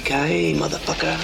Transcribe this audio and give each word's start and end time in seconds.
Yippee-ki-yay, 0.00 0.54
motherfucker. 0.54 1.16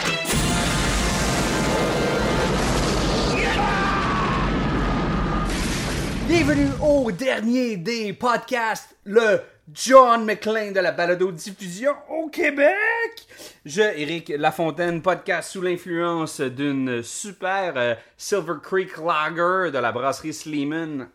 Bienvenue 6.28 6.68
au 6.82 7.10
dernier 7.12 7.76
des 7.76 8.12
podcasts, 8.12 8.96
le 9.04 9.40
John 9.72 10.24
McClane 10.24 10.72
de 10.72 10.80
la 10.80 10.92
balado-diffusion 10.92 11.92
au 12.10 12.28
Québec. 12.28 13.26
Je, 13.64 13.80
Eric 13.82 14.32
Lafontaine, 14.36 15.02
podcast 15.02 15.50
sous 15.52 15.62
l'influence 15.62 16.40
d'une 16.40 17.02
super 17.02 17.74
euh, 17.76 17.94
Silver 18.16 18.54
Creek 18.62 18.96
Lager 18.98 19.70
de 19.70 19.78
la 19.78 19.92
brasserie 19.92 20.34
Sleeman, 20.34 21.08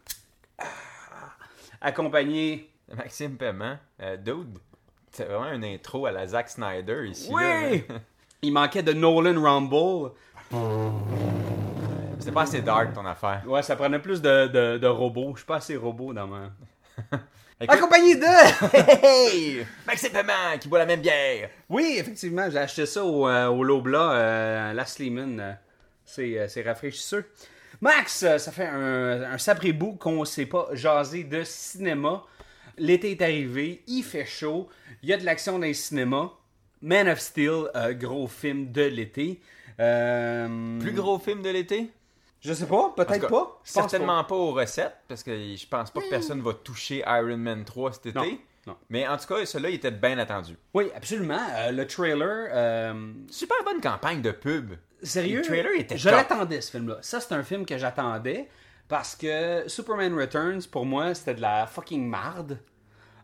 Ah, 0.58 0.66
accompagné... 1.82 2.68
Maxime 2.94 3.38
Paiement, 3.38 3.78
euh, 4.02 4.18
dude, 4.18 4.58
c'est 5.12 5.26
vraiment 5.26 5.52
une 5.52 5.64
intro 5.66 6.06
à 6.06 6.12
la 6.12 6.28
Zack 6.28 6.50
Snyder 6.50 7.08
ici. 7.08 7.30
là. 7.30 7.36
Oui! 7.72 7.84
Il 8.44 8.54
manquait 8.54 8.82
de 8.84 8.94
Nolan 8.94 9.40
Rumble. 9.42 10.12
C'est 12.20 12.31
pas 12.31 12.44
assez 12.44 12.62
dark 12.62 12.94
ton 12.94 13.06
affaire. 13.06 13.42
Ouais, 13.48 13.64
ça 13.64 13.76
prenait 13.76 14.00
plus 14.00 14.22
de, 14.22 14.48
de, 14.48 14.78
de 14.78 14.88
robots. 14.88 15.31
Je 15.34 15.40
suis 15.40 15.45
pas 15.45 15.58
assez 15.58 15.76
robot 15.76 16.14
dans 16.14 16.28
ma... 16.28 16.50
Écoute- 17.59 17.76
Accompagné 17.78 18.16
de... 18.16 18.26
Hey! 19.03 19.66
Maxime 19.86 20.12
Paiement 20.12 20.58
qui 20.59 20.68
boit 20.68 20.80
la 20.80 20.86
même 20.86 21.02
bière. 21.02 21.50
Oui, 21.70 21.96
effectivement, 22.00 22.50
j'ai 22.50 22.58
acheté 22.58 22.86
ça 22.86 23.03
au, 23.03 23.28
euh, 23.28 23.48
au 23.48 23.64
Lobla, 23.64 24.12
euh, 24.12 24.73
la 24.73 24.86
Sleeman. 24.86 25.40
euh, 25.40 25.52
c'est, 26.06 26.38
euh, 26.40 26.64
rafraîchisseur. 26.66 27.23
Max, 27.80 28.23
euh, 28.23 28.38
ça 28.40 28.52
fait 28.52 28.68
un, 28.68 29.34
un 29.34 29.38
sabré 29.38 29.72
bout 29.73 29.94
qu'on 29.94 30.25
s'est 30.25 30.46
pas 30.48 30.68
jasé 30.73 31.23
de 31.23 31.44
cinéma. 31.44 32.23
L'été 32.77 33.11
est 33.11 33.22
arrivé, 33.22 33.83
il 33.88 34.03
fait 34.03 34.25
chaud, 34.25 34.69
il 35.03 35.09
y 35.09 35.14
a 35.14 35.17
de 35.17 35.25
l'action 35.25 35.53
dans 35.53 35.66
les 35.66 35.73
cinémas. 35.73 36.31
Man 36.81 37.08
of 37.08 37.19
Steel, 37.19 37.69
euh, 37.75 37.94
gros 37.94 38.28
film 38.28 38.72
de 38.72 38.81
l'été. 38.83 39.39
Euh, 39.80 40.80
Plus 40.80 40.94
gros 40.94 41.19
film 41.19 41.41
de 41.41 41.50
l'été? 41.50 41.89
Je 42.39 42.53
sais 42.53 42.66
pas, 42.66 42.91
peut-être 42.95 43.28
pas. 43.28 43.59
Je 43.63 43.72
Certainement 43.72 44.23
pas. 44.23 44.36
aux 44.36 44.52
recettes, 44.53 44.97
parce 45.08 45.22
que 45.22 45.31
je 45.55 45.67
pense 45.67 45.91
pas 45.91 46.02
que 46.02 46.09
personne 46.09 46.41
va 46.41 46.53
toucher 46.55 47.03
Iron 47.05 47.38
Man 47.38 47.63
3 47.66 47.94
cet 47.94 48.08
été. 48.08 48.19
Non, 48.19 48.38
non. 48.67 48.75
Mais 48.89 49.08
en 49.08 49.16
tout 49.17 49.28
cas, 49.28 49.45
celui-là, 49.45 49.69
il 49.69 49.75
était 49.75 49.91
bien 49.91 50.17
attendu. 50.17 50.58
Oui, 50.73 50.85
absolument. 50.95 51.39
Euh, 51.56 51.72
le 51.72 51.85
trailer, 51.85 52.47
euh, 52.52 53.11
Super 53.30 53.58
bonne 53.63 53.80
campagne 53.80 54.22
de 54.23 54.31
pub. 54.31 54.73
Sérieux? 55.03 55.38
Le 55.39 55.44
trailer 55.45 55.72
était 55.78 55.97
Je 55.97 56.09
l'attendais, 56.09 56.61
ce 56.61 56.72
film-là. 56.72 56.97
Ça, 57.02 57.19
c'est 57.19 57.33
un 57.33 57.44
film 57.44 57.63
que 57.66 57.78
j'attendais 57.78 58.50
parce 58.92 59.16
que 59.16 59.64
Superman 59.67 60.14
Returns, 60.20 60.64
pour 60.70 60.86
moi, 60.86 61.14
c'était 61.14 61.36
de 61.36 61.39
la 61.39 61.66
fucking 61.66 62.09
marde. 62.09 62.59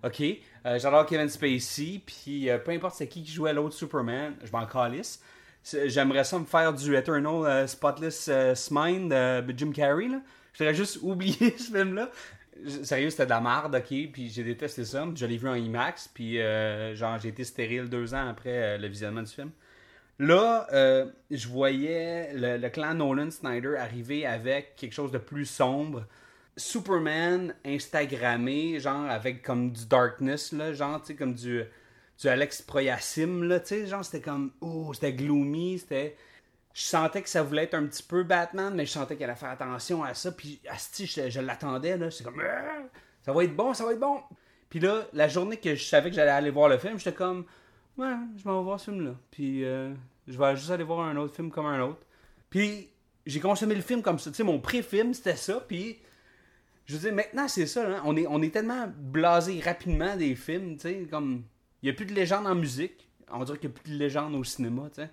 OK? 0.02 0.22
Euh, 0.66 0.80
J'adore 0.80 1.06
Kevin 1.06 1.28
Spacey, 1.28 2.02
puis 2.06 2.50
euh, 2.50 2.58
peu 2.58 2.72
importe 2.72 2.96
c'est 2.96 3.10
qui 3.10 3.22
qui 3.22 3.34
jouait 3.34 3.52
l'autre 3.52 3.76
Superman, 3.76 4.34
je 4.42 4.50
m'en 4.50 4.66
calisse. 4.66 5.22
J'aimerais 5.88 6.24
ça 6.24 6.40
me 6.40 6.46
faire 6.46 6.72
du 6.72 6.96
Eternal 6.96 7.46
euh, 7.46 7.68
Spotless 7.68 8.30
Mind 8.72 9.12
de 9.12 9.54
Jim 9.58 9.72
Carrey, 9.74 10.08
là. 10.08 10.22
Je 10.54 10.60
voudrais 10.60 10.74
juste 10.74 11.00
oublier 11.02 11.58
ce 11.58 11.70
film-là. 11.70 12.12
Sérieux, 12.84 13.10
c'était 13.10 13.26
de 13.26 13.32
la 13.32 13.42
marde, 13.42 13.76
ok? 13.76 14.10
Puis 14.14 14.30
j'ai 14.30 14.46
détesté 14.46 14.86
ça. 14.86 15.06
Je 15.14 15.26
l'ai 15.26 15.36
vu 15.36 15.50
en 15.50 15.56
IMAX, 15.56 16.08
puis 16.08 16.38
genre, 16.96 17.20
j'ai 17.20 17.28
été 17.28 17.44
stérile 17.44 17.90
deux 17.90 18.14
ans 18.14 18.30
après 18.30 18.78
le 18.78 18.88
visionnement 18.88 19.22
du 19.22 19.34
film. 19.34 19.52
Là, 20.20 20.68
euh, 20.74 21.06
je 21.30 21.48
voyais 21.48 22.32
le, 22.34 22.70
clan 22.70 22.96
Nolan 22.96 23.30
Snyder 23.30 23.76
arriver 23.78 24.26
avec 24.26 24.76
quelque 24.76 24.94
chose 24.94 25.12
de 25.12 25.20
plus 25.20 25.46
sombre. 25.46 26.06
Superman 26.56 27.54
Instagrammé, 27.64 28.80
genre 28.80 29.08
avec 29.10 29.44
comme 29.44 29.72
du 29.72 29.86
darkness, 29.86 30.52
là, 30.54 30.74
genre, 30.74 31.00
tu 31.02 31.08
sais, 31.08 31.16
comme 31.16 31.36
du, 31.36 31.64
du 32.20 32.28
Alex 32.28 32.64
Proyassim, 32.64 33.44
là, 33.44 33.60
tu 33.60 33.68
sais, 33.68 33.86
genre, 33.86 34.04
c'était 34.04 34.22
comme, 34.22 34.52
oh, 34.62 34.92
c'était 34.94 35.14
gloomy, 35.14 35.78
c'était. 35.80 36.18
Je 36.74 36.84
sentais 36.84 37.24
que 37.24 37.30
ça 37.30 37.42
voulait 37.44 37.64
être 37.64 37.74
un 37.74 37.86
petit 37.86 38.04
peu 38.04 38.24
Batman, 38.24 38.74
mais 38.76 38.86
je 38.86 38.92
sentais 38.92 39.16
qu'elle 39.16 39.30
allait 39.30 39.40
faire 39.40 39.50
attention 39.50 40.04
à 40.04 40.14
ça, 40.16 40.32
puis, 40.32 40.60
asti, 40.70 41.06
je, 41.06 41.30
je 41.30 41.40
l'attendais, 41.40 41.98
là, 41.98 42.10
c'est 42.10 42.24
comme, 42.24 42.42
Ah, 42.44 42.84
ça 43.24 43.34
va 43.34 43.44
être 43.44 43.56
bon, 43.56 43.74
ça 43.76 43.86
va 43.86 43.94
être 43.94 44.00
bon. 44.00 44.20
Puis 44.70 44.80
là, 44.80 45.08
la 45.14 45.28
journée 45.28 45.58
que 45.58 45.76
je 45.76 45.84
savais 45.84 46.10
que 46.10 46.16
j'allais 46.16 46.32
aller 46.32 46.50
voir 46.50 46.70
le 46.70 46.78
film, 46.78 46.98
j'étais 46.98 47.16
comme, 47.16 47.46
ouais, 47.98 48.14
je 48.38 48.48
m'en 48.48 48.60
vais 48.60 48.64
voir 48.64 48.80
ce 48.80 48.92
film-là. 48.92 49.16
Puis 49.32 49.64
euh, 49.64 49.94
je 50.28 50.38
vais 50.38 50.56
juste 50.56 50.70
aller 50.70 50.84
voir 50.84 51.08
un 51.08 51.18
autre 51.18 51.36
film 51.36 51.52
comme 51.52 51.66
un 51.66 51.82
autre. 51.82 52.02
Puis 52.50 52.90
j'ai 53.26 53.40
consommé 53.40 53.76
le 53.76 53.82
film 53.82 54.02
comme 54.02 54.20
ça. 54.20 54.32
Tu 54.32 54.38
sais, 54.38 54.44
mon 54.44 54.60
pré-film, 54.60 55.14
c'était 55.14 55.36
ça. 55.36 55.64
Puis 55.68 56.00
je 56.86 56.96
veux 56.96 57.00
dire, 57.00 57.14
maintenant, 57.14 57.48
c'est 57.48 57.68
ça. 57.68 57.86
hein. 57.86 58.02
On, 58.06 58.16
est, 58.16 58.26
on 58.28 58.42
est 58.42 58.54
tellement 58.54 58.92
blasé 58.98 59.60
rapidement 59.60 60.16
des 60.16 60.36
films. 60.36 60.76
Tu 60.76 60.82
sais, 60.82 61.08
comme. 61.10 61.44
Il 61.84 61.88
n'y 61.88 61.92
a 61.92 61.94
plus 61.94 62.06
de 62.06 62.14
légende 62.14 62.48
en 62.48 62.56
musique. 62.56 63.08
On 63.32 63.44
dirait 63.44 63.60
qu'il 63.60 63.70
n'y 63.70 63.76
a 63.76 63.80
plus 63.80 63.92
de 63.92 63.98
légende 63.98 64.34
au 64.34 64.44
cinéma, 64.44 64.84
tu 64.90 65.02
sais. 65.02 65.10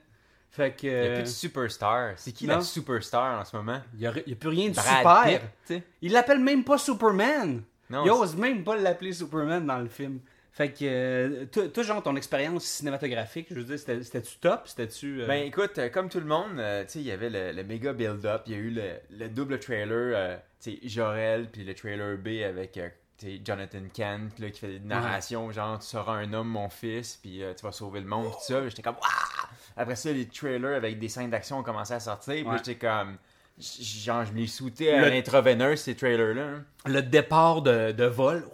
Fait 0.50 0.74
que. 0.74 0.86
Il 0.86 0.92
n'y 0.92 1.08
a 1.08 1.14
plus 1.14 1.22
de 1.24 1.28
superstar. 1.28 2.12
C'est 2.16 2.32
qui 2.32 2.46
non. 2.46 2.54
la 2.54 2.60
superstar 2.60 3.40
en 3.40 3.44
ce 3.44 3.56
moment? 3.56 3.80
Il 3.94 4.00
n'y 4.00 4.06
a, 4.06 4.12
plus 4.12 4.48
rien 4.48 4.70
de 4.70 4.74
Brad 4.74 4.86
super. 4.86 5.40
Pitt. 5.66 5.82
Il 6.00 6.12
l'appelle 6.12 6.38
même 6.38 6.64
pas 6.64 6.78
Superman. 6.78 7.62
Non, 7.90 8.04
il 8.04 8.10
ose 8.10 8.36
même 8.36 8.64
pas 8.64 8.76
l'appeler 8.76 9.12
Superman 9.12 9.66
dans 9.66 9.78
le 9.78 9.88
film. 9.88 10.20
Fait 10.56 10.70
que, 10.70 10.84
euh, 10.84 11.46
toi, 11.46 11.82
genre, 11.82 12.00
ton 12.00 12.14
expérience 12.14 12.64
cinématographique, 12.64 13.48
je 13.50 13.56
veux 13.56 13.64
dire, 13.64 13.76
c'était- 13.78 14.00
c'était-tu 14.04 14.36
top? 14.38 14.62
C'était-tu. 14.66 15.22
euh, 15.22 15.26
Ben 15.26 15.44
écoute, 15.44 15.76
euh, 15.78 15.88
comme 15.88 16.08
tout 16.08 16.20
le 16.20 16.26
monde, 16.26 16.58
euh, 16.58 16.84
tu 16.84 16.90
sais, 16.90 16.98
il 17.00 17.06
y 17.06 17.10
avait 17.10 17.28
le, 17.28 17.50
le 17.50 17.64
méga 17.64 17.92
build-up, 17.92 18.42
il 18.46 18.52
y 18.52 18.54
a 18.54 18.58
eu 18.58 18.70
le, 18.70 18.92
le 19.10 19.28
double 19.28 19.58
trailer, 19.58 20.38
tu 20.62 20.70
sais, 20.70 20.78
Jorel, 20.84 21.48
puis 21.50 21.64
le 21.64 21.74
trailer 21.74 22.16
B 22.16 22.44
avec, 22.48 22.70
tu 22.72 22.80
sais, 23.18 23.40
Jonathan 23.44 23.80
Kent, 23.92 24.38
là, 24.38 24.50
qui 24.50 24.60
fait 24.60 24.78
des 24.78 24.78
narrations, 24.78 25.50
genre, 25.50 25.76
tu 25.80 25.86
seras 25.86 26.12
un 26.12 26.32
homme, 26.32 26.46
mon 26.48 26.68
fils, 26.68 27.18
puis 27.20 27.42
tu 27.56 27.62
vas 27.66 27.72
sauver 27.72 27.98
le 27.98 28.06
monde, 28.06 28.30
tout 28.30 28.38
ça. 28.46 28.68
J'étais 28.68 28.82
comme, 28.82 28.94
waouh! 28.94 29.48
Après 29.76 29.96
ça, 29.96 30.12
les 30.12 30.28
trailers 30.28 30.76
avec 30.76 31.00
des 31.00 31.08
scènes 31.08 31.30
d'action 31.30 31.58
ont 31.58 31.62
commencé 31.64 31.94
à 31.94 31.98
sortir, 31.98 32.34
puis 32.34 32.44
là, 32.44 32.50
Ouais. 32.52 32.58
j'étais 32.58 32.76
comme, 32.76 33.18
genre, 33.58 34.24
je 34.24 34.32
me 34.32 34.38
les 34.38 34.46
soutais 34.46 34.92
à 34.92 35.08
l'intraveineuse, 35.10 35.80
ces 35.80 35.96
trailers-là. 35.96 36.42
hein. 36.44 36.64
le 36.86 37.02
départ 37.02 37.60
de, 37.62 37.90
de 37.90 38.04
vol, 38.04 38.44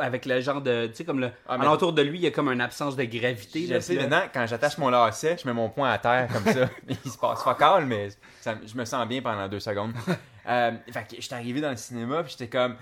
avec 0.00 0.26
le 0.26 0.40
genre 0.40 0.60
de. 0.60 0.86
Tu 0.88 0.94
sais, 0.96 1.04
comme 1.04 1.20
le. 1.20 1.30
Ah, 1.48 1.56
mais- 1.58 1.64
alentour 1.64 1.92
de 1.92 2.02
lui, 2.02 2.18
il 2.18 2.22
y 2.22 2.26
a 2.26 2.30
comme 2.30 2.48
une 2.48 2.60
absence 2.60 2.96
de 2.96 3.04
gravité. 3.04 3.66
Je 3.66 3.74
là, 3.74 3.80
sais, 3.80 3.94
là- 3.94 4.02
maintenant, 4.02 4.22
quand 4.32 4.46
j'attache 4.46 4.78
mon 4.78 4.88
lacet, 4.88 5.36
je 5.42 5.46
mets 5.46 5.54
mon 5.54 5.68
poing 5.68 5.90
à 5.90 5.98
terre 5.98 6.28
comme 6.32 6.52
ça. 6.52 6.68
Il 7.04 7.10
se 7.10 7.18
passe 7.18 7.42
pas 7.42 7.54
calme, 7.54 7.88
mais 7.88 8.08
ça- 8.40 8.56
je 8.64 8.74
me 8.76 8.84
sens 8.84 9.06
bien 9.08 9.22
pendant 9.22 9.48
deux 9.48 9.60
secondes. 9.60 9.92
Euh, 10.48 10.70
fait 10.92 11.08
que 11.16 11.20
j'étais 11.20 11.34
arrivé 11.34 11.60
dans 11.60 11.70
le 11.70 11.76
cinéma, 11.76 12.22
puis 12.22 12.30
j'étais 12.38 12.46
comme. 12.46 12.76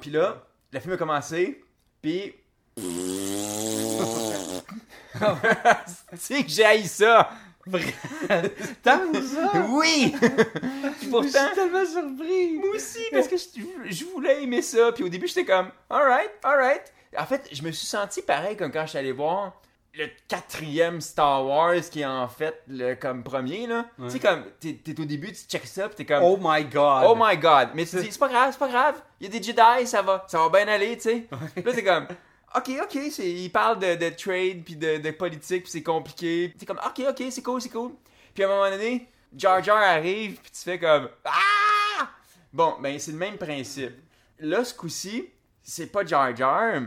Puis 0.00 0.10
là, 0.12 0.36
le 0.70 0.78
film 0.78 0.92
a 0.92 0.96
commencé, 0.96 1.64
puis. 2.00 2.32
c'est 6.16 6.44
que 6.44 6.48
j'ai 6.48 6.64
haï 6.64 6.86
ça! 6.86 7.30
Tant 8.82 9.00
ça! 9.14 9.66
Oui! 9.70 10.14
Pourtant, 11.10 11.22
Je 11.22 11.28
suis 11.28 11.54
tellement 11.54 11.86
surpris! 11.86 12.52
moi 12.54 12.68
aussi, 12.74 13.00
parce 13.12 13.28
que 13.28 13.36
je, 13.36 13.90
je 13.90 14.04
voulais 14.06 14.42
aimer 14.42 14.62
ça? 14.62 14.92
Puis 14.92 15.04
au 15.04 15.08
début, 15.08 15.26
j'étais 15.26 15.44
comme, 15.44 15.70
alright, 15.90 16.30
alright. 16.42 16.82
En 17.18 17.24
fait, 17.26 17.48
je 17.52 17.62
me 17.62 17.70
suis 17.70 17.86
senti 17.86 18.22
pareil 18.22 18.56
comme 18.56 18.70
quand 18.70 18.82
je 18.82 18.90
suis 18.90 18.98
allé 18.98 19.12
voir 19.12 19.54
le 19.94 20.06
quatrième 20.28 21.00
Star 21.00 21.44
Wars 21.44 21.80
qui 21.90 22.02
est 22.02 22.06
en 22.06 22.28
fait 22.28 22.62
le 22.68 22.94
comme 22.94 23.24
premier 23.24 23.66
là. 23.66 23.86
Tu 24.04 24.10
sais 24.10 24.18
comme 24.20 24.44
t'es 24.60 24.74
t'es 24.74 25.00
au 25.00 25.04
début, 25.04 25.32
tu 25.32 25.40
checkes 25.48 25.66
ça, 25.66 25.88
puis 25.88 25.96
t'es 25.96 26.04
comme 26.04 26.22
Oh 26.22 26.38
my 26.40 26.64
god! 26.64 27.04
Oh 27.08 27.16
my 27.18 27.36
god, 27.36 27.70
mais 27.74 27.84
tu 27.84 27.96
dis 27.96 28.08
c'est 28.12 28.18
pas 28.18 28.28
grave, 28.28 28.50
c'est 28.52 28.58
pas 28.58 28.68
grave. 28.68 29.02
Il 29.20 29.26
y 29.26 29.36
a 29.36 29.40
des 29.40 29.44
Jedi, 29.44 29.86
ça 29.86 30.02
va, 30.02 30.24
ça 30.28 30.38
va 30.38 30.48
bien 30.50 30.68
aller, 30.72 30.96
tu 30.96 31.02
sais. 31.04 31.26
Puis 31.54 31.64
Là 31.64 31.72
c'est 31.74 31.82
comme 31.82 32.06
OK, 32.56 32.70
OK, 32.82 32.94
il 33.18 33.50
parle 33.50 33.78
de, 33.78 33.94
de 33.94 34.08
trade 34.10 34.64
puis 34.64 34.76
de, 34.76 35.10
politique, 35.10 35.64
puis 35.64 35.72
c'est 35.72 35.82
compliqué. 35.82 36.54
C'est 36.58 36.66
comme 36.66 36.80
OK, 36.84 37.02
OK, 37.08 37.24
c'est 37.30 37.42
cool, 37.42 37.60
c'est 37.60 37.68
cool. 37.68 37.92
Puis 38.34 38.42
à 38.42 38.46
un 38.46 38.50
moment 38.50 38.70
donné, 38.70 39.08
Jar 39.36 39.62
Jar 39.62 39.78
arrive, 39.78 40.40
puis 40.40 40.50
tu 40.50 40.60
fais 40.60 40.78
comme 40.78 41.08
ah! 41.24 42.10
Bon, 42.52 42.76
ben 42.80 42.98
c'est 42.98 43.12
le 43.12 43.18
même 43.18 43.36
principe. 43.36 43.94
Là 44.38 44.64
ce 44.64 44.72
coup-ci, 44.72 45.28
c'est 45.62 45.88
pas 45.88 46.04
Jar 46.06 46.34
Jar. 46.34 46.80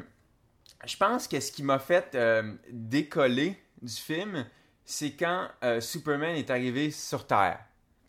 Je 0.85 0.97
pense 0.97 1.27
que 1.27 1.39
ce 1.39 1.51
qui 1.51 1.61
m'a 1.61 1.77
fait 1.77 2.15
euh, 2.15 2.55
décoller 2.71 3.55
du 3.81 3.93
film, 3.93 4.47
c'est 4.83 5.11
quand 5.11 5.47
euh, 5.63 5.79
Superman 5.79 6.35
est 6.35 6.49
arrivé 6.49 6.89
sur 6.89 7.27
Terre. 7.27 7.59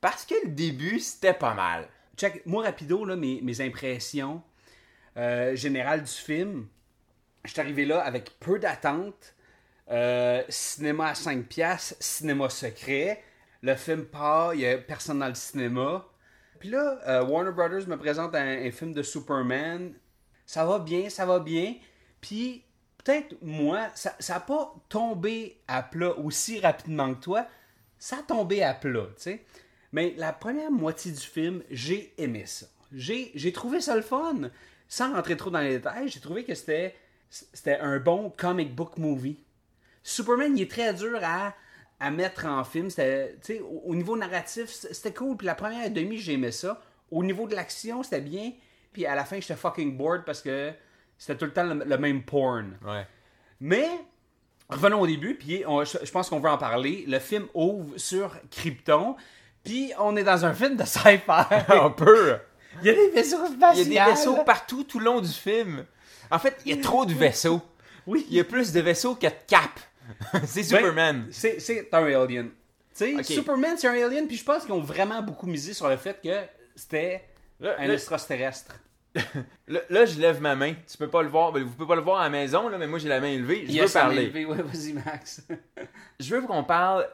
Parce 0.00 0.24
que 0.24 0.34
le 0.44 0.50
début, 0.50 0.98
c'était 0.98 1.34
pas 1.34 1.54
mal. 1.54 1.88
Check, 2.16 2.44
moi, 2.46 2.64
rapido, 2.64 3.04
là, 3.04 3.14
mes, 3.14 3.40
mes 3.42 3.60
impressions 3.60 4.42
euh, 5.16 5.54
générales 5.54 6.02
du 6.02 6.10
film, 6.10 6.66
je 7.44 7.50
suis 7.50 7.60
arrivé 7.60 7.84
là 7.84 8.00
avec 8.00 8.38
peu 8.40 8.58
d'attente. 8.58 9.34
Euh, 9.90 10.42
cinéma 10.48 11.08
à 11.08 11.14
5 11.14 11.46
piastres, 11.46 11.96
cinéma 12.00 12.48
secret. 12.48 13.22
Le 13.62 13.74
film 13.74 14.04
part, 14.04 14.54
il 14.54 14.58
n'y 14.58 14.66
a 14.66 14.78
personne 14.78 15.18
dans 15.18 15.28
le 15.28 15.34
cinéma. 15.34 16.06
Puis 16.58 16.70
là, 16.70 16.98
euh, 17.08 17.24
Warner 17.24 17.52
Brothers 17.52 17.88
me 17.88 17.96
présente 17.96 18.34
un, 18.34 18.70
film 18.70 18.92
de 18.92 19.02
Superman. 19.02 19.92
Ça 20.46 20.64
va 20.64 20.78
bien, 20.78 21.10
ça 21.10 21.26
va 21.26 21.40
bien. 21.40 21.74
Puis 22.20 22.64
peut-être 22.98 23.36
moi, 23.42 23.88
ça 23.94 24.14
n'a 24.28 24.40
pas 24.40 24.74
tombé 24.88 25.60
à 25.66 25.82
plat 25.82 26.16
aussi 26.18 26.60
rapidement 26.60 27.14
que 27.14 27.20
toi. 27.20 27.46
Ça 27.98 28.18
a 28.18 28.22
tombé 28.22 28.62
à 28.62 28.74
plat, 28.74 29.06
tu 29.16 29.22
sais. 29.22 29.44
Mais 29.92 30.14
la 30.16 30.32
première 30.32 30.70
moitié 30.70 31.12
du 31.12 31.20
film, 31.20 31.62
j'ai 31.70 32.14
aimé 32.16 32.44
ça. 32.46 32.66
J'ai 32.92 33.30
j'ai 33.34 33.52
trouvé 33.52 33.80
ça 33.80 33.94
le 33.94 34.02
fun. 34.02 34.50
Sans 34.88 35.14
rentrer 35.14 35.36
trop 35.36 35.50
dans 35.50 35.60
les 35.60 35.78
détails, 35.78 36.08
j'ai 36.08 36.20
trouvé 36.20 36.44
que 36.44 36.54
c'était 36.54 36.94
c'était 37.52 37.78
un 37.78 37.98
bon 37.98 38.30
comic 38.36 38.74
book 38.74 38.98
movie. 38.98 39.38
Superman, 40.02 40.56
il 40.56 40.62
est 40.62 40.70
très 40.70 40.92
dur 40.92 41.18
à, 41.22 41.54
à 42.00 42.10
mettre 42.10 42.46
en 42.46 42.62
film. 42.64 42.90
C'était, 42.90 43.36
tu 43.44 43.54
sais, 43.54 43.60
au, 43.60 43.82
au 43.86 43.94
niveau 43.94 44.16
narratif, 44.16 44.68
c'était 44.68 45.14
cool. 45.14 45.36
Puis 45.36 45.46
la 45.46 45.54
première 45.54 45.90
demi, 45.90 46.18
j'aimais 46.18 46.52
ça. 46.52 46.80
Au 47.10 47.22
niveau 47.24 47.46
de 47.46 47.54
l'action, 47.54 48.02
c'était 48.02 48.20
bien. 48.20 48.52
Puis 48.92 49.06
à 49.06 49.14
la 49.14 49.24
fin, 49.24 49.40
j'étais 49.40 49.54
fucking 49.56 49.96
bored 49.96 50.24
parce 50.24 50.42
que 50.42 50.72
c'était 51.16 51.38
tout 51.38 51.44
le 51.46 51.52
temps 51.52 51.64
le, 51.64 51.84
le 51.84 51.98
même 51.98 52.22
porn. 52.22 52.76
Ouais. 52.84 53.06
Mais, 53.60 53.88
revenons 54.68 55.00
au 55.00 55.06
début, 55.06 55.34
puis 55.36 55.62
on- 55.66 55.84
je, 55.84 55.98
je 56.02 56.10
pense 56.10 56.28
qu'on 56.28 56.40
veut 56.40 56.50
en 56.50 56.58
parler. 56.58 57.04
Le 57.06 57.18
film 57.18 57.46
ouvre 57.54 57.96
sur 57.96 58.36
Krypton, 58.50 59.16
puis 59.64 59.92
on 59.98 60.16
est 60.16 60.24
dans 60.24 60.44
un 60.44 60.52
film 60.52 60.76
de 60.76 60.84
sci-fi. 60.84 61.20
Un 61.68 61.90
peu. 61.90 62.36
Il 62.80 62.86
y 62.86 62.90
a 62.90 62.94
des 62.94 63.10
vaisseaux 63.10 63.38
Il 63.74 63.92
y 63.92 63.98
a 63.98 64.04
des 64.06 64.10
vaisseaux 64.10 64.42
partout 64.44 64.82
tout 64.84 64.98
le 64.98 65.04
long 65.04 65.20
du 65.20 65.28
film. 65.28 65.86
En 66.32 66.38
fait, 66.38 66.56
il 66.66 66.74
y 66.74 66.78
a 66.78 66.82
trop 66.82 67.04
de 67.04 67.12
vaisseaux. 67.12 67.60
Oui. 68.06 68.26
Il 68.30 68.36
y 68.36 68.40
a 68.40 68.44
plus 68.44 68.72
de 68.72 68.80
vaisseaux 68.80 69.16
a 69.22 69.28
de 69.28 69.34
cap. 69.46 69.70
c'est 70.46 70.62
Superman. 70.64 71.22
Ben, 71.24 71.28
C'est 71.30 71.60
c'est 71.60 71.88
un 71.94 72.04
alien. 72.04 72.48
Tu 72.48 72.52
sais, 72.94 73.14
Ok. 73.14 73.24
Superman, 73.24 73.76
c'est 73.78 73.86
un 73.88 74.04
alien, 74.06 74.26
puis 74.26 74.36
je 74.36 74.44
pense 74.44 74.64
qu'ils 74.64 74.72
ont 74.72 74.80
vraiment 74.80 75.22
beaucoup 75.22 75.46
misé 75.46 75.72
sur 75.72 75.88
le 75.88 75.96
fait 75.96 76.20
que 76.22 76.36
c'était 76.74 77.22
un 77.62 77.88
extraterrestre. 77.90 78.74
là- 79.68 79.80
là, 79.90 80.04
je 80.06 80.18
lève 80.18 80.40
ma 80.40 80.56
main. 80.56 80.74
Tu 80.90 80.96
peux 80.98 81.08
pas 81.08 81.22
le 81.22 81.28
voir. 81.28 81.52
ben, 81.52 81.62
Vous 81.62 81.70
pouvez 81.70 81.86
pas 81.88 81.94
le 81.96 82.02
voir 82.02 82.20
à 82.20 82.24
la 82.24 82.30
maison, 82.30 82.68
là, 82.68 82.78
mais 82.78 82.86
moi 82.86 82.98
j'ai 82.98 83.08
la 83.08 83.20
main 83.20 83.28
élevée. 83.28 83.64
Je 83.66 83.72
Yes, 83.72 83.94
veux 83.94 84.00
parler. 84.00 84.44
Ouais, 84.46 84.62
vas-y, 84.62 84.94
Max. 84.94 85.42
Je 86.18 86.34
veux 86.34 86.42
qu'on 86.42 86.64
parle 86.64 87.06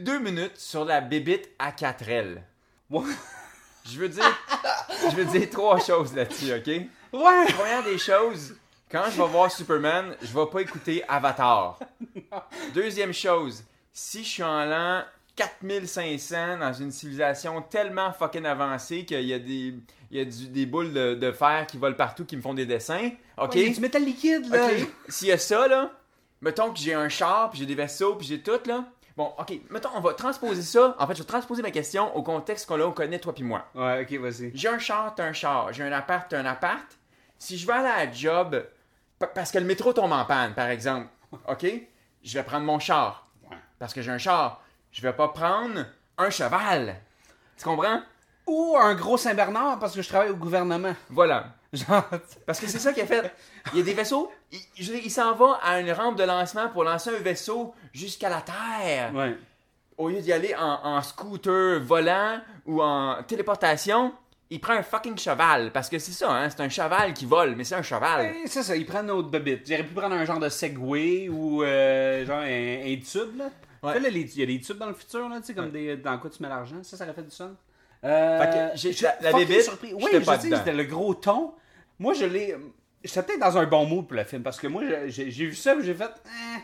deux 0.00 0.18
minutes 0.18 0.56
sur 0.56 0.84
la 0.84 1.00
bébite 1.00 1.48
à 1.58 1.72
4 1.72 2.08
L. 2.08 2.42
Ouais. 2.90 3.04
Je 3.88 3.98
veux 4.00 4.08
dire, 4.08 4.24
je 5.10 5.14
veux 5.16 5.24
dire 5.26 5.48
trois 5.50 5.78
choses 5.78 6.14
là-dessus, 6.14 6.52
ok? 6.52 6.86
Ouais. 7.12 7.46
Première 7.52 7.82
des 7.84 7.98
choses, 7.98 8.54
quand 8.90 9.04
je 9.10 9.20
vais 9.20 9.28
voir 9.28 9.50
Superman, 9.50 10.14
je 10.22 10.32
vais 10.38 10.46
pas 10.46 10.60
écouter 10.60 11.02
Avatar. 11.08 11.78
Deuxième 12.74 13.12
chose, 13.12 13.64
si 13.92 14.22
je 14.24 14.28
suis 14.28 14.42
en 14.42 14.64
l'an 14.64 15.02
4500 15.36 16.58
dans 16.58 16.72
une 16.72 16.90
civilisation 16.90 17.62
tellement 17.62 18.12
fucking 18.12 18.46
avancée 18.46 19.04
qu'il 19.04 19.20
y 19.22 19.34
a 19.34 19.38
des, 19.38 19.74
il 20.10 20.18
y 20.18 20.20
a 20.20 20.24
du- 20.24 20.48
des 20.48 20.66
boules 20.66 20.92
de, 20.92 21.14
de 21.14 21.32
fer 21.32 21.66
qui 21.66 21.76
volent 21.78 21.94
partout 21.96 22.24
qui 22.24 22.36
me 22.36 22.42
font 22.42 22.54
des 22.54 22.66
dessins, 22.66 23.10
ok? 23.36 23.54
Ouais, 23.54 23.60
il 23.60 23.66
y 23.68 23.70
a 23.70 23.74
du 23.74 23.80
métal 23.80 24.04
liquide, 24.04 24.50
là. 24.50 24.66
Ok, 24.66 24.88
s'il 25.08 25.28
y 25.28 25.32
a 25.32 25.38
ça, 25.38 25.68
là, 25.68 25.90
mettons 26.40 26.72
que 26.72 26.78
j'ai 26.78 26.94
un 26.94 27.08
char, 27.08 27.50
puis 27.50 27.58
j'ai 27.60 27.66
des 27.66 27.74
vaisseaux, 27.74 28.14
puis 28.14 28.26
j'ai 28.26 28.40
tout, 28.40 28.58
là. 28.66 28.84
Bon, 29.16 29.32
ok, 29.38 29.52
mettons, 29.70 29.88
on 29.94 30.00
va 30.00 30.12
transposer 30.12 30.60
ça. 30.62 30.94
En 30.98 31.06
fait, 31.06 31.14
je 31.14 31.20
vais 31.22 31.26
transposer 31.26 31.62
ma 31.62 31.70
question 31.70 32.14
au 32.14 32.22
contexte 32.22 32.66
qu'on 32.66 32.92
connaît, 32.92 33.18
toi 33.18 33.34
puis 33.34 33.44
moi. 33.44 33.64
Ouais, 33.74 34.02
ok, 34.02 34.18
vas-y. 34.20 34.50
J'ai 34.54 34.68
un 34.68 34.78
char, 34.78 35.14
t'as 35.14 35.24
un 35.24 35.32
char. 35.32 35.72
J'ai 35.72 35.84
un 35.84 35.92
appart, 35.92 36.26
t'as 36.28 36.38
un 36.40 36.44
appart. 36.46 36.84
Si 37.38 37.56
je 37.56 37.66
vais 37.66 37.72
aller 37.72 37.88
à 37.88 38.04
la 38.04 38.12
job, 38.12 38.62
pa- 39.18 39.26
parce 39.26 39.50
que 39.50 39.58
le 39.58 39.64
métro 39.64 39.92
tombe 39.94 40.12
en 40.12 40.24
panne, 40.26 40.52
par 40.54 40.68
exemple, 40.68 41.08
ok? 41.48 41.66
Je 42.22 42.34
vais 42.38 42.42
prendre 42.44 42.66
mon 42.66 42.78
char. 42.78 43.26
Ouais. 43.50 43.56
Parce 43.78 43.94
que 43.94 44.02
j'ai 44.02 44.10
un 44.10 44.18
char. 44.18 44.60
Je 44.92 45.00
vais 45.00 45.12
pas 45.14 45.28
prendre 45.28 45.86
un 46.18 46.30
cheval. 46.30 46.96
Tu 47.56 47.64
comprends? 47.64 48.00
Ou 48.46 48.76
un 48.78 48.94
gros 48.94 49.16
Saint-Bernard 49.16 49.78
parce 49.78 49.94
que 49.94 50.02
je 50.02 50.08
travaille 50.08 50.30
au 50.30 50.36
gouvernement. 50.36 50.94
Voilà. 51.08 51.46
Genre, 51.72 52.04
Parce 52.46 52.60
que 52.60 52.66
c'est 52.68 52.78
ça 52.78 52.92
qu'il 52.92 53.02
a 53.02 53.06
fait. 53.06 53.32
Il 53.72 53.78
y 53.78 53.80
a 53.82 53.84
des 53.84 53.92
vaisseaux, 53.94 54.30
il, 54.52 54.60
il 55.04 55.10
s'en 55.10 55.34
va 55.34 55.58
à 55.62 55.80
une 55.80 55.90
rampe 55.92 56.16
de 56.16 56.22
lancement 56.24 56.68
pour 56.68 56.84
lancer 56.84 57.10
un 57.10 57.18
vaisseau 57.18 57.74
jusqu'à 57.92 58.28
la 58.28 58.40
Terre. 58.40 59.12
ouais. 59.14 59.36
Au 59.98 60.10
lieu 60.10 60.20
d'y 60.20 60.30
aller 60.32 60.54
en, 60.54 60.78
en 60.84 61.00
scooter 61.02 61.80
volant 61.80 62.38
ou 62.66 62.82
en 62.82 63.22
téléportation, 63.26 64.12
il 64.50 64.60
prend 64.60 64.74
un 64.74 64.82
fucking 64.82 65.16
cheval. 65.18 65.72
Parce 65.72 65.88
que 65.88 65.98
c'est 65.98 66.12
ça, 66.12 66.30
hein, 66.30 66.50
c'est 66.50 66.60
un 66.60 66.68
cheval 66.68 67.14
qui 67.14 67.24
vole, 67.24 67.56
mais 67.56 67.64
c'est 67.64 67.76
un 67.76 67.82
cheval. 67.82 68.26
Ouais, 68.26 68.42
C'est 68.46 68.62
ça, 68.62 68.76
ils 68.76 68.84
prennent 68.84 69.06
notre 69.06 69.30
bébite. 69.30 69.66
J'aurais 69.66 69.84
pu 69.84 69.94
prendre 69.94 70.14
un 70.14 70.24
genre 70.26 70.38
de 70.38 70.50
Segway 70.50 71.28
ou 71.30 71.62
euh, 71.62 72.26
genre 72.26 72.40
un, 72.40 72.92
un 72.92 72.96
tube, 72.98 73.38
là. 73.38 73.48
Ouais. 73.82 73.92
Tu 73.94 73.98
sais, 73.98 74.04
là, 74.04 74.10
les- 74.10 74.20
il 74.36 74.40
y 74.40 74.42
a 74.42 74.46
des 74.46 74.60
tubes 74.60 74.76
dans 74.78 74.86
le 74.86 74.94
futur, 74.94 75.28
là, 75.30 75.40
tu 75.40 75.46
sais, 75.46 75.54
comme 75.54 75.70
des, 75.70 75.96
dans 75.96 76.18
quoi 76.18 76.28
tu 76.30 76.42
mets 76.42 76.48
l'argent. 76.50 76.76
Ça, 76.82 76.96
ça 76.98 77.04
aurait 77.04 77.14
fait 77.14 77.22
du 77.22 77.30
sens. 77.30 77.50
Euh, 78.06 78.38
Fait 78.74 78.92
que 78.92 79.02
la- 79.04 79.16
la 79.30 79.36
bébite, 79.36 79.62
surpris. 79.62 79.92
Oui, 79.94 80.04
je 80.12 80.18
pas 80.18 80.38
dedans. 80.38 80.56
c'était 80.58 80.72
le 80.72 80.84
gros 80.84 81.14
ton. 81.14 81.52
Moi, 81.98 82.14
je 82.14 82.24
l'ai... 82.24 82.54
J'étais 83.04 83.22
peut-être 83.22 83.40
dans 83.40 83.58
un 83.58 83.66
bon 83.66 83.86
mood 83.86 84.06
pour 84.06 84.16
le 84.16 84.24
film, 84.24 84.42
parce 84.42 84.58
que 84.58 84.66
moi, 84.66 84.82
j'ai 85.08 85.24
vu 85.30 85.54
ça, 85.54 85.74
puis 85.74 85.84
j'ai 85.84 85.94
fait... 85.94 86.10
Eh. 86.26 86.60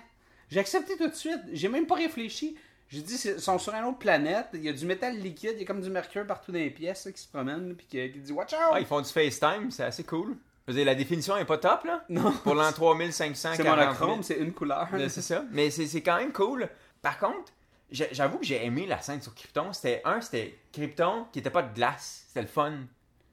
J'ai 0.50 0.60
accepté 0.60 0.96
tout 0.96 1.08
de 1.08 1.14
suite. 1.14 1.40
J'ai 1.52 1.68
même 1.68 1.86
pas 1.86 1.94
réfléchi. 1.94 2.56
J'ai 2.88 3.00
dit, 3.00 3.14
ils 3.24 3.40
sont 3.40 3.58
sur 3.58 3.72
une 3.74 3.84
autre 3.84 3.98
planète, 3.98 4.48
il 4.52 4.62
y 4.64 4.68
a 4.68 4.72
du 4.72 4.84
métal 4.84 5.16
liquide, 5.16 5.52
il 5.54 5.60
y 5.60 5.62
a 5.62 5.66
comme 5.66 5.80
du 5.80 5.88
mercure 5.88 6.26
partout 6.26 6.52
dans 6.52 6.58
les 6.58 6.68
pièces 6.70 7.06
là, 7.06 7.12
qui 7.12 7.22
se 7.22 7.28
promène, 7.28 7.74
puis 7.74 7.86
qui, 7.86 8.12
qui 8.12 8.18
dit 8.18 8.32
«Watch 8.34 8.52
out! 8.52 8.58
Ah, 8.74 8.80
ils 8.80 8.84
font 8.86 9.00
du 9.00 9.08
FaceTime, 9.08 9.70
c'est 9.70 9.84
assez 9.84 10.04
cool. 10.04 10.36
Je 10.66 10.72
veux 10.72 10.76
dire, 10.76 10.84
la 10.86 10.94
définition 10.94 11.36
est 11.38 11.46
pas 11.46 11.56
top, 11.56 11.84
là. 11.84 12.04
Non. 12.10 12.30
Pour 12.44 12.54
l'an 12.54 12.70
3500. 12.74 13.50
C'est 13.56 13.64
monochrome, 13.64 14.22
c'est 14.22 14.36
une 14.36 14.52
couleur. 14.52 14.88
C'est 15.08 15.22
ça. 15.22 15.42
Mais 15.52 15.70
c'est 15.70 15.86
c'est 15.86 16.02
quand 16.02 16.18
même 16.18 16.32
cool. 16.32 16.68
Par 17.00 17.18
contre, 17.18 17.50
j'avoue 17.92 18.38
que 18.38 18.44
j'ai 18.44 18.64
aimé 18.64 18.86
la 18.86 19.00
scène 19.00 19.20
sur 19.22 19.34
Krypton. 19.34 19.72
C'était 19.72 20.00
un, 20.04 20.20
c'était 20.20 20.58
Krypton 20.72 21.26
qui 21.32 21.38
était 21.40 21.50
pas 21.50 21.62
de 21.62 21.74
glace. 21.74 22.24
C'était 22.28 22.42
le 22.42 22.46
fun. 22.48 22.72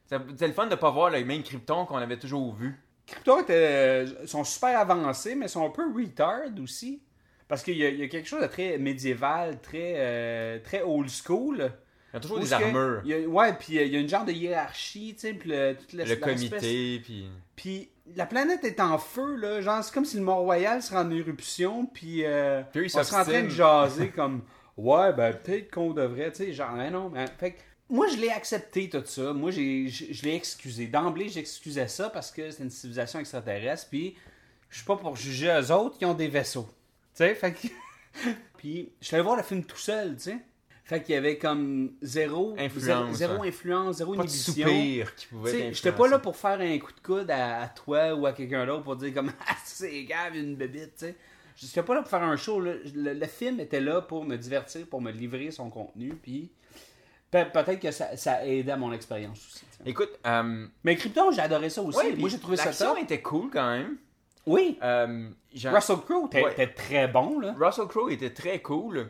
C'était 0.07 0.47
le 0.47 0.53
fun 0.53 0.67
de 0.67 0.75
pas 0.75 0.89
voir 0.91 1.09
le 1.11 1.23
même 1.23 1.43
Krypton 1.43 1.85
qu'on 1.85 1.97
avait 1.97 2.17
toujours 2.19 2.53
vu. 2.55 2.75
Krypton 3.05 3.41
était, 3.41 3.53
euh, 3.53 4.27
sont 4.27 4.43
super 4.43 4.79
avancés, 4.79 5.35
mais 5.35 5.47
sont 5.47 5.65
un 5.65 5.69
peu 5.71 5.91
retard 5.93 6.41
aussi. 6.61 7.01
Parce 7.47 7.63
qu'il 7.63 7.77
y, 7.77 7.85
a- 7.85 7.89
il 7.89 7.99
y 7.99 8.03
a 8.03 8.07
quelque 8.07 8.27
chose 8.27 8.41
de 8.41 8.47
très 8.47 8.77
médiéval, 8.77 9.59
très, 9.61 9.93
euh, 9.97 10.59
très 10.63 10.83
old 10.83 11.09
school. 11.09 11.71
Il 12.11 12.15
y 12.15 12.17
a 12.17 12.19
toujours 12.19 12.39
des 12.39 12.47
que- 12.47 12.53
armures. 12.53 13.01
a- 13.13 13.27
ouais, 13.27 13.53
puis 13.53 13.79
euh, 13.79 13.83
il 13.85 13.93
y 13.93 13.95
a 13.95 13.99
une 13.99 14.09
genre 14.09 14.25
de 14.25 14.31
hiérarchie, 14.31 15.13
tu 15.15 15.21
sais, 15.21 15.33
puis 15.33 15.49
le, 15.49 15.75
toute 15.75 15.93
la- 15.93 16.05
Le 16.05 16.15
comité, 16.15 16.99
puis. 17.03 17.27
Puis 17.55 17.89
la 18.15 18.25
planète 18.25 18.63
est 18.63 18.79
en 18.79 18.97
feu, 18.97 19.35
là. 19.35 19.61
Genre, 19.61 19.83
c'est 19.83 19.93
comme 19.93 20.05
si 20.05 20.17
le 20.17 20.23
Mont-Royal 20.23 20.81
serait 20.81 20.99
en 20.99 21.09
éruption, 21.11 21.85
puis 21.85 22.25
euh, 22.25 22.61
Puis 22.71 22.91
on 22.95 23.03
serait 23.03 23.21
en 23.21 23.25
train 23.25 23.43
de 23.43 23.49
jaser 23.49 24.09
comme 24.15 24.41
Ouais, 24.77 25.11
ben 25.11 25.33
peut-être 25.33 25.71
qu'on 25.73 25.91
devrait, 25.93 26.31
tu 26.31 26.37
sais, 26.37 26.53
genre, 26.53 26.69
hein, 26.71 26.89
non. 26.89 27.09
mais- 27.09 27.25
fait 27.37 27.51
que 27.51 27.59
moi, 27.89 28.07
je 28.07 28.17
l'ai 28.17 28.29
accepté 28.29 28.87
tout 28.89 29.03
ça. 29.05 29.33
Moi, 29.33 29.51
j'ai, 29.51 29.87
je 29.89 30.05
je 30.13 30.23
l'ai 30.23 30.35
excusé. 30.35 30.87
D'emblée, 30.87 31.27
j'excusais 31.27 31.87
ça 31.87 32.09
parce 32.09 32.31
que 32.31 32.49
c'est 32.51 32.63
une 32.63 32.69
civilisation 32.69 33.19
extraterrestre, 33.19 33.87
puis 33.89 34.15
je 34.69 34.77
suis 34.77 34.85
pas 34.85 34.95
pour 34.95 35.15
juger 35.15 35.47
eux 35.47 35.71
autres 35.73 35.97
qui 35.97 36.05
ont 36.05 36.13
des 36.13 36.27
vaisseaux. 36.27 36.69
Tu 37.15 37.23
sais, 37.23 37.35
fait 37.35 37.53
que. 37.53 37.67
puis 38.57 38.91
je 39.01 39.07
suis 39.07 39.15
allé 39.15 39.23
voir 39.23 39.35
le 39.35 39.43
film 39.43 39.63
tout 39.65 39.77
seul, 39.77 40.15
tu 40.15 40.23
sais. 40.23 40.37
Fait 40.89 41.03
qu'il 41.03 41.13
y 41.13 41.17
avait 41.19 41.37
comme 41.37 41.91
zéro 42.01 42.55
Influence, 42.57 42.81
zéro, 42.83 43.13
zéro 43.13 43.43
influence, 43.43 43.97
zéro 43.97 44.15
Pas 44.15 44.23
de 44.23 44.27
inhibition. 44.27 44.53
soupir 44.67 45.15
qui 45.15 45.27
pouvait. 45.27 45.71
J'étais 45.73 45.91
pas 45.91 46.07
là 46.07 46.17
pour 46.17 46.35
faire 46.35 46.59
un 46.59 46.79
coup 46.79 46.91
de 46.91 46.99
coude 46.99 47.29
à, 47.29 47.61
à 47.61 47.67
toi 47.67 48.15
ou 48.15 48.25
à 48.25 48.33
quelqu'un 48.33 48.65
d'autre 48.65 48.83
pour 48.83 48.95
dire 48.95 49.13
comme 49.13 49.31
Ah, 49.47 49.53
c'est 49.63 50.03
grave, 50.05 50.35
une 50.35 50.55
bébite, 50.55 50.95
tu 50.97 51.05
sais. 51.05 51.15
J'étais 51.55 51.83
pas 51.83 51.93
là 51.93 52.01
pour 52.01 52.09
faire 52.09 52.23
un 52.23 52.35
show. 52.37 52.59
là. 52.59 52.73
Le, 52.95 53.13
le 53.13 53.25
film 53.27 53.59
était 53.59 53.81
là 53.81 54.01
pour 54.01 54.25
me 54.25 54.35
divertir, 54.35 54.87
pour 54.87 54.99
me 54.99 55.11
livrer 55.11 55.51
son 55.51 55.69
contenu, 55.69 56.09
puis 56.15 56.49
pe- 57.29 57.51
peut-être 57.53 57.79
que 57.79 57.91
ça, 57.91 58.17
ça 58.17 58.33
a 58.37 58.45
aidé 58.45 58.71
à 58.71 58.77
mon 58.77 58.91
expérience 58.91 59.37
aussi. 59.45 59.65
Écoute, 59.85 60.09
euh, 60.25 60.65
Mais 60.83 60.95
Krypton, 60.95 61.29
j'ai 61.31 61.41
adoré 61.41 61.69
ça 61.69 61.83
aussi. 61.83 61.99
ouais, 61.99 62.15
Moi, 62.15 62.29
j'ai 62.29 62.39
trouvé 62.39 62.57
ça 62.57 62.73
top. 62.73 62.97
était 62.97 63.21
cool 63.21 63.51
quand 63.51 63.69
même. 63.77 63.97
Oui. 64.47 64.79
Euh, 64.81 65.29
Russell 65.65 65.97
Crowe 65.97 66.29
Ouais. 66.33 66.51
était 66.53 66.73
très 66.73 67.07
bon, 67.07 67.39
là. 67.39 67.53
Russell 67.59 67.85
Crowe 67.85 68.09
était 68.09 68.33
très 68.33 68.59
cool. 68.59 69.09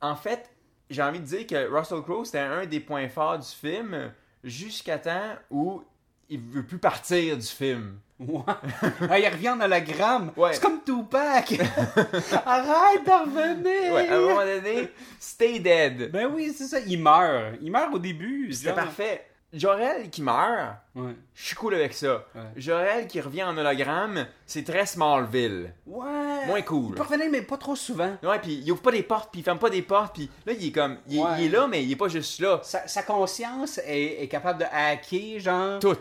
En 0.00 0.14
fait, 0.14 0.48
j'ai 0.90 1.02
envie 1.02 1.20
de 1.20 1.24
dire 1.24 1.46
que 1.46 1.72
Russell 1.72 2.02
Crowe, 2.02 2.24
c'était 2.24 2.40
un 2.40 2.66
des 2.66 2.80
points 2.80 3.08
forts 3.08 3.38
du 3.38 3.48
film 3.48 4.12
jusqu'à 4.44 4.98
temps 4.98 5.36
où 5.50 5.82
il 6.28 6.40
veut 6.40 6.64
plus 6.64 6.78
partir 6.78 7.36
du 7.36 7.46
film. 7.46 7.98
Ouais. 8.18 8.42
Ah, 9.08 9.18
il 9.18 9.26
revient 9.28 9.50
en 9.50 9.60
hologramme. 9.60 10.32
Ouais. 10.36 10.52
C'est 10.52 10.60
comme 10.60 10.82
Tupac. 10.84 11.52
Arrête 12.44 13.04
de 13.04 13.10
revenir. 13.10 13.94
Ouais, 13.94 14.08
à 14.08 14.16
un 14.16 14.20
moment 14.20 14.44
donné, 14.44 14.90
stay 15.18 15.58
dead. 15.58 16.10
Ben 16.10 16.26
oui, 16.26 16.52
c'est 16.54 16.66
ça. 16.66 16.80
Il 16.80 17.00
meurt. 17.00 17.54
Il 17.62 17.72
meurt 17.72 17.94
au 17.94 17.98
début. 17.98 18.52
C'était 18.52 18.74
parfait. 18.74 19.29
Jorel 19.52 20.10
qui 20.10 20.22
meurt, 20.22 20.76
Ouais. 20.94 21.14
je 21.34 21.46
suis 21.46 21.56
cool 21.56 21.74
avec 21.74 21.92
ça. 21.92 22.24
Ouais. 22.34 22.42
Jorel 22.56 23.06
qui 23.08 23.20
revient 23.20 23.42
en 23.42 23.56
hologramme, 23.56 24.26
c'est 24.46 24.64
très 24.64 24.86
Smallville. 24.86 25.72
Ouais. 25.86 26.46
Moins 26.46 26.62
cool. 26.62 26.90
Il 26.90 26.94
peut 26.94 27.02
revenir, 27.02 27.26
mais 27.30 27.42
pas 27.42 27.56
trop 27.56 27.74
souvent. 27.74 28.16
Ouais, 28.22 28.38
puis 28.38 28.62
il 28.64 28.70
ouvre 28.70 28.80
pas 28.82 28.92
des 28.92 29.02
portes, 29.02 29.30
puis 29.32 29.40
il 29.40 29.44
ferme 29.44 29.58
pas 29.58 29.70
des 29.70 29.82
portes, 29.82 30.14
puis 30.14 30.30
là, 30.46 30.52
il 30.58 30.68
est 30.68 30.72
comme. 30.72 30.98
Il, 31.08 31.18
est- 31.18 31.22
Ouais. 31.22 31.30
il 31.38 31.44
est 31.46 31.48
là, 31.48 31.66
mais 31.66 31.82
il 31.82 31.90
est 31.92 31.96
pas 31.96 32.08
juste 32.08 32.38
là. 32.40 32.60
Sa, 32.62 32.86
sa 32.86 33.02
conscience 33.02 33.78
est, 33.84 34.22
est 34.22 34.28
capable 34.28 34.60
de 34.60 34.66
hacker, 34.72 35.40
genre, 35.40 35.78
Tout. 35.80 35.96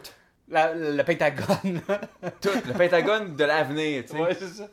la- 0.48 0.74
le 0.76 1.04
Pentagone. 1.04 1.82
Tout. 2.42 2.50
Le 2.68 2.74
Pentagone 2.74 3.36
de 3.36 3.44
l'avenir, 3.44 4.04
tu 4.06 4.12
sais. 4.12 4.20
ouais, 4.22 4.36
c'est 4.40 4.48
ça. 4.48 4.68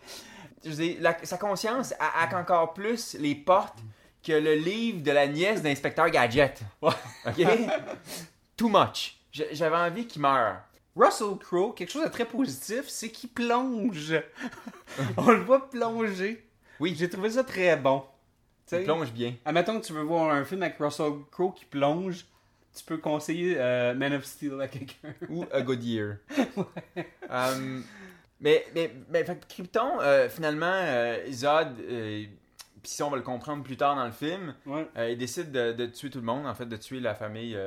je 0.65 0.71
dire, 0.71 0.97
la- 1.01 1.17
sa 1.25 1.39
conscience 1.39 1.95
a, 1.99 2.25
a 2.27 2.39
encore 2.41 2.75
plus 2.75 3.15
les 3.19 3.35
portes 3.37 3.79
que 4.23 4.33
le 4.33 4.55
livre 4.55 5.03
de 5.03 5.13
la 5.13 5.27
nièce 5.29 5.63
d'inspecteur 5.63 6.11
Gadget. 6.11 6.61
OK? 6.83 6.93
Too 8.57 8.69
much. 8.69 9.17
J'avais 9.33 9.77
envie 9.77 10.07
qu'il 10.07 10.23
meure. 10.23 10.61
Russell 10.97 11.37
Crowe, 11.39 11.73
quelque 11.75 11.91
chose 11.91 12.05
de 12.05 12.09
très 12.11 12.25
positif, 12.25 12.85
c'est 12.89 13.11
qu'il 13.11 13.29
plonge. 13.29 14.15
On 15.19 15.31
le 15.31 15.41
voit 15.41 15.69
plonger. 15.69 16.43
Oui. 16.81 16.95
J'ai 16.99 17.09
trouvé 17.11 17.31
ça 17.31 17.45
très 17.45 17.77
bon. 17.77 18.03
Il 18.73 18.85
plonge 18.85 19.13
bien. 19.13 19.35
Admettons 19.45 19.79
que 19.81 19.87
tu 19.87 19.93
veux 19.93 20.03
voir 20.03 20.31
un 20.35 20.45
film 20.45 20.63
avec 20.63 20.77
Russell 20.79 21.13
Crowe 21.31 21.53
qui 21.55 21.65
plonge, 21.67 22.25
tu 22.75 22.85
peux 22.85 22.97
conseiller 22.97 23.57
euh, 23.59 23.95
Man 23.95 24.15
of 24.15 24.25
Steel 24.25 24.61
à 24.61 24.69
quelqu'un. 24.69 25.15
Ou 25.29 25.45
A 25.53 25.61
Good 25.63 25.85
Year. 25.85 26.17
Euh, 27.29 27.81
mais, 28.41 28.65
mais, 28.75 28.93
mais 29.11 29.25
fait 29.25 29.45
Krypton, 29.49 29.99
euh, 30.01 30.29
finalement, 30.29 30.71
euh, 30.73 31.27
Zod, 31.33 31.81
euh, 31.81 32.25
puis 32.83 32.93
si 32.93 33.03
on 33.03 33.11
va 33.11 33.17
le 33.17 33.23
comprendre 33.25 33.65
plus 33.65 33.77
tard 33.77 33.97
dans 33.97 34.05
le 34.07 34.13
film, 34.13 34.55
Ouais. 34.65 34.87
il 35.13 35.19
décide 35.19 35.51
de, 35.51 35.73
de 35.73 35.87
tuer 35.87 36.09
tout 36.09 36.19
le 36.21 36.25
monde, 36.25 36.47
en 36.47 36.55
fait, 36.55 36.67
de 36.67 36.77
tuer 36.77 37.01
la 37.01 37.15
famille 37.17 37.59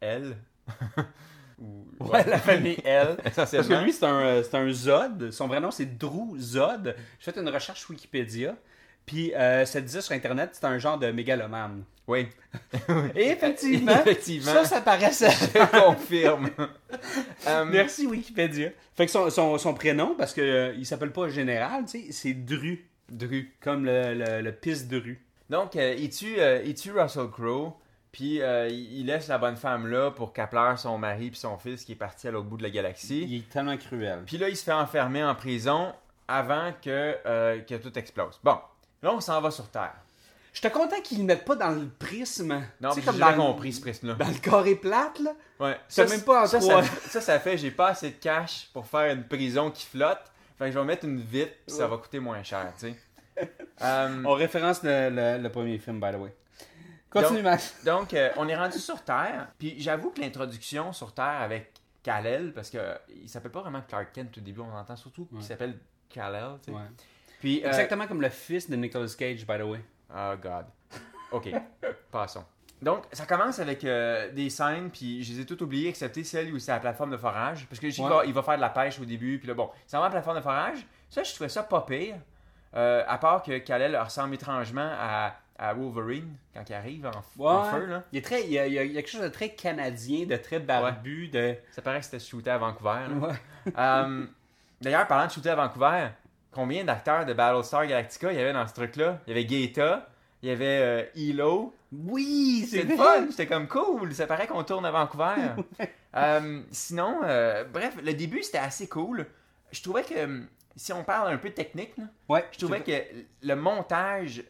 L. 0.00 0.36
Ou, 1.58 1.86
Ouais, 2.00 2.24
la 2.26 2.38
famille 2.38 2.78
L. 2.84 3.16
Parce 3.34 3.50
que 3.50 3.82
lui, 3.84 3.92
c'est 3.92 4.04
un, 4.04 4.20
euh, 4.20 4.42
c'est 4.42 4.56
un 4.56 4.70
Zod. 4.70 5.30
Son 5.30 5.46
vrai 5.48 5.60
nom, 5.60 5.70
c'est 5.70 5.96
Drew 5.98 6.36
Zod. 6.38 6.94
J'ai 7.18 7.32
fait 7.32 7.40
une 7.40 7.48
recherche 7.48 7.88
Wikipédia. 7.88 8.54
Puis, 9.06 9.32
euh, 9.34 9.64
ça 9.64 9.80
disait 9.80 10.00
sur 10.00 10.12
Internet, 10.14 10.50
c'est 10.52 10.64
un 10.66 10.78
genre 10.78 10.98
de 10.98 11.10
mégalomane. 11.12 11.84
Oui, 12.08 12.28
Et 13.16 13.30
effectivement, 13.30 13.92
Effectivement. 14.00 14.52
ça, 14.52 14.64
ça 14.64 14.80
paraissait. 14.80 15.30
je 15.30 15.80
confirme. 15.80 16.50
Euh, 17.48 17.64
Merci 17.64 18.06
Wikipédia. 18.06 18.70
Fait 18.94 19.06
que 19.06 19.12
son, 19.12 19.28
son, 19.30 19.58
son 19.58 19.74
prénom, 19.74 20.14
parce 20.16 20.32
que 20.32 20.40
euh, 20.40 20.74
il 20.76 20.86
s'appelle 20.86 21.10
pas 21.12 21.28
Général, 21.28 21.84
tu 21.84 22.00
sais, 22.02 22.12
c'est 22.12 22.34
Dru. 22.34 22.86
Dru. 23.08 23.54
Comme 23.60 23.84
le, 23.84 24.14
le, 24.14 24.40
le 24.42 24.52
pisse 24.52 24.86
Dru. 24.88 25.20
Donc, 25.50 25.76
euh, 25.76 25.94
il, 25.98 26.10
tue, 26.10 26.36
euh, 26.38 26.62
il 26.64 26.74
tue 26.74 26.92
Russell 26.92 27.28
Crowe, 27.30 27.72
puis 28.16 28.40
euh, 28.40 28.66
il 28.70 29.04
laisse 29.04 29.28
la 29.28 29.36
bonne 29.36 29.56
femme 29.56 29.86
là 29.88 30.10
pour 30.10 30.32
qu'elle 30.32 30.48
pleure 30.48 30.78
son 30.78 30.96
mari 30.96 31.28
puis 31.30 31.38
son 31.38 31.58
fils 31.58 31.84
qui 31.84 31.92
est 31.92 31.96
parti 31.96 32.26
à 32.26 32.30
l'autre 32.30 32.46
bout 32.46 32.56
de 32.56 32.62
la 32.62 32.70
galaxie. 32.70 33.24
Il 33.28 33.36
est 33.40 33.48
tellement 33.50 33.76
cruel. 33.76 34.22
Puis 34.24 34.38
là, 34.38 34.48
il 34.48 34.56
se 34.56 34.64
fait 34.64 34.72
enfermer 34.72 35.22
en 35.22 35.34
prison 35.34 35.92
avant 36.26 36.72
que, 36.82 37.14
euh, 37.26 37.60
que 37.60 37.74
tout 37.74 37.96
explose. 37.98 38.40
Bon, 38.42 38.58
là, 39.02 39.12
on 39.12 39.20
s'en 39.20 39.38
va 39.42 39.50
sur 39.50 39.68
Terre. 39.68 39.92
J'étais 40.54 40.70
content 40.70 40.98
qu'ils 41.04 41.18
le 41.18 41.24
mettent 41.24 41.44
pas 41.44 41.56
dans 41.56 41.68
le 41.72 41.86
prisme. 41.98 42.62
Non, 42.80 42.88
Tu 42.94 43.00
sais, 43.00 43.02
comme 43.06 43.16
j'ai 43.16 43.20
dans 43.20 43.30
le- 43.32 43.36
compris 43.36 43.74
ce 43.74 43.82
prisme-là. 43.82 44.14
Dans 44.14 44.28
le 44.28 44.38
carré 44.38 44.74
plate, 44.76 45.18
là. 45.20 45.32
Ouais. 45.60 45.76
C'est 45.86 46.08
même 46.08 46.22
pas 46.22 46.44
en 46.44 46.46
ça, 46.46 46.62
ça, 46.62 46.82
ça, 46.82 47.20
ça 47.20 47.38
fait, 47.38 47.58
j'ai 47.58 47.70
pas 47.70 47.88
assez 47.88 48.08
de 48.12 48.16
cash 48.16 48.70
pour 48.72 48.86
faire 48.86 49.12
une 49.12 49.24
prison 49.24 49.70
qui 49.70 49.84
flotte. 49.84 50.22
Fait 50.58 50.64
que 50.68 50.72
je 50.72 50.78
vais 50.78 50.84
mettre 50.86 51.04
une 51.04 51.20
vitre, 51.20 51.52
puis 51.66 51.76
ça 51.76 51.86
va 51.86 51.98
coûter 51.98 52.18
moins 52.20 52.42
cher, 52.42 52.72
tu 52.80 52.88
sais. 52.88 52.96
Euh, 53.82 54.22
On 54.24 54.32
référence 54.32 54.82
le, 54.82 55.10
le, 55.10 55.42
le 55.42 55.48
premier 55.50 55.76
film, 55.76 56.00
by 56.00 56.10
the 56.10 56.16
way. 56.18 56.34
Continue, 57.10 57.36
Donc- 57.38 57.44
Max. 57.44 57.84
Donc, 57.84 58.14
euh, 58.14 58.30
on 58.36 58.48
est 58.48 58.56
rendu 58.56 58.78
sur 58.78 59.02
Terre. 59.02 59.48
Puis 59.58 59.76
j'avoue 59.78 60.10
que 60.10 60.20
l'introduction 60.20 60.92
sur 60.92 61.12
Terre 61.14 61.40
avec 61.40 61.72
Kal-El, 62.02 62.52
parce 62.52 62.70
que 62.70 62.78
euh, 62.78 62.94
il 63.22 63.28
s'appelle 63.28 63.52
pas 63.52 63.60
vraiment 63.62 63.82
Clark 63.86 64.12
Kent 64.12 64.36
au 64.38 64.40
début, 64.40 64.60
on 64.60 64.72
entend 64.76 64.96
surtout 64.96 65.24
qu'il 65.26 65.38
Ouais. 65.38 65.42
s'appelle 65.42 65.78
Kal-El. 66.08 66.58
tu 66.62 66.70
sais. 66.70 66.76
Ouais. 66.76 66.82
Puis, 67.40 67.62
euh, 67.64 67.68
Exactement 67.68 68.06
comme 68.06 68.20
le 68.22 68.28
fils 68.28 68.68
de 68.70 68.76
Nicolas 68.76 69.06
Cage, 69.18 69.46
by 69.46 69.58
the 69.58 69.62
way. 69.62 69.80
Oh 70.14 70.34
God. 70.40 70.66
Ok, 71.32 71.48
passons. 72.10 72.44
Donc, 72.82 73.04
ça 73.12 73.24
commence 73.24 73.58
avec 73.58 73.84
euh, 73.84 74.30
des 74.32 74.50
scènes, 74.50 74.90
puis 74.90 75.24
je 75.24 75.32
les 75.32 75.40
ai 75.40 75.46
toutes 75.46 75.62
oubliées, 75.62 75.88
excepté 75.88 76.22
celle 76.24 76.52
où 76.52 76.58
c'est 76.58 76.70
la 76.72 76.78
plateforme 76.80 77.10
de 77.10 77.16
forage. 77.16 77.66
Parce 77.68 77.80
que 77.80 77.88
je 77.88 78.02
Ouais. 78.02 78.08
qu'il 78.08 78.16
va, 78.16 78.24
il 78.26 78.32
va 78.34 78.42
faire 78.42 78.56
de 78.56 78.60
la 78.60 78.68
pêche 78.68 79.00
au 79.00 79.04
début, 79.04 79.38
puis 79.38 79.48
là, 79.48 79.54
bon, 79.54 79.70
c'est 79.86 79.96
vraiment 79.96 80.04
la 80.04 80.10
plateforme 80.10 80.36
de 80.36 80.42
forage. 80.42 80.86
Ça, 81.08 81.22
je 81.22 81.32
trouvais 81.34 81.48
ça 81.48 81.62
pas 81.62 81.80
pire. 81.82 82.16
Euh, 82.74 83.02
à 83.08 83.16
part 83.18 83.42
que 83.42 83.56
Kal-El 83.58 83.96
ressemble 83.96 84.34
étrangement 84.34 84.90
à, 84.92 85.34
à 85.58 85.74
Wolverine 85.74 86.36
quand 86.54 86.68
il 86.68 86.74
arrive 86.74 87.06
en, 87.06 87.22
feu, 87.22 87.86
là. 87.86 88.04
Il, 88.12 88.18
est 88.18 88.22
très, 88.22 88.44
il, 88.44 88.52
y 88.52 88.58
a, 88.58 88.66
il 88.66 88.90
y 88.90 88.94
quelque 88.94 89.10
chose 89.10 89.22
de 89.22 89.28
très 89.28 89.50
canadien, 89.50 90.26
de 90.26 90.36
très 90.36 90.58
barbu, 90.58 91.28
de... 91.28 91.54
Ça 91.72 91.82
paraît 91.82 92.00
que 92.00 92.04
c'était 92.04 92.20
shooté 92.20 92.50
à 92.50 92.58
Vancouver. 92.58 93.06
Ouais. 93.20 93.72
Euh, 93.76 94.26
D'ailleurs, 94.80 95.06
parlant 95.06 95.26
de 95.26 95.32
shooter 95.32 95.50
à 95.50 95.54
Vancouver, 95.54 96.08
combien 96.52 96.84
d'acteurs 96.84 97.24
de 97.24 97.32
Battlestar 97.32 97.86
Galactica 97.86 98.32
il 98.32 98.38
y 98.38 98.40
avait 98.40 98.52
dans 98.52 98.66
ce 98.66 98.74
truc-là? 98.74 99.20
Il 99.26 99.30
y 99.30 99.32
avait 99.32 99.44
Gaeta, 99.46 100.08
il 100.42 100.50
y 100.50 100.52
avait 100.52 100.64
euh, 100.64 101.04
Elo. 101.16 101.74
Oui, 101.92 102.66
C'est 102.68 102.84
fun, 102.96 103.26
c'était 103.30 103.46
comme 103.46 103.68
cool. 103.68 104.12
Ça 104.14 104.26
paraît 104.26 104.46
qu'on 104.46 104.64
tourne 104.64 104.84
à 104.84 104.90
Vancouver. 104.90 105.34
Euh, 106.16 106.62
sinon, 106.70 107.20
euh, 107.24 107.64
bref, 107.64 107.94
le 108.02 108.14
début 108.14 108.42
c'était 108.42 108.56
assez 108.56 108.88
cool. 108.88 109.26
Je 109.70 109.82
trouvais 109.82 110.02
que 110.02 110.14
euh, 110.14 110.40
si 110.74 110.90
on 110.94 111.04
parle 111.04 111.30
un 111.30 111.36
peu 111.36 111.50
technique, 111.50 111.94
là, 111.98 112.04
Ouais, 112.26 112.42
je 112.52 112.58
trouvais 112.58 112.80
que 112.80 112.92
le 113.42 113.54
montage 113.54 114.42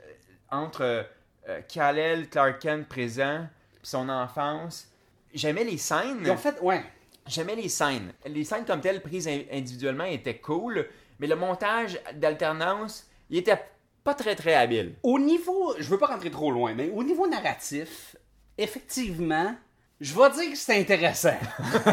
entre 0.51 0.83
euh, 0.83 1.03
euh, 1.49 1.61
Kal-El, 1.69 2.29
Clark 2.29 2.61
Kent 2.61 2.87
présent, 2.89 3.47
puis 3.73 3.81
son 3.85 4.09
enfance, 4.09 4.89
j'aimais 5.35 5.65
les 5.65 5.79
scènes. 5.79 6.29
Ont 6.31 6.37
fait, 6.37 6.61
ouais. 6.61 6.83
J'aimais 7.27 7.57
les 7.57 7.69
scènes. 7.69 8.13
Les 8.27 8.45
scènes 8.45 8.65
comme 8.65 8.81
telles, 8.81 9.03
prises 9.03 9.27
in- 9.29 9.43
individuellement, 9.53 10.05
étaient 10.05 10.39
cool, 10.39 10.87
mais 11.19 11.27
le 11.27 11.35
montage 11.37 11.99
d'alternance, 12.15 13.07
il 13.31 13.39
était 13.39 13.61
pas 14.05 14.15
très 14.15 14.37
très 14.37 14.55
habile. 14.55 14.95
Au 15.03 15.19
niveau, 15.19 15.75
je 15.79 15.89
veux 15.89 15.99
pas 15.99 16.07
rentrer 16.07 16.31
trop 16.31 16.53
loin, 16.53 16.75
mais 16.75 16.91
au 16.95 17.03
niveau 17.03 17.27
narratif, 17.27 18.15
effectivement, 18.57 19.55
je 20.01 20.15
vais 20.15 20.31
dire 20.31 20.51
que 20.53 20.57
c'est 20.57 20.79
intéressant. 20.79 21.35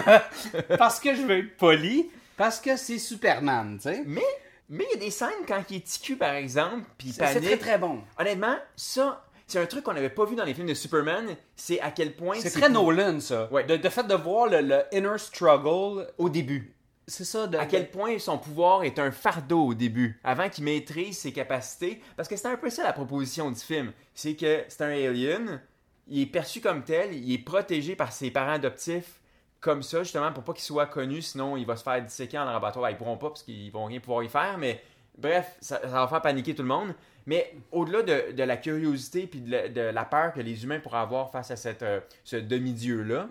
parce 0.77 0.99
que 0.99 1.15
je 1.15 1.21
veux 1.21 1.39
être 1.39 1.57
poli, 1.57 2.09
parce 2.37 2.59
que 2.59 2.75
c'est 2.77 2.99
Superman, 2.99 3.77
tu 3.77 3.89
sais. 3.89 4.03
Mais 4.05 4.21
mais 4.69 4.85
il 4.91 4.99
y 4.99 5.01
a 5.01 5.05
des 5.05 5.11
scènes 5.11 5.29
quand 5.47 5.61
il 5.69 5.77
est 5.77 5.85
TQ, 5.85 6.15
par 6.17 6.33
exemple, 6.33 6.85
puis 6.97 7.09
il 7.09 7.13
C'est 7.13 7.25
c'est 7.27 7.33
panique. 7.35 7.49
très 7.49 7.57
très 7.57 7.77
bon. 7.77 8.01
Honnêtement, 8.17 8.55
ça, 8.75 9.25
c'est 9.47 9.59
un 9.59 9.65
truc 9.65 9.83
qu'on 9.83 9.93
n'avait 9.93 10.09
pas 10.09 10.25
vu 10.25 10.35
dans 10.35 10.45
les 10.45 10.53
films 10.53 10.67
de 10.67 10.73
Superman. 10.73 11.35
C'est 11.55 11.79
à 11.81 11.91
quel 11.91 12.15
point 12.15 12.37
C'est 12.39 12.49
très 12.51 12.69
Nolan, 12.69 13.19
ça. 13.19 13.51
Ouais. 13.51 13.63
De, 13.65 13.75
de 13.77 13.89
fait 13.89 14.03
de 14.07 14.15
voir 14.15 14.47
le, 14.47 14.61
le 14.61 14.81
inner 14.91 15.17
struggle. 15.17 16.07
au 16.17 16.29
début. 16.29 16.73
C'est 17.07 17.25
ça, 17.25 17.47
de. 17.47 17.57
À 17.57 17.65
quel 17.65 17.91
point 17.91 18.17
son 18.17 18.37
pouvoir 18.37 18.83
est 18.83 18.97
un 18.97 19.11
fardeau 19.11 19.67
au 19.67 19.73
début, 19.73 20.19
avant 20.23 20.47
qu'il 20.49 20.63
maîtrise 20.63 21.17
ses 21.17 21.33
capacités. 21.33 22.01
Parce 22.15 22.29
que 22.29 22.37
c'est 22.37 22.47
un 22.47 22.55
peu 22.55 22.69
ça 22.69 22.83
la 22.83 22.93
proposition 22.93 23.51
du 23.51 23.59
film. 23.59 23.91
C'est 24.15 24.35
que 24.35 24.63
c'est 24.69 24.81
un 24.83 24.89
alien, 24.89 25.61
il 26.07 26.21
est 26.21 26.25
perçu 26.27 26.61
comme 26.61 26.83
tel, 26.85 27.13
il 27.13 27.33
est 27.33 27.39
protégé 27.43 27.97
par 27.97 28.13
ses 28.13 28.31
parents 28.31 28.53
adoptifs 28.53 29.19
comme 29.63 29.81
ça, 29.81 30.03
justement, 30.03 30.31
pour 30.33 30.43
pas 30.43 30.51
qu'il 30.51 30.63
soit 30.63 30.87
connu, 30.87 31.21
sinon 31.21 31.55
il 31.55 31.65
va 31.65 31.77
se 31.77 31.83
faire 31.83 32.03
disséquer 32.03 32.37
en 32.37 32.43
laboratoire. 32.43 32.91
Ils 32.91 32.97
pourront 32.97 33.17
pas 33.17 33.29
parce 33.29 33.43
qu'ils 33.43 33.71
vont 33.71 33.85
rien 33.85 34.01
pouvoir 34.01 34.21
y 34.21 34.27
faire, 34.27 34.57
mais 34.57 34.83
bref, 35.17 35.55
ça, 35.61 35.79
ça 35.81 35.87
va 35.87 36.07
faire 36.09 36.21
paniquer 36.21 36.53
tout 36.53 36.63
le 36.63 36.67
monde. 36.67 36.93
Mais 37.25 37.55
au-delà 37.71 38.01
de, 38.01 38.33
de 38.33 38.43
la 38.43 38.57
curiosité 38.57 39.25
puis 39.25 39.39
de 39.39 39.49
la, 39.49 39.69
de 39.69 39.79
la 39.79 40.03
peur 40.03 40.33
que 40.33 40.41
les 40.41 40.65
humains 40.65 40.81
pourraient 40.81 40.99
avoir 40.99 41.31
face 41.31 41.49
à 41.49 41.55
cette, 41.55 41.81
euh, 41.81 42.01
ce 42.25 42.35
demi-dieu-là, 42.35 43.29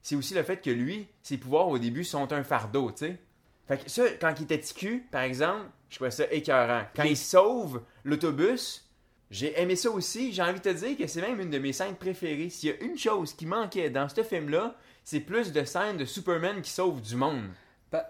c'est 0.00 0.14
aussi 0.14 0.32
le 0.34 0.44
fait 0.44 0.58
que 0.58 0.70
lui, 0.70 1.08
ses 1.22 1.38
pouvoirs 1.38 1.66
au 1.66 1.78
début 1.78 2.04
sont 2.04 2.32
un 2.32 2.44
fardeau, 2.44 2.92
tu 2.92 3.06
sais. 3.06 3.18
Fait 3.66 3.82
que 3.82 3.90
ça, 3.90 4.04
quand 4.20 4.32
il 4.38 4.44
était 4.44 4.60
TQ, 4.60 5.08
par 5.10 5.22
exemple, 5.22 5.66
je 5.88 5.96
trouvais 5.96 6.12
ça 6.12 6.24
écœurant. 6.30 6.82
Quand 6.94 7.02
il 7.02 7.16
sauve 7.16 7.82
l'autobus, 8.04 8.88
j'ai 9.30 9.60
aimé 9.60 9.74
ça 9.74 9.90
aussi. 9.90 10.32
J'ai 10.32 10.42
envie 10.42 10.60
de 10.60 10.70
te 10.70 10.74
dire 10.74 10.96
que 10.96 11.08
c'est 11.08 11.22
même 11.22 11.40
une 11.40 11.50
de 11.50 11.58
mes 11.58 11.72
scènes 11.72 11.96
préférées. 11.96 12.50
S'il 12.50 12.68
y 12.68 12.72
a 12.72 12.84
une 12.84 12.96
chose 12.96 13.32
qui 13.32 13.46
manquait 13.46 13.90
dans 13.90 14.08
ce 14.08 14.22
film-là, 14.22 14.76
c'est 15.04 15.20
plus 15.20 15.52
de 15.52 15.64
scènes 15.64 15.96
de 15.98 16.04
Superman 16.04 16.60
qui 16.62 16.70
sauve 16.70 17.00
du 17.00 17.14
monde. 17.16 17.42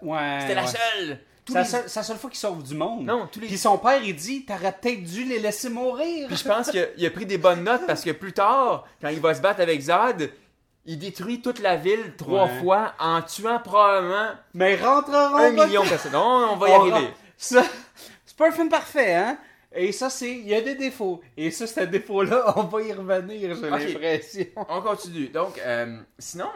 Ouais. 0.01 0.37
C'était 0.41 0.55
la 0.55 0.61
ouais. 0.63 0.67
seule. 0.67 1.19
C'est 1.47 1.53
la 1.53 1.61
les- 1.61 1.67
seule- 1.67 1.83
c'est 1.87 1.99
la 1.99 2.03
seule 2.03 2.17
fois 2.17 2.29
qu'il 2.31 2.39
sauve 2.39 2.63
du 2.63 2.73
monde. 2.73 3.05
Non, 3.05 3.27
tous 3.31 3.39
les- 3.39 3.45
Puis 3.47 3.57
son 3.59 3.77
père, 3.77 4.01
il 4.03 4.15
dit 4.15 4.45
T'aurais 4.45 4.71
peut-être 4.81 5.03
dû 5.03 5.25
les 5.25 5.37
laisser 5.37 5.69
mourir. 5.69 6.27
Puis 6.27 6.37
je 6.37 6.43
pense 6.47 6.71
qu'il 6.71 7.05
a- 7.05 7.09
pris 7.11 7.27
des 7.27 7.37
bonnes 7.37 7.63
notes 7.63 7.85
parce 7.85 8.03
que 8.03 8.09
plus 8.09 8.33
tard, 8.33 8.87
quand 8.99 9.09
il 9.09 9.19
va 9.19 9.35
se 9.35 9.41
battre 9.41 9.61
avec 9.61 9.79
Zod, 9.79 10.31
il 10.87 10.97
détruit 10.97 11.41
toute 11.41 11.59
la 11.59 11.75
ville 11.75 12.13
trois 12.17 12.45
Ouais. 12.45 12.59
fois 12.61 12.93
en 12.99 13.21
tuant 13.21 13.59
probablement 13.59 14.29
Mais 14.55 14.75
rentreront 14.75 15.35
un 15.35 15.51
million 15.51 15.83
de 15.83 15.89
personnes. 15.89 16.13
Non, 16.13 16.49
on 16.53 16.55
va 16.55 16.69
y 16.69 16.71
On 16.71 16.91
arriver. 16.91 17.09
Ça, 17.37 17.63
c'est 18.25 18.35
pas 18.37 18.47
un 18.47 18.51
film 18.51 18.69
parfait, 18.69 19.13
hein? 19.13 19.37
Et 19.77 19.91
ça, 19.91 20.09
c'est. 20.09 20.31
Il 20.31 20.47
y 20.47 20.55
a 20.55 20.61
des 20.61 20.73
défauts. 20.75 21.21
Et 21.37 21.51
ça, 21.51 21.67
ce 21.67 21.81
défaut-là, 21.81 22.53
on 22.57 22.63
va 22.63 22.81
y 22.81 22.91
revenir, 22.93 23.53
j'ai 23.55 23.69
l'impression. 23.69 24.45
On 24.69 24.81
continue. 24.81 25.27
Donc, 25.27 25.59
euh, 25.59 25.97
sinon, 26.17 26.49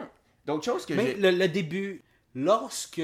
d'autres 0.50 0.64
choses 0.64 0.86
que 0.86 0.94
j'ai. 0.94 1.14
le, 1.14 1.30
le 1.30 1.48
début, 1.48 2.02
lorsque 2.34 3.02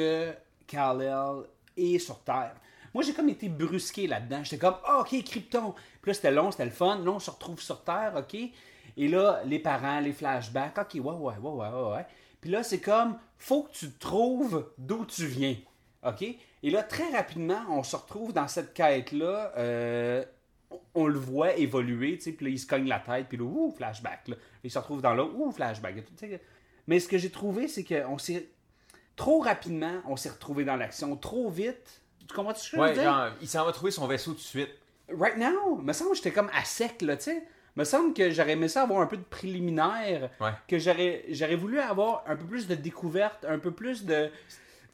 Kal-El 0.67 1.45
est 1.77 1.99
sur 1.99 2.19
Terre, 2.21 2.55
moi 2.95 3.03
j'ai 3.03 3.13
comme 3.13 3.29
été 3.29 3.49
brusqué 3.49 4.07
là-dedans. 4.07 4.43
J'étais 4.45 4.59
comme, 4.59 4.77
Ah, 4.85 5.01
ok, 5.01 5.23
Krypton. 5.25 5.75
Puis 6.03 6.11
là, 6.11 6.15
c'était 6.15 6.31
long, 6.31 6.51
c'était 6.51 6.65
le 6.65 6.71
fun. 6.71 6.99
Là, 7.05 7.11
on 7.11 7.19
se 7.19 7.31
retrouve 7.31 7.61
sur 7.61 7.83
Terre, 7.83 8.13
ok. 8.17 8.35
Et 8.99 9.09
là, 9.09 9.41
les 9.45 9.59
parents, 9.59 10.01
les 10.01 10.13
flashbacks, 10.13 10.79
ok, 10.79 10.95
ouais, 10.95 11.01
ouais, 11.01 11.35
ouais, 11.37 11.51
ouais, 11.51 11.69
ouais, 11.69 11.93
ouais. 11.97 12.07
Puis 12.41 12.51
là, 12.51 12.63
c'est 12.63 12.81
comme, 12.81 13.19
faut 13.39 13.65
que 13.65 13.73
tu 13.73 13.91
trouves 13.93 14.71
d'où 14.79 15.05
tu 15.05 15.27
viens, 15.27 15.57
ok. 16.07 16.23
Et 16.63 16.71
là, 16.71 16.83
très 16.83 17.11
rapidement, 17.11 17.61
on 17.71 17.83
se 17.83 17.97
retrouve 17.97 18.33
dans 18.33 18.49
cette 18.49 18.73
quête-là. 18.75 19.53
euh, 19.59 20.25
on 20.95 21.07
le 21.07 21.19
voit 21.19 21.55
évoluer, 21.55 22.17
tu 22.19 22.25
sais, 22.25 22.33
puis 22.33 22.47
là, 22.47 22.51
il 22.51 22.59
se 22.59 22.67
cogne 22.67 22.89
la 22.89 22.99
tête, 22.99 23.27
puis 23.29 23.39
là, 23.39 23.45
ouh, 23.45 23.73
flashback, 23.77 24.29
là. 24.29 24.37
Il 24.65 24.71
se 24.71 24.79
retrouve 24.79 25.01
dans 25.01 25.15
l'autre, 25.15 25.35
ouh, 25.37 25.53
flashback. 25.53 25.95
Mais 26.87 27.01
ce 27.01 27.09
que 27.09 27.19
j'ai 27.19 27.31
trouvé, 27.31 27.69
c'est 27.69 27.85
qu'on 27.85 28.19
s'est 28.19 28.49
trop 29.17 29.41
rapidement, 29.41 30.01
on 30.07 30.17
s'est 30.17 30.29
retrouvé 30.31 30.65
dans 30.65 30.77
l'action. 30.77 31.17
Trop 31.17 31.49
vite, 31.51 32.03
Tu 32.29 32.35
comprends 32.35 32.55
ce 32.55 32.71
que 32.71 32.77
je 32.77 32.81
veux 32.81 32.83
Ouais, 32.89 32.93
dire? 32.95 33.03
genre, 33.05 33.29
il 33.41 33.49
s'en 33.49 33.65
va 33.65 33.73
trouver 33.73 33.91
son 33.91 34.07
vaisseau 34.07 34.33
tout 34.33 34.39
de 34.39 34.43
suite. 34.43 34.71
Right 35.09 35.37
now, 35.37 35.77
me 35.77 35.93
semble 35.93 36.11
que 36.11 36.17
j'étais 36.17 36.33
comme 36.33 36.51
à 36.53 36.65
sec, 36.65 37.03
là, 37.03 37.17
tu 37.17 37.25
sais. 37.25 37.43
Me 37.77 37.85
semble 37.85 38.15
que 38.15 38.31
j'aurais 38.31 38.53
aimé 38.53 38.69
ça 38.69 38.83
avoir 38.83 39.01
un 39.03 39.07
peu 39.07 39.17
de 39.19 39.23
préliminaire. 39.23 40.31
Ouais. 40.41 40.51
Que 40.67 40.79
j'aurais, 40.79 41.25
j'aurais 41.31 41.57
voulu 41.57 41.79
avoir 41.79 42.25
un 42.27 42.35
peu 42.37 42.45
plus 42.47 42.67
de 42.67 42.75
découverte, 42.75 43.45
un 43.47 43.59
peu 43.59 43.71
plus 43.71 44.05
de. 44.05 44.31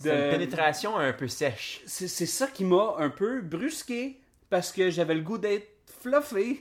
Une 0.05 0.11
pénétration 0.31 0.99
un 0.99 1.13
peu 1.13 1.29
sèche. 1.29 1.81
C'est, 1.87 2.09
c'est 2.09 2.27
ça 2.27 2.49
qui 2.49 2.65
m'a 2.65 2.97
un 2.99 3.09
peu 3.09 3.41
brusqué 3.41 4.21
parce 4.51 4.73
que 4.73 4.91
j'avais 4.91 5.15
le 5.15 5.21
goût 5.21 5.39
d'être 5.39 5.69
fluffé. 6.01 6.61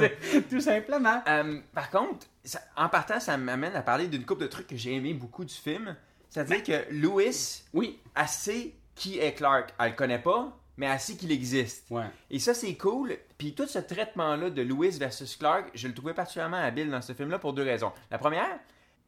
Tout 0.50 0.60
simplement. 0.60 1.22
Euh, 1.26 1.58
par 1.72 1.88
contre, 1.90 2.26
ça- 2.44 2.60
en 2.76 2.88
partant, 2.88 3.20
ça 3.20 3.36
m'amène 3.36 3.74
à 3.76 3.82
parler 3.82 4.06
d'une 4.08 4.24
couple 4.24 4.42
de 4.42 4.46
trucs 4.48 4.66
que 4.66 4.76
j'ai 4.76 4.94
aimé 4.94 5.14
beaucoup 5.14 5.44
du 5.44 5.54
film. 5.54 5.96
C'est-à-dire 6.28 6.62
que 6.62 6.86
Louis, 6.92 7.62
Oui. 7.74 7.98
elle 8.16 8.28
sait 8.28 8.72
qui 8.94 9.18
est 9.18 9.34
Clark. 9.34 9.72
Elle 9.78 9.90
le 9.90 9.96
connaît 9.96 10.18
pas, 10.18 10.56
mais 10.76 10.86
elle 10.86 10.98
sait 11.00 11.14
qu'il 11.16 11.30
existe. 11.32 11.86
Ouais. 11.90 12.06
Et 12.30 12.38
ça, 12.38 12.54
c'est 12.54 12.74
cool. 12.76 13.16
Puis 13.38 13.54
tout 13.54 13.66
ce 13.66 13.78
traitement-là 13.78 14.50
de 14.50 14.62
Louis 14.62 14.90
versus 14.98 15.36
Clark, 15.36 15.70
je 15.74 15.88
le 15.88 15.94
trouvais 15.94 16.14
particulièrement 16.14 16.56
habile 16.58 16.90
dans 16.90 17.02
ce 17.02 17.12
film-là 17.12 17.38
pour 17.38 17.52
deux 17.52 17.62
raisons. 17.64 17.92
La 18.10 18.18
première, 18.18 18.58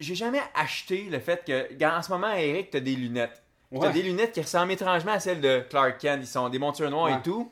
j'ai 0.00 0.14
jamais 0.14 0.43
acheté 0.55 1.05
le 1.05 1.19
fait 1.21 1.45
que, 1.47 1.85
en 1.85 2.03
ce 2.03 2.11
moment, 2.11 2.33
Eric, 2.33 2.71
t'as 2.71 2.81
des 2.81 2.95
lunettes. 2.97 3.43
T'as 3.73 3.79
Ouais. 3.88 3.93
des 3.93 4.03
lunettes 4.03 4.33
qui 4.33 4.41
ressemblent 4.41 4.71
étrangement 4.73 5.12
à 5.12 5.21
celles 5.21 5.41
de 5.41 5.64
Clark 5.69 5.99
Kent. 5.99 6.21
Ils 6.23 6.26
sont 6.26 6.49
des 6.49 6.59
montures 6.59 6.91
noires 6.91 7.07
Ouais. 7.11 7.19
et 7.19 7.23
tout. 7.23 7.50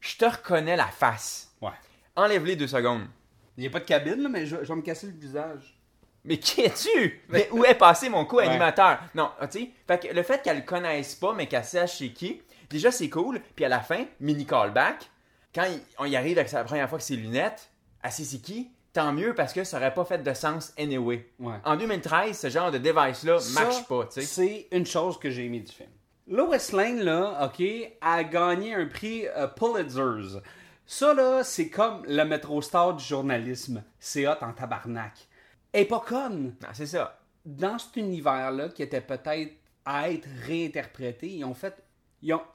Je 0.00 0.16
te 0.16 0.24
reconnais 0.24 0.76
la 0.76 0.88
face. 0.88 1.50
Ouais. 1.62 1.70
Enlève-les 2.16 2.56
deux 2.56 2.66
secondes. 2.66 3.06
Il 3.56 3.60
n'y 3.62 3.66
a 3.66 3.70
pas 3.70 3.80
de 3.80 3.84
cabine, 3.84 4.22
là, 4.22 4.28
mais 4.28 4.46
je, 4.46 4.56
je 4.62 4.68
vais 4.68 4.74
me 4.76 4.82
casser 4.82 5.06
le 5.06 5.12
visage. 5.12 5.78
Mais 6.24 6.38
qui 6.38 6.60
es-tu? 6.62 7.20
Mais 7.28 7.48
où 7.50 7.64
est 7.64 7.74
passé 7.74 8.08
mon 8.08 8.24
co-animateur? 8.24 9.00
Non, 9.14 9.30
ah, 9.40 9.48
tu 9.48 9.58
sais, 9.60 9.70
fait 9.88 10.08
que 10.08 10.14
le 10.14 10.22
fait 10.22 10.40
qu'elle 10.42 10.58
le 10.58 10.62
connaisse 10.62 11.14
pas, 11.16 11.34
mais 11.34 11.46
qu'elle 11.48 11.64
sache 11.64 11.98
c'est 11.98 12.10
qui, 12.10 12.40
déjà 12.70 12.90
c'est 12.92 13.10
cool. 13.10 13.40
Puis 13.56 13.64
à 13.64 13.68
la 13.68 13.80
fin, 13.80 14.04
mini 14.20 14.46
callback, 14.46 15.10
quand 15.54 15.64
il- 15.64 15.80
on 15.98 16.04
y 16.04 16.14
arrive 16.16 16.38
avec 16.38 16.48
sa- 16.48 16.58
la 16.58 16.64
première 16.64 16.88
fois 16.88 16.98
que 16.98 17.04
c'est 17.04 17.16
lunettes, 17.16 17.68
elle 18.04 18.12
sait 18.12 18.22
c'est 18.24 18.38
qui, 18.38 18.70
tant 18.92 19.12
mieux 19.12 19.34
parce 19.34 19.52
que 19.52 19.64
ça 19.64 19.78
aurait 19.78 19.92
pas 19.94 20.04
fait 20.04 20.22
de 20.22 20.32
sens 20.32 20.72
anyway. 20.78 21.28
Ouais. 21.40 21.56
En 21.64 21.76
2013, 21.76 22.38
ce 22.38 22.48
genre 22.50 22.70
de 22.70 22.78
device-là 22.78 23.38
marche 23.54 23.86
pas, 23.88 24.04
tu 24.06 24.20
sais. 24.20 24.22
C'est 24.22 24.68
une 24.70 24.86
chose 24.86 25.18
que 25.18 25.28
j'ai 25.28 25.46
aimé 25.46 25.58
du 25.60 25.72
film. 25.72 25.90
Lois 26.28 26.56
Lane, 26.72 27.00
là, 27.00 27.46
OK, 27.46 27.64
a 28.00 28.22
gagné 28.22 28.74
un 28.74 28.86
prix 28.86 29.26
euh, 29.26 29.48
Pulitzer's. 29.48 30.40
Ça, 30.86 31.14
là, 31.14 31.44
c'est 31.44 31.68
comme 31.68 32.04
le 32.06 32.24
métro 32.24 32.60
star 32.60 32.94
du 32.96 33.04
journalisme. 33.04 33.82
C'est 33.98 34.26
hot 34.26 34.42
en 34.42 34.52
tabarnak. 34.52 35.28
Est 35.72 35.86
pas 35.86 36.00
conne. 36.00 36.54
Non, 36.60 36.68
c'est 36.72 36.86
ça. 36.86 37.20
Dans 37.44 37.78
cet 37.78 37.96
univers-là, 37.96 38.68
qui 38.68 38.82
était 38.82 39.00
peut-être 39.00 39.52
à 39.84 40.10
être 40.10 40.28
réinterprété, 40.46 41.28
ils 41.28 41.44
ont 41.44 41.54
fait... 41.54 41.82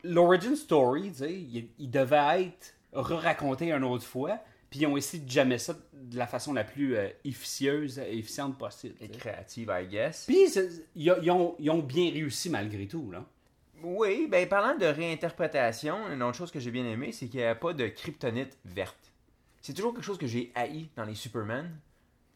L'origin 0.04 0.56
story, 0.56 1.12
tu 1.12 1.18
sais, 1.18 1.34
il, 1.34 1.70
il 1.78 1.90
devait 1.92 2.44
être 2.44 2.74
re-raconté 2.94 3.72
une 3.74 3.84
autre 3.84 4.06
fois, 4.06 4.40
puis 4.70 4.80
ils 4.80 4.88
ont 4.88 4.96
essayé 4.96 5.22
de 5.22 5.30
jammer 5.30 5.58
ça 5.58 5.76
de 5.92 6.18
la 6.18 6.26
façon 6.26 6.54
la 6.54 6.64
plus 6.64 6.96
euh, 6.96 7.10
efficieuse 7.26 8.00
et 8.00 8.18
efficiente 8.18 8.58
possible. 8.58 8.96
Et 9.02 9.10
créative, 9.10 9.70
I 9.70 9.88
guess. 9.88 10.24
Puis, 10.26 10.38
ils, 10.96 11.14
ils 11.20 11.70
ont 11.70 11.80
bien 11.80 12.12
réussi 12.12 12.50
malgré 12.50 12.88
tout, 12.88 13.12
là. 13.12 13.26
Oui, 13.84 14.28
ben 14.30 14.48
parlant 14.48 14.76
de 14.78 14.86
réinterprétation, 14.86 16.12
une 16.12 16.24
autre 16.24 16.38
chose 16.38 16.52
que 16.52 16.60
j'ai 16.60 16.72
bien 16.72 16.86
aimé, 16.86 17.12
c'est 17.12 17.28
qu'il 17.28 17.40
n'y 17.42 17.46
a 17.46 17.56
pas 17.56 17.74
de 17.74 17.88
kryptonite 17.88 18.58
verte. 18.66 19.12
C'est 19.62 19.74
toujours 19.74 19.94
quelque 19.94 20.04
chose 20.04 20.18
que 20.18 20.28
j'ai 20.28 20.52
haï 20.56 20.90
dans 20.96 21.04
les 21.04 21.16
Superman, 21.16 21.78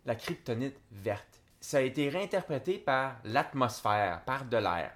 la 0.06 0.16
kryptonite 0.16 0.76
verte. 0.92 1.42
Ça 1.60 1.78
a 1.78 1.82
été 1.82 2.10
réinterprété 2.10 2.78
par 2.78 3.18
l'atmosphère, 3.24 4.22
par 4.26 4.46
de 4.46 4.58
l'air. 4.58 4.92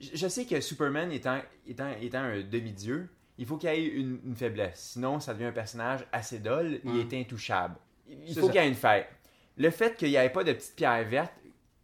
Je 0.00 0.28
sais 0.28 0.46
que 0.46 0.60
Superman 0.60 1.12
étant, 1.12 1.40
étant, 1.66 1.90
étant 2.00 2.20
un 2.20 2.40
demi-dieu, 2.40 3.08
il 3.38 3.46
faut 3.46 3.56
qu'il 3.56 3.70
y 3.70 3.72
ait 3.72 3.84
une, 3.86 4.20
une 4.24 4.36
faiblesse. 4.36 4.90
Sinon, 4.92 5.20
ça 5.20 5.34
devient 5.34 5.46
un 5.46 5.52
personnage 5.52 6.06
assez 6.12 6.38
dol, 6.38 6.80
il 6.84 6.90
Ouais. 6.90 7.00
est 7.00 7.20
intouchable. 7.20 7.76
Il 8.08 8.34
faut 8.34 8.46
qu'il 8.48 8.60
y 8.60 8.64
ait 8.64 8.68
une 8.68 8.74
faille. 8.74 9.06
Le 9.56 9.70
fait 9.70 9.96
qu'il 9.96 10.08
n'y 10.08 10.16
ait 10.16 10.30
pas 10.30 10.44
de 10.44 10.52
petites 10.52 10.74
pierres 10.76 11.06
vertes, 11.06 11.32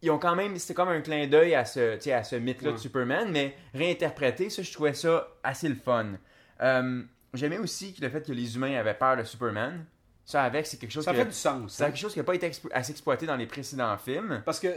ils 0.01 0.11
ont 0.11 0.19
quand 0.19 0.35
même, 0.35 0.57
c'était 0.57 0.73
comme 0.73 0.89
un 0.89 1.01
clin 1.01 1.27
d'œil 1.27 1.55
à 1.55 1.65
ce, 1.65 2.09
à 2.11 2.23
ce 2.23 2.35
mythe-là 2.35 2.71
de. 2.73 2.77
Superman, 2.77 3.29
mais 3.31 3.55
réinterprété, 3.73 4.49
ça, 4.49 4.61
je 4.61 4.71
trouvais 4.71 4.93
ça 4.93 5.27
assez 5.43 5.67
le 5.69 5.75
fun. 5.75 6.13
Euh, 6.61 7.01
J'aimais 7.33 7.57
aussi 7.57 7.93
le 8.01 8.09
fait 8.09 8.25
que 8.25 8.31
les 8.31 8.55
humains 8.55 8.75
avaient 8.79 8.93
peur 8.93 9.17
de 9.17 9.23
Superman. 9.23 9.85
Ça, 10.25 10.43
avec, 10.43 10.65
c'est 10.65 10.77
quelque 10.77 10.91
chose 10.91 11.03
Ça 11.05 11.11
que- 11.11 11.17
fait 11.19 11.25
du 11.25 11.31
sens. 11.31 11.73
c'est 11.75 11.83
hein. 11.83 11.87
quelque 11.87 11.99
chose 11.99 12.13
qui 12.13 12.19
n'a 12.19 12.23
pas 12.25 12.35
été 12.35 12.51
assez 12.71 12.91
exploité 12.91 13.25
dans 13.25 13.35
les 13.35 13.45
précédents 13.47 13.97
films. 13.97 14.41
Parce 14.45 14.59
que 14.59 14.67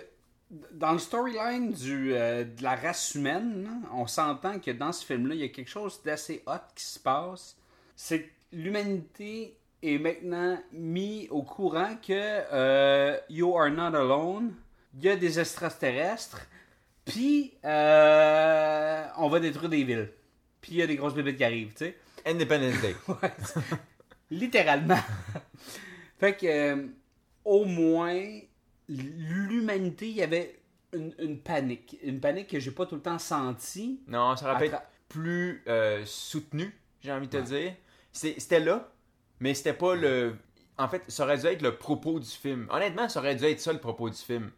dans 0.73 0.93
le 0.93 0.99
storyline 0.99 1.73
du, 1.73 2.13
euh, 2.13 2.45
de 2.45 2.63
la 2.63 2.75
race 2.75 3.15
humaine, 3.15 3.69
on 3.93 4.07
s'entend 4.07 4.59
que 4.59 4.71
dans 4.73 4.93
ce 4.93 5.05
film-là, 5.07 5.35
il 5.35 5.41
y 5.41 5.45
a 5.45 5.49
quelque 5.49 5.71
chose 5.71 6.01
d'assez 6.05 6.43
hot 6.47 6.55
qui 6.75 6.85
se 6.85 6.99
passe. 6.99 7.57
C'est 7.95 8.23
que 8.25 8.29
l'humanité 8.53 9.57
est 9.83 9.99
maintenant 9.99 10.59
mis 10.73 11.29
au 11.31 11.43
courant 11.43 11.97
que 11.97 12.13
euh, 12.13 13.17
You 13.29 13.57
are 13.57 13.71
not 13.71 13.97
alone. 13.97 14.55
Il 14.97 15.05
y 15.05 15.09
a 15.09 15.17
des 15.17 15.39
extraterrestres. 15.39 16.41
Puis, 17.05 17.55
euh, 17.65 19.05
on 19.19 19.29
va 19.29 19.41
détruire 19.41 19.69
des 19.71 19.85
villes. 19.85 20.11
Puis, 20.61 20.73
il 20.73 20.79
y 20.79 20.83
a 20.83 20.87
des 20.87 20.97
grosses 20.97 21.15
bébés 21.15 21.35
qui 21.37 21.45
arrivent, 21.45 21.73
tu 21.73 21.87
sais. 21.87 21.97
Independence 22.27 22.81
Day. 22.81 22.95
Ouais, 23.09 23.33
littéralement. 24.31 24.99
fait 26.19 26.37
que, 26.37 26.47
euh, 26.47 26.87
au 27.45 27.65
moins, 27.65 28.23
l'humanité, 28.89 30.09
il 30.09 30.17
y 30.17 30.23
avait 30.23 30.61
une, 30.93 31.15
une 31.19 31.39
panique. 31.39 31.97
Une 32.03 32.21
panique 32.21 32.49
que 32.49 32.61
j'ai 32.61 32.71
pas 32.71 32.87
tout 32.87 32.95
le 32.97 33.01
temps 33.03 33.19
sentie. 33.19 34.01
non, 34.07 34.37
ça 34.37 34.51
aurait 34.51 34.59
pu 34.59 34.65
À 34.65 34.67
être 34.67 34.75
tra- 34.83 34.87
plus 35.09 35.63
euh, 35.67 36.03
soutenu, 36.05 36.73
j'ai 37.01 37.11
envie 37.13 37.27
de 37.29 37.39
te 37.39 37.45
dire. 37.45 37.75
C'était 38.13 38.61
là, 38.61 38.93
mais 39.41 39.55
c'était 39.55 39.73
pas 39.73 39.95
le. 39.95 40.37
En 40.79 40.89
fait, 40.89 41.03
ça 41.09 41.25
aurait 41.25 41.39
dû 41.39 41.47
être 41.47 41.63
le 41.63 41.77
propos 41.77 42.21
du 42.21 42.29
film. 42.31 42.67
Honnêtement, 42.71 43.09
ça 43.09 43.21
aurait 43.21 43.35
dû 43.35 43.45
être 43.45 43.61
ça 43.61 43.73
le 43.73 43.81
propos 43.81 44.09
du 44.09 44.17
film. 44.17 44.51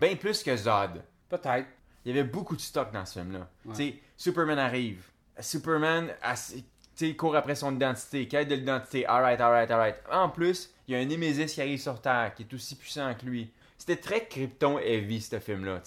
Bien 0.00 0.16
plus 0.16 0.42
que 0.42 0.56
Zod. 0.56 1.02
Peut-être. 1.28 1.66
Il 2.04 2.14
y 2.14 2.18
avait 2.18 2.28
beaucoup 2.28 2.56
de 2.56 2.60
stock 2.60 2.90
dans 2.92 3.04
ce 3.04 3.20
film-là. 3.20 3.48
Ouais. 3.66 3.74
Tu 3.74 3.90
sais, 3.90 3.94
Superman 4.16 4.58
arrive. 4.58 5.04
Superman 5.38 6.08
tu 6.52 6.64
sais, 6.94 7.16
court 7.16 7.36
après 7.36 7.54
son 7.54 7.74
identité, 7.74 8.26
quête 8.28 8.48
de 8.48 8.54
l'identité. 8.54 9.06
Alright, 9.06 9.40
alright, 9.40 9.70
alright. 9.70 9.96
En 10.10 10.28
plus, 10.28 10.70
il 10.86 10.94
y 10.94 10.96
a 10.96 11.00
un 11.00 11.04
Némésis 11.04 11.54
qui 11.54 11.60
arrive 11.60 11.80
sur 11.80 12.00
Terre, 12.00 12.32
qui 12.34 12.42
est 12.42 12.54
aussi 12.54 12.76
puissant 12.76 13.14
que 13.14 13.26
lui. 13.26 13.50
C'était 13.78 13.96
très 13.96 14.26
Krypton 14.26 14.78
heavy, 14.78 15.20
ce 15.20 15.38
film-là. 15.38 15.80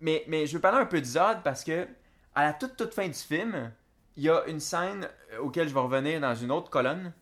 Mais, 0.00 0.24
mais 0.28 0.46
je 0.46 0.54
veux 0.54 0.60
parler 0.60 0.78
un 0.78 0.86
peu 0.86 1.00
de 1.00 1.06
Zod 1.06 1.42
parce 1.42 1.64
que, 1.64 1.86
à 2.34 2.44
la 2.44 2.52
toute, 2.52 2.76
toute 2.76 2.94
fin 2.94 3.08
du 3.08 3.14
film, 3.14 3.72
il 4.16 4.24
y 4.24 4.28
a 4.28 4.44
une 4.46 4.60
scène 4.60 5.08
euh, 5.32 5.38
auquel 5.38 5.68
je 5.68 5.74
vais 5.74 5.80
revenir 5.80 6.20
dans 6.20 6.34
une 6.34 6.50
autre 6.50 6.70
colonne. 6.70 7.12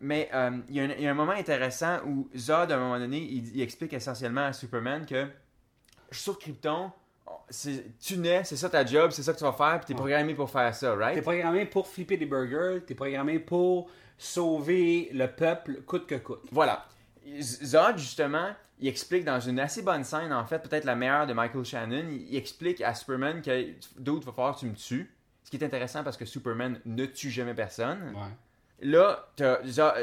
Mais 0.00 0.28
euh, 0.34 0.50
il 0.68 0.74
y, 0.76 0.80
a 0.80 0.84
un- 0.84 0.88
il 0.98 1.02
y 1.02 1.06
a 1.06 1.10
un 1.10 1.14
moment 1.14 1.32
intéressant 1.32 1.98
où 2.06 2.28
Zod, 2.36 2.70
à 2.72 2.76
un 2.76 2.78
moment 2.78 2.98
donné, 2.98 3.18
il, 3.18 3.56
il 3.56 3.62
explique 3.62 3.92
essentiellement 3.92 4.46
à 4.46 4.52
Superman 4.52 5.06
que 5.06 5.26
sur 6.10 6.38
Krypton, 6.38 6.90
tu 8.00 8.18
nais, 8.18 8.44
c'est 8.44 8.56
ça 8.56 8.68
ta 8.68 8.84
job, 8.84 9.10
c'est 9.10 9.22
ça 9.22 9.32
que 9.32 9.38
tu 9.38 9.44
vas 9.44 9.52
faire, 9.52 9.78
puis 9.80 9.86
t'es 9.86 9.94
programmé 9.94 10.34
pour 10.34 10.50
faire 10.50 10.74
ça, 10.74 10.90
T'es 10.92 11.04
right? 11.04 11.22
programmé 11.22 11.66
pour 11.66 11.86
flipper 11.88 12.16
des 12.16 12.26
burgers. 12.26 12.80
T'es 12.86 12.94
programmé 12.94 13.38
pour 13.38 13.90
sauver 14.18 15.10
le 15.12 15.26
peuple 15.26 15.82
coûte 15.82 16.06
que 16.06 16.14
coûte. 16.16 16.42
Voilà. 16.52 16.86
Zod, 17.40 17.98
justement, 17.98 18.50
il 18.78 18.88
explique 18.88 19.24
dans 19.24 19.40
une 19.40 19.58
assez 19.60 19.82
bonne 19.82 20.04
scène, 20.04 20.32
en 20.32 20.44
fait, 20.44 20.58
peut-être 20.60 20.84
la 20.84 20.94
meilleure 20.94 21.26
de 21.26 21.32
Michael 21.32 21.64
Shannon, 21.64 22.04
il, 22.10 22.28
il 22.30 22.36
explique 22.36 22.80
à 22.80 22.94
Superman 22.94 23.40
que 23.42 23.70
d'autres 23.98 24.26
va 24.26 24.32
falloir 24.32 24.54
que 24.54 24.60
tu 24.60 24.66
me 24.66 24.74
tues. 24.74 25.10
Ce 25.42 25.50
qui 25.50 25.56
est 25.56 25.64
intéressant 25.64 26.02
parce 26.04 26.16
que 26.16 26.24
Superman 26.24 26.80
ne 26.86 27.06
tue 27.06 27.30
jamais 27.30 27.54
personne. 27.54 28.12
Ouais. 28.14 28.22
Là, 28.84 29.26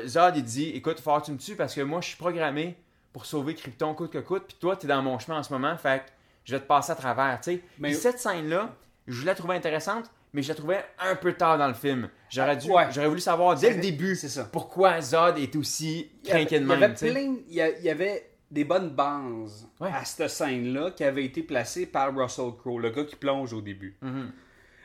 Zod, 0.06 0.36
il 0.38 0.44
dit 0.44 0.70
Écoute, 0.72 1.00
falloir 1.00 1.22
que 1.22 1.28
tu 1.28 1.32
me 1.34 1.38
tues 1.38 1.56
parce 1.56 1.74
que 1.76 1.82
moi, 1.82 2.02
je 2.02 2.08
suis 2.10 2.18
programmé 2.18 2.76
pour 3.14 3.26
sauver 3.26 3.54
Krypton 3.56 3.94
coûte 3.94 4.12
que 4.12 4.18
coûte, 4.18 4.44
puis 4.48 4.58
toi, 4.60 4.76
t'es 4.76 4.88
dans 4.88 5.02
mon 5.04 5.20
chemin 5.20 5.38
en 5.40 5.44
ce 5.44 5.54
moment, 5.54 5.78
fait 5.78 6.00
que 6.00 6.12
je 6.46 6.54
vais 6.56 6.60
te 6.62 6.66
passer 6.66 6.92
à 6.92 6.96
travers, 6.96 7.40
tu 7.42 7.52
sais. 7.52 7.62
Mais- 7.78 7.94
cette 7.94 8.20
scène-là, 8.20 8.74
je 9.08 9.26
la 9.26 9.36
trouvais 9.36 9.56
intéressante, 9.56 10.10
mais 10.34 10.42
je 10.42 10.50
la 10.50 10.56
trouvais 10.56 10.84
un 11.00 11.16
peu 11.16 11.34
tard 11.34 11.58
dans 11.58 11.68
le 11.68 11.74
film. 11.76 12.10
J'aurais 12.30 12.58
dû, 12.58 12.72
Ouais. 12.72 12.88
j'aurais 12.92 13.08
voulu 13.10 13.20
savoir 13.22 13.56
dès 13.58 13.74
le 13.74 13.82
début 13.82 14.16
c'est 14.16 14.30
ça. 14.30 14.46
pourquoi 14.46 15.00
Zod 15.02 15.38
est 15.38 15.56
aussi 15.56 16.10
craqué 16.24 16.60
de 16.60 16.66
il 16.66 16.70
y 16.70 16.74
avait 16.74 16.88
même, 16.88 16.96
plein- 16.96 17.36
il 17.50 17.84
y 17.84 17.90
avait 17.90 18.32
des 18.50 18.64
bonnes 18.64 18.90
bases 18.90 19.68
Ouais. 19.80 19.92
à 19.94 20.04
cette 20.06 20.30
scène-là 20.30 20.92
qui 20.92 21.04
avait 21.04 21.26
été 21.26 21.44
placée 21.44 21.86
par 21.86 22.16
Russell 22.16 22.52
Crowe, 22.58 22.80
le 22.80 22.90
gars 22.90 23.04
qui 23.04 23.16
plonge 23.18 23.54
au 23.54 23.62
début. 23.62 23.98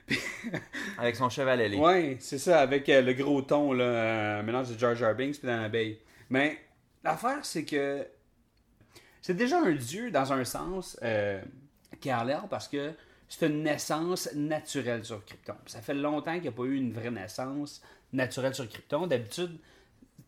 Avec 0.99 1.17
son 1.17 1.29
cheval 1.29 1.61
ailé. 1.61 1.77
Ouais, 1.77 2.17
c'est 2.21 2.39
ça, 2.39 2.61
avec 2.61 2.89
euh, 2.89 3.03
le 3.03 3.13
gros 3.13 3.43
ton, 3.43 3.73
là, 3.73 3.85
euh, 3.85 4.41
un 4.41 4.43
mélange 4.43 4.71
de 4.71 4.79
Jar 4.79 4.95
Jar 4.95 5.15
Binks 5.15 5.41
puis 5.41 5.51
abeille. 5.51 5.99
Mais 6.31 6.59
l'affaire, 7.03 7.45
c'est 7.45 7.65
que 7.65 8.07
c'est 9.21 9.35
déjà 9.35 9.59
un 9.59 9.73
dieu 9.73 10.11
dans 10.11 10.33
un 10.33 10.45
sens 10.45 10.99
euh, 11.03 11.41
qui 12.01 12.11
a 12.11 12.23
l'air 12.25 12.47
parce 12.49 12.69
que 12.69 12.93
c'est 13.29 13.47
une 13.47 13.65
naissance 13.65 14.33
naturelle 14.35 15.05
sur 15.05 15.25
Krypton. 15.25 15.57
Ça 15.67 15.81
fait 15.81 15.95
longtemps 15.95 16.35
qu'il 16.35 16.43
n'y 16.43 16.49
a 16.49 16.53
pas 16.53 16.63
eu 16.63 16.77
une 16.77 16.93
vraie 16.93 17.11
naissance 17.11 17.83
naturelle 18.13 18.55
sur 18.55 18.69
Krypton. 18.69 19.09
D'habitude, 19.09 19.59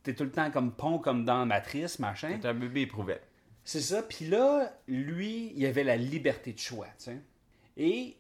t'es 0.03 0.15
tout 0.15 0.25
le 0.25 0.33
temps 0.33 0.51
comme 0.51 0.73
pont, 0.73 0.99
comme 0.99 1.25
dans 1.25 1.47
Matrice, 1.47 2.01
machin. 2.01 2.39
C'est 2.41 2.49
un 2.49 2.55
bébé 2.55 2.83
éprouvé. 2.83 3.19
C'est 3.63 3.81
ça. 3.81 4.03
Puis 4.03 4.27
là, 4.27 4.73
lui, 4.89 5.53
il 5.55 5.65
avait 5.67 5.85
la 5.85 5.97
liberté 5.97 6.53
de 6.53 6.59
choix, 6.59 6.89
tu 6.99 7.05
sais. 7.05 7.19
Et 7.77 8.17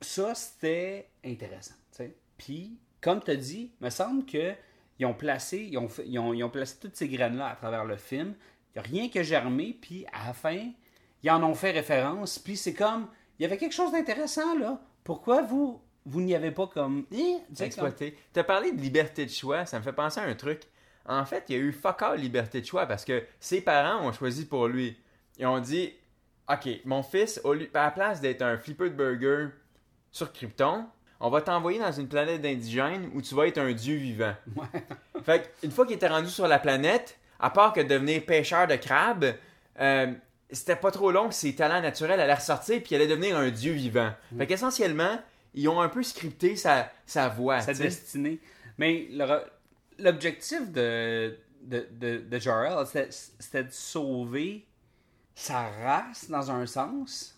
ça, 0.00 0.34
c'était 0.34 1.08
intéressant, 1.24 1.74
tu. 1.96 2.14
Puis, 2.36 2.78
comme 3.00 3.22
tu 3.22 3.30
as 3.32 3.36
dit, 3.36 3.72
me 3.80 3.90
semble 3.90 4.24
que 4.24 4.54
ils 4.98 5.06
ont 5.06 5.14
placé, 5.14 5.68
ils 5.70 5.78
ont, 5.78 6.32
ils 6.32 6.50
placé 6.50 6.76
toutes 6.80 6.96
ces 6.96 7.08
graines-là 7.08 7.48
à 7.48 7.54
travers 7.54 7.84
le 7.84 7.96
film. 7.96 8.34
Il 8.74 8.80
n'y 8.80 8.86
a 8.86 8.90
rien 8.90 9.08
que 9.08 9.22
germé, 9.22 9.76
puis 9.80 10.04
à 10.12 10.28
la 10.28 10.32
fin, 10.32 10.70
ils 11.22 11.30
en 11.30 11.42
ont 11.42 11.54
fait 11.54 11.70
référence. 11.70 12.38
Puis 12.38 12.56
c'est 12.56 12.74
comme, 12.74 13.08
il 13.38 13.42
y 13.42 13.46
avait 13.46 13.56
quelque 13.56 13.74
chose 13.74 13.92
d'intéressant 13.92 14.58
là. 14.58 14.80
Pourquoi 15.04 15.42
vous, 15.42 15.80
vous 16.04 16.20
n'y 16.20 16.34
avez 16.34 16.50
pas 16.50 16.66
comme. 16.66 17.06
Eh, 17.12 17.36
tu 17.54 17.62
exploité. 17.62 18.16
T'as 18.32 18.44
parlé 18.44 18.72
de 18.72 18.80
liberté 18.80 19.24
de 19.24 19.30
choix, 19.30 19.66
ça 19.66 19.78
me 19.78 19.84
fait 19.84 19.92
penser 19.92 20.20
à 20.20 20.24
un 20.24 20.34
truc. 20.34 20.62
En 21.06 21.24
fait, 21.24 21.44
il 21.48 21.56
y 21.56 21.58
a 21.58 21.62
eu 21.62 21.72
fuck 21.72 22.02
all 22.02 22.20
liberté 22.20 22.60
de 22.60 22.66
choix 22.66 22.86
parce 22.86 23.04
que 23.04 23.24
ses 23.40 23.60
parents 23.60 24.06
ont 24.06 24.12
choisi 24.12 24.46
pour 24.46 24.68
lui. 24.68 24.96
Ils 25.38 25.46
ont 25.46 25.60
dit 25.60 25.92
Ok, 26.50 26.68
mon 26.84 27.02
fils, 27.02 27.40
à 27.74 27.84
la 27.84 27.90
place 27.90 28.20
d'être 28.20 28.42
un 28.42 28.58
flipper 28.58 28.90
de 28.90 28.94
burger 28.94 29.48
sur 30.12 30.32
Krypton, 30.32 30.86
on 31.20 31.30
va 31.30 31.40
t'envoyer 31.42 31.78
dans 31.78 31.92
une 31.92 32.08
planète 32.08 32.40
d'indigènes 32.42 33.10
où 33.14 33.20
tu 33.22 33.34
vas 33.34 33.46
être 33.48 33.58
un 33.58 33.72
dieu 33.72 33.96
vivant. 33.96 34.34
fait 35.24 35.52
une 35.62 35.70
fois 35.70 35.84
qu'il 35.86 35.96
était 35.96 36.08
rendu 36.08 36.30
sur 36.30 36.46
la 36.46 36.58
planète, 36.58 37.18
à 37.40 37.50
part 37.50 37.72
que 37.72 37.80
devenir 37.80 38.24
pêcheur 38.24 38.66
de 38.66 38.76
crabes, 38.76 39.34
euh, 39.80 40.12
c'était 40.50 40.76
pas 40.76 40.90
trop 40.90 41.10
long 41.10 41.28
que 41.28 41.34
ses 41.34 41.54
talents 41.54 41.80
naturels 41.82 42.20
allaient 42.20 42.34
ressortir 42.34 42.78
puis 42.82 42.92
il 42.92 42.96
allait 42.96 43.06
devenir 43.06 43.36
un 43.36 43.50
dieu 43.50 43.72
vivant. 43.72 44.12
Fait 44.36 44.46
qu'essentiellement, 44.46 45.18
ils 45.54 45.68
ont 45.68 45.80
un 45.80 45.88
peu 45.88 46.02
scripté 46.02 46.56
sa, 46.56 46.90
sa 47.06 47.28
voix. 47.28 47.60
sa 47.60 47.74
destinée. 47.74 48.38
Mais 48.78 49.08
l'objectif 49.98 50.70
de, 50.70 51.36
de, 51.62 51.86
de, 51.92 52.18
de 52.18 52.38
c'était- 52.86 53.08
c'était 53.10 53.64
de 53.64 53.72
sauver 53.72 54.66
sa 55.34 55.68
race 55.68 56.28
dans 56.30 56.50
un 56.50 56.66
sens, 56.66 57.37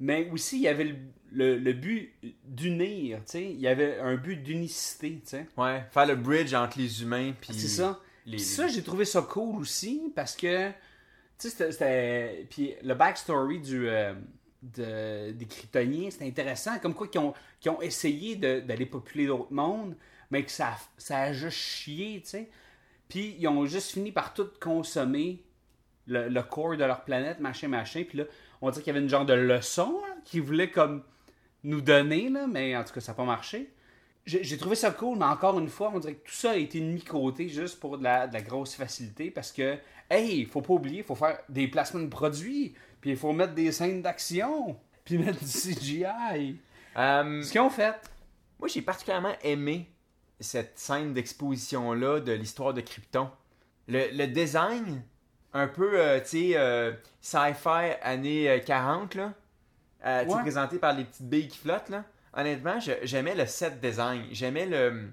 mais 0.00 0.28
aussi 0.30 0.56
il 0.56 0.62
y 0.62 0.68
avait 0.68 0.84
le, 0.84 0.96
le- 1.32 1.58
le 1.58 1.72
but 1.72 2.12
d'unir, 2.44 3.18
tu 3.18 3.32
sais. 3.32 3.44
Il 3.44 3.60
y 3.60 3.68
avait 3.68 3.98
un 3.98 4.16
but 4.16 4.36
d'unicité, 4.42 5.20
tu 5.22 5.28
sais. 5.30 5.46
Ouais, 5.56 5.84
faire 5.90 6.06
le 6.06 6.16
bridge 6.16 6.54
entre 6.54 6.78
les 6.78 7.02
humains 7.02 7.32
puis 7.40 7.54
C'est 7.54 7.68
ça. 7.68 8.00
les- 8.26 8.36
Puis 8.36 8.44
ça, 8.44 8.68
j'ai 8.68 8.82
trouvé 8.82 9.04
ça 9.04 9.22
cool 9.22 9.60
aussi 9.60 10.12
parce 10.14 10.36
que, 10.36 10.68
tu 11.38 11.48
sais, 11.50 11.72
c'était-. 11.72 12.46
Puis 12.50 12.74
le 12.82 12.94
backstory 12.94 13.60
du, 13.60 13.88
euh, 13.88 14.14
de- 14.62 15.32
des 15.32 15.46
Kryptoniens, 15.46 16.10
c'était 16.10 16.26
intéressant. 16.26 16.78
Comme 16.78 16.94
quoi, 16.94 17.08
qu'ils 17.08 17.20
ont, 17.20 17.34
ont 17.68 17.80
essayé 17.82 18.36
d'aller 18.36 18.86
populer 18.86 19.26
d'autres 19.26 19.52
mondes, 19.52 19.96
mais 20.30 20.44
que 20.44 20.50
ça, 20.50 20.68
a- 20.68 20.78
ça 20.98 21.18
a 21.22 21.32
juste 21.32 21.56
chié, 21.58 22.20
tu 22.22 22.30
sais. 22.30 22.48
Puis 23.08 23.36
ils 23.38 23.46
ont 23.48 23.64
juste 23.66 23.92
fini 23.92 24.10
par 24.12 24.34
tout 24.34 24.48
consommer 24.60 25.42
le, 26.08 26.28
le 26.28 26.42
corps 26.42 26.76
de 26.76 26.84
leur 26.84 27.04
planète, 27.04 27.38
machin, 27.40 27.68
machin. 27.68 28.04
Puis 28.08 28.18
là, 28.18 28.24
on 28.62 28.70
dirait 28.70 28.82
qu'il 28.82 28.92
y 28.92 28.96
avait 28.96 29.02
une 29.04 29.10
genre 29.10 29.26
de 29.26 29.34
leçon 29.34 30.00
là, 30.02 30.14
qu'ils 30.24 30.42
voulaient 30.42 30.70
comme 30.70 31.02
nous 31.64 31.80
donner, 31.80 32.28
là, 32.28 32.46
mais 32.46 32.76
en 32.76 32.84
tout 32.84 32.94
cas, 32.94 33.00
ça 33.00 33.12
n'a 33.12 33.16
pas 33.16 33.24
marché. 33.24 33.72
J'ai 34.24 34.58
trouvé 34.58 34.74
ça 34.74 34.90
cool, 34.90 35.18
mais 35.18 35.24
encore 35.24 35.58
une 35.60 35.68
fois, 35.68 35.92
on 35.94 36.00
dirait 36.00 36.14
que 36.14 36.26
tout 36.28 36.34
ça 36.34 36.50
a 36.50 36.56
été 36.56 36.80
mis 36.80 37.00
côté 37.02 37.48
juste 37.48 37.78
pour 37.78 37.96
de 37.96 38.02
la, 38.02 38.26
de 38.26 38.34
la 38.34 38.42
grosse 38.42 38.74
facilité 38.74 39.30
parce 39.30 39.52
que, 39.52 39.78
hey, 40.10 40.40
il 40.40 40.46
faut 40.46 40.62
pas 40.62 40.74
oublier, 40.74 40.98
il 40.98 41.04
faut 41.04 41.14
faire 41.14 41.38
des 41.48 41.68
placements 41.68 42.00
de 42.02 42.08
produits, 42.08 42.74
puis 43.00 43.10
il 43.10 43.16
faut 43.16 43.32
mettre 43.32 43.54
des 43.54 43.70
scènes 43.70 44.02
d'action, 44.02 44.76
puis 45.04 45.18
mettre 45.18 45.38
du 45.38 45.44
CGI. 45.46 46.56
Euh, 46.96 47.42
Ce 47.42 47.52
qu'ils 47.52 47.60
ont 47.60 47.70
fait. 47.70 47.94
moi, 48.58 48.66
j'ai 48.68 48.82
particulièrement 48.82 49.34
aimé 49.44 49.88
cette 50.40 50.76
scène 50.76 51.12
d'exposition-là 51.14 52.18
de 52.18 52.32
l'histoire 52.32 52.74
de 52.74 52.80
Krypton. 52.80 53.30
Le, 53.86 54.08
le 54.12 54.26
design, 54.26 55.02
un 55.56 55.68
peu, 55.68 55.98
euh, 55.98 56.20
tu 56.20 56.26
sais, 56.28 56.50
euh, 56.56 56.92
sci-fi 57.20 57.92
années 58.02 58.48
euh, 58.50 58.58
40, 58.60 59.14
là, 59.14 59.32
euh, 60.04 60.22
tu 60.24 60.28
sais, 60.30 60.34
Ouais. 60.36 60.42
présenté 60.42 60.78
par 60.78 60.92
les 60.94 61.04
petites 61.04 61.28
billes 61.28 61.48
qui 61.48 61.58
flottent, 61.58 61.88
là. 61.88 62.04
Honnêtement, 62.34 62.78
j'aimais 63.02 63.34
le 63.34 63.46
set 63.46 63.80
design. 63.80 64.24
J'aimais 64.30 64.66
le 64.66 65.08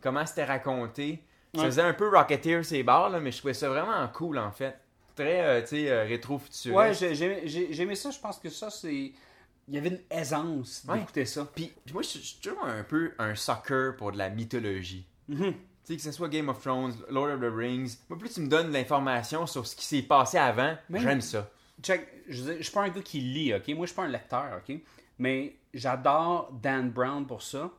comment 0.00 0.24
c'était 0.24 0.44
raconté. 0.44 1.22
Ça 1.54 1.60
Ouais. 1.62 1.66
faisait 1.66 1.82
un 1.82 1.92
peu 1.94 2.08
Rocketeer 2.08 2.62
ces 2.64 2.82
bars, 2.82 3.10
là, 3.10 3.18
mais 3.20 3.32
je 3.32 3.38
trouvais 3.38 3.54
ça 3.54 3.68
vraiment 3.68 4.06
cool, 4.08 4.38
en 4.38 4.52
fait. 4.52 4.78
Très, 5.16 5.40
euh, 5.40 5.60
tu 5.62 5.68
sais, 5.68 5.90
euh, 5.90 6.04
rétro-futuriste. 6.04 6.76
Ouais, 6.78 6.94
j'ai- 6.94 7.14
j'ai 7.16 7.48
j'ai- 7.48 7.72
j'ai 7.72 7.82
aimé 7.82 7.96
ça, 7.96 8.10
je 8.10 8.20
pense 8.20 8.38
que 8.38 8.48
ça, 8.50 8.70
c'est. 8.70 9.12
Il 9.70 9.74
y 9.74 9.78
avait 9.78 9.88
une 9.88 10.00
aisance 10.10 10.84
Ouais. 10.88 10.98
d'écouter 11.00 11.24
ça. 11.26 11.46
Puis, 11.54 11.72
puis 11.84 11.92
moi, 11.92 12.02
je 12.02 12.08
suis 12.18 12.38
toujours 12.40 12.64
un 12.64 12.84
peu 12.84 13.12
un 13.18 13.34
sucker 13.34 13.90
pour 13.98 14.12
de 14.12 14.18
la 14.18 14.30
mythologie. 14.30 15.04
Mhm. 15.28 15.52
Tu 15.52 15.58
sais, 15.88 15.96
que 15.96 16.02
ce 16.02 16.12
soit 16.12 16.28
Game 16.28 16.48
of 16.48 16.60
Thrones, 16.60 16.94
Lord 17.08 17.30
of 17.30 17.40
the 17.40 17.52
Rings. 17.54 17.96
Moi, 18.08 18.18
plus 18.18 18.30
tu 18.30 18.40
me 18.40 18.48
donnes 18.48 18.68
de 18.68 18.72
l'information 18.72 19.46
sur 19.46 19.66
ce 19.66 19.74
qui 19.74 19.84
s'est 19.84 20.02
passé 20.02 20.38
avant, 20.38 20.76
j'aime 20.90 21.20
ça. 21.20 21.50
Check, 21.82 22.06
je, 22.28 22.58
je 22.58 22.62
suis 22.62 22.72
pas 22.72 22.82
un 22.82 22.88
gars 22.88 23.02
qui 23.02 23.20
lit, 23.20 23.54
ok? 23.54 23.68
Moi, 23.68 23.86
je 23.86 23.92
suis 23.92 23.96
pas 23.96 24.04
un 24.04 24.08
lecteur, 24.08 24.60
ok? 24.62 24.76
Mais 25.18 25.56
j'adore 25.72 26.52
Dan 26.52 26.90
Brown 26.90 27.26
pour 27.26 27.42
ça. 27.42 27.70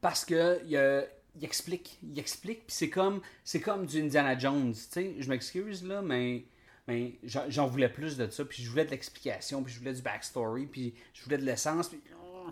Parce 0.00 0.24
que 0.24 0.60
il, 0.66 0.76
euh, 0.76 1.02
il 1.36 1.44
explique, 1.44 1.98
il 2.02 2.18
explique, 2.18 2.66
puis 2.66 2.76
c'est 2.76 2.90
comme, 2.90 3.20
c'est 3.44 3.60
comme 3.60 3.86
du 3.86 4.00
Indiana 4.00 4.38
Jones, 4.38 4.72
tu 4.72 4.80
sais? 4.80 5.14
Je 5.18 5.28
m'excuse, 5.28 5.84
là, 5.84 6.02
mais, 6.02 6.44
mais 6.88 7.18
j'en 7.24 7.66
voulais 7.66 7.88
plus 7.88 8.16
de 8.16 8.28
ça, 8.30 8.44
puis 8.44 8.62
je 8.62 8.70
voulais 8.70 8.84
de 8.84 8.90
l'explication, 8.90 9.62
puis 9.62 9.72
je 9.72 9.78
voulais 9.78 9.94
du 9.94 10.02
backstory, 10.02 10.66
puis 10.66 10.94
je 11.14 11.24
voulais 11.24 11.38
de 11.38 11.44
l'essence, 11.44 11.88
puis... 11.88 12.00
oh, 12.22 12.48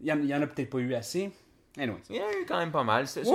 il 0.00 0.06
y 0.06 0.34
en 0.34 0.42
a 0.42 0.46
peut-être 0.46 0.70
pas 0.70 0.78
eu 0.78 0.94
assez. 0.94 1.30
Anyway. 1.78 1.98
Il 2.10 2.16
y 2.16 2.20
en 2.20 2.26
a 2.26 2.32
eu 2.32 2.46
quand 2.46 2.58
même 2.58 2.70
pas 2.70 2.84
mal. 2.84 3.06
C'est, 3.06 3.24
c'est 3.24 3.30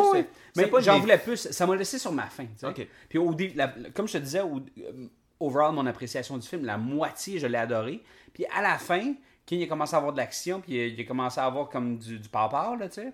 mais 0.56 0.69
j'en 0.80 0.95
des- 0.95 0.99
voulais 1.01 1.17
plus. 1.17 1.49
Ça 1.51 1.65
m'a 1.67 1.75
laissé 1.75 1.99
sur 1.99 2.12
ma 2.12 2.27
faim. 2.27 2.47
Ok. 2.63 2.88
Puis 3.10 3.17
au 3.17 3.36
la- 3.56 3.67
comme 3.93 4.08
je 4.08 4.13
te 4.13 4.17
disais, 4.17 4.41
au, 4.41 4.58
euh, 4.58 5.08
overall, 5.39 5.73
mon 5.73 5.86
appréciation 5.86 6.38
du 6.38 6.47
film, 6.47 6.65
la 6.65 6.77
moitié, 6.77 7.39
je 7.39 7.47
l'ai 7.47 7.58
adoré. 7.58 8.04
Puis 8.34 8.45
à 8.54 8.62
la 8.62 8.77
fin, 8.77 9.13
quand 9.47 9.56
il 9.56 9.63
a 9.63 9.67
commencé 9.67 9.93
à 9.95 9.97
avoir 9.97 10.13
de 10.13 10.17
l'action, 10.17 10.62
puis 10.62 10.73
il 10.88 10.99
a, 10.99 11.04
commencé 11.04 11.39
à 11.39 11.45
avoir 11.45 11.69
comme 11.69 11.97
du, 11.97 12.19
du 12.19 12.30
papa, 12.30 12.75
là, 12.80 12.88
tu 12.88 12.95
sais. 12.95 13.13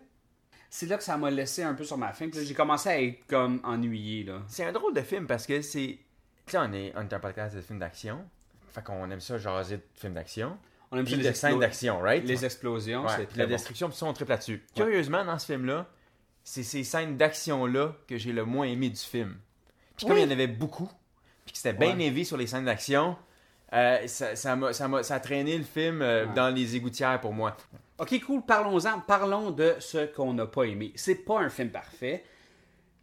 C'est 0.69 0.85
là 0.85 0.97
que 0.97 1.03
ça 1.03 1.17
m'a 1.17 1.29
laissé 1.31 1.63
un 1.63 1.73
peu 1.73 1.85
sur 1.85 1.97
ma 1.97 2.11
faim. 2.11 2.29
J'ai 2.33 2.53
commencé 2.53 2.89
à 2.89 3.01
être 3.01 3.25
comme 3.27 3.61
ennuyé, 3.63 4.23
là. 4.23 4.41
C'est 4.47 4.65
un 4.65 4.71
drôle 4.73 4.93
de 4.93 5.01
film 5.01 5.25
parce 5.25 5.45
que 5.47 5.61
c'est. 5.61 5.97
Tu 6.45 6.51
sais, 6.51 6.57
on 6.57 6.71
est, 6.73 6.93
on 6.95 7.01
est 7.01 7.13
un 7.13 7.19
podcast 7.19 7.55
de 7.55 7.61
films 7.61 7.79
d'action. 7.79 8.25
Fait 8.73 8.83
qu'on 8.83 9.09
aime 9.09 9.19
ça 9.21 9.37
jaser 9.37 9.77
de 9.77 9.83
films 9.95 10.13
d'action. 10.13 10.57
On 10.91 10.97
aime 10.97 11.03
Puis 11.05 11.13
ça, 11.15 11.17
de 11.19 11.23
les, 11.23 11.33
scènes 11.33 11.59
d'action, 11.59 11.99
right? 11.99 12.23
les 12.23 12.45
explosions. 12.45 13.03
Ouais, 13.03 13.09
c'est 13.09 13.25
puis 13.25 13.27
très 13.27 13.39
la 13.39 13.45
bon. 13.45 13.51
destruction, 13.51 13.89
puis 13.89 13.97
ça, 13.97 14.05
on 14.05 14.13
triple 14.13 14.31
là-dessus. 14.31 14.63
Curieusement, 14.75 15.25
dans 15.25 15.37
ce 15.37 15.45
film-là, 15.45 15.85
c'est 16.43 16.63
ces 16.63 16.83
scènes 16.83 17.17
d'action-là 17.17 17.93
que 18.07 18.17
j'ai 18.17 18.31
le 18.31 18.45
moins 18.45 18.65
aimé 18.67 18.89
du 18.89 18.99
film. 18.99 19.35
Puis 19.97 20.05
comme 20.05 20.15
Oui. 20.15 20.21
il 20.21 20.25
y 20.25 20.27
en 20.29 20.31
avait 20.31 20.47
beaucoup, 20.47 20.89
puis 21.45 21.51
que 21.53 21.57
c'était 21.57 21.73
bien 21.77 21.97
élevé 21.99 22.23
sur 22.23 22.37
les 22.37 22.47
scènes 22.47 22.65
d'action, 22.65 23.17
euh, 23.73 24.07
ça, 24.07 24.35
ça, 24.37 24.53
a 24.53 25.19
traîné 25.19 25.57
le 25.57 25.65
film 25.65 26.01
euh, 26.01 26.25
Ouais. 26.25 26.33
dans 26.33 26.49
les 26.49 26.75
égouttières 26.77 27.19
pour 27.19 27.33
moi. 27.33 27.57
Ok, 27.97 28.17
cool, 28.25 28.43
parlons-en. 28.45 29.01
Parlons 29.01 29.51
de 29.51 29.75
ce 29.79 30.05
qu'on 30.05 30.33
n'a 30.33 30.45
pas 30.45 30.63
aimé. 30.63 30.93
C'est 30.95 31.25
pas 31.25 31.39
un 31.39 31.49
film 31.49 31.69
parfait. 31.69 32.23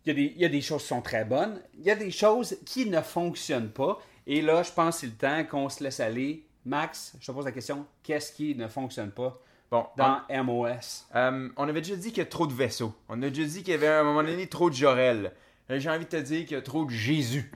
Il 0.06 0.08
y, 0.08 0.10
a 0.12 0.14
des, 0.14 0.32
il 0.36 0.40
y 0.40 0.44
a 0.44 0.48
des 0.48 0.60
choses 0.60 0.82
qui 0.82 0.88
sont 0.88 1.02
très 1.02 1.24
bonnes. 1.24 1.60
Il 1.78 1.84
y 1.84 1.90
a 1.90 1.96
des 1.96 2.10
choses 2.10 2.56
qui 2.64 2.86
ne 2.86 3.00
fonctionnent 3.00 3.70
pas. 3.70 3.98
Et 4.26 4.40
là, 4.40 4.62
je 4.62 4.70
pense 4.72 4.94
que 4.96 5.00
c'est 5.02 5.06
le 5.08 5.12
temps 5.14 5.44
qu'on 5.44 5.68
se 5.68 5.82
laisse 5.82 6.00
aller. 6.00 6.46
Max, 6.64 7.12
je 7.20 7.26
te 7.26 7.32
pose 7.32 7.44
la 7.44 7.52
question 7.52 7.86
qu'est-ce 8.02 8.32
qui 8.32 8.54
ne 8.54 8.68
fonctionne 8.68 9.10
pas 9.10 9.38
Bon, 9.70 9.86
dans 9.96 10.20
MOS 10.44 11.04
Euh, 11.14 11.48
on 11.56 11.68
avait 11.68 11.80
déjà 11.80 11.96
dit 11.96 12.08
qu'il 12.10 12.18
y 12.18 12.26
a 12.26 12.26
trop 12.26 12.46
de 12.46 12.52
vaisseaux. 12.52 12.94
On 13.08 13.20
a 13.22 13.28
déjà 13.30 13.48
dit 13.48 13.62
qu'il 13.62 13.72
y 13.72 13.76
avait 13.76 13.88
à 13.88 14.00
un 14.00 14.04
moment 14.04 14.22
donné 14.22 14.46
trop 14.46 14.70
de 14.70 14.74
Jorel. 14.74 15.32
Euh, 15.70 15.78
J'ai 15.80 15.90
envie 15.90 16.04
de 16.04 16.10
te 16.10 16.16
dire 16.16 16.44
qu'il 16.46 16.52
y 16.56 16.60
a 16.60 16.62
trop 16.62 16.84
de 16.84 16.90
Jésus. 16.90 17.50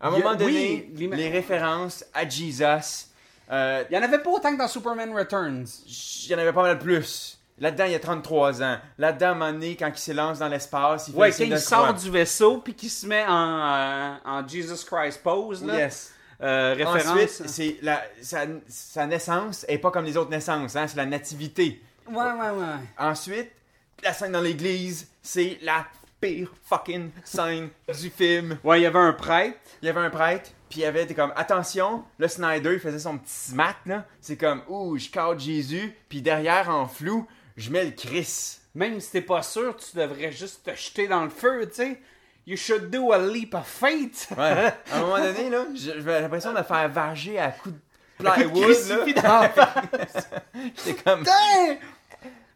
À 0.00 0.08
un 0.08 0.14
a- 0.14 0.18
moment 0.18 0.34
donné, 0.34 0.88
oui, 0.96 1.08
les- 1.10 1.16
les 1.16 1.28
références 1.28 2.04
à 2.14 2.28
Jesus, 2.28 2.64
euh, 3.52 3.84
Il 3.90 3.92
n'y 3.96 3.98
en 3.98 4.02
avait 4.06 4.18
pas 4.22 4.30
autant 4.30 4.52
que 4.52 4.58
dans 4.58 4.68
Superman 4.68 5.14
Returns. 5.16 5.66
il 5.86 6.30
y 6.30 6.34
en 6.34 6.38
avait 6.38 6.52
pas 6.52 6.62
mal 6.62 6.78
plus. 6.78 7.36
Là-dedans, 7.58 7.84
il 7.84 7.92
y 7.92 7.94
a 7.94 8.00
33 8.00 8.62
ans. 8.62 8.78
Là-dedans, 8.96 9.26
à 9.26 9.30
un 9.30 9.34
moment 9.34 9.52
donné, 9.52 9.76
quand 9.76 9.88
il 9.94 9.98
s'élance 9.98 10.38
dans 10.38 10.48
l'espace, 10.48 11.08
il 11.08 11.12
fait 11.12 11.18
Ouais, 11.18 11.30
quand 11.30 11.44
il 11.44 11.58
sort 11.60 11.92
du 11.94 12.10
vaisseau 12.10 12.56
puis 12.58 12.72
qu'il 12.74 12.88
se 12.88 13.06
met 13.06 13.24
en, 13.28 13.60
euh, 13.60 14.14
en 14.24 14.48
Jesus 14.48 14.82
Christ 14.86 15.22
pose, 15.22 15.62
là. 15.62 15.76
Yes. 15.76 16.14
Euh, 16.42 16.74
référence. 16.74 17.06
Ensuite, 17.06 17.48
c'est 17.48 17.76
la, 17.82 18.02
sa, 18.22 18.46
sa 18.66 19.06
naissance 19.06 19.66
est 19.68 19.78
pas 19.78 19.90
comme 19.90 20.04
les 20.04 20.16
autres 20.16 20.30
naissances, 20.30 20.74
hein, 20.74 20.86
c'est 20.86 20.96
la 20.96 21.06
nativité. 21.06 21.82
Ouais, 22.08 22.16
ouais, 22.16 22.50
ouais. 22.50 22.76
Ensuite, 22.98 23.50
la 24.02 24.12
scène 24.12 24.32
dans 24.32 24.40
l'église, 24.40 25.08
c'est 25.22 25.58
la 25.62 25.86
pire 26.20 26.52
fucking 26.64 27.10
scène 27.24 27.68
du 27.88 28.10
film. 28.10 28.58
Ouais, 28.64 28.80
il 28.80 28.82
y 28.84 28.86
avait 28.86 28.98
un 28.98 29.12
prêtre. 29.12 29.58
il 29.82 29.86
y 29.86 29.88
avait 29.88 30.00
un 30.00 30.10
prêtre, 30.10 30.50
puis 30.68 30.80
il 30.80 30.82
y 30.82 30.86
avait, 30.86 31.06
t'es 31.06 31.14
comme, 31.14 31.32
attention, 31.36 32.04
le 32.18 32.28
Snyder, 32.28 32.74
il 32.74 32.80
faisait 32.80 32.98
son 32.98 33.18
petit 33.18 33.32
smack, 33.32 33.76
là. 33.86 34.06
C'est 34.20 34.36
comme, 34.36 34.62
ouh, 34.68 34.96
je 34.96 35.08
cadre 35.08 35.38
Jésus, 35.38 35.94
puis 36.08 36.22
derrière, 36.22 36.68
en 36.70 36.86
flou, 36.86 37.26
je 37.56 37.70
mets 37.70 37.84
le 37.84 37.90
Chris. 37.90 38.58
Même 38.74 39.00
si 39.00 39.10
t'es 39.10 39.20
pas 39.20 39.42
sûr, 39.42 39.76
tu 39.76 39.96
devrais 39.96 40.30
juste 40.30 40.64
te 40.64 40.74
jeter 40.74 41.08
dans 41.08 41.24
le 41.24 41.30
feu, 41.30 41.66
tu 41.68 41.74
sais. 41.74 42.00
You 42.46 42.56
should 42.56 42.90
do 42.90 43.12
a 43.12 43.18
leap 43.18 43.54
of 43.54 43.66
faith. 43.66 44.28
Ouais. 44.36 44.72
à 44.90 44.96
un 44.96 45.00
moment 45.00 45.18
donné, 45.18 45.50
là, 45.50 45.64
j'ai 45.74 45.92
j'ai 45.94 46.20
l'impression 46.20 46.52
de 46.52 46.62
faire 46.62 46.88
varger 46.88 47.38
à 47.38 47.50
coups 47.52 47.74
de 48.18 48.26
Un 48.26 48.30
coup 48.32 48.42
de 48.42 48.48
plywood, 48.48 49.16
là. 49.22 49.54
J'étais 50.84 51.02
comme! 51.02 51.24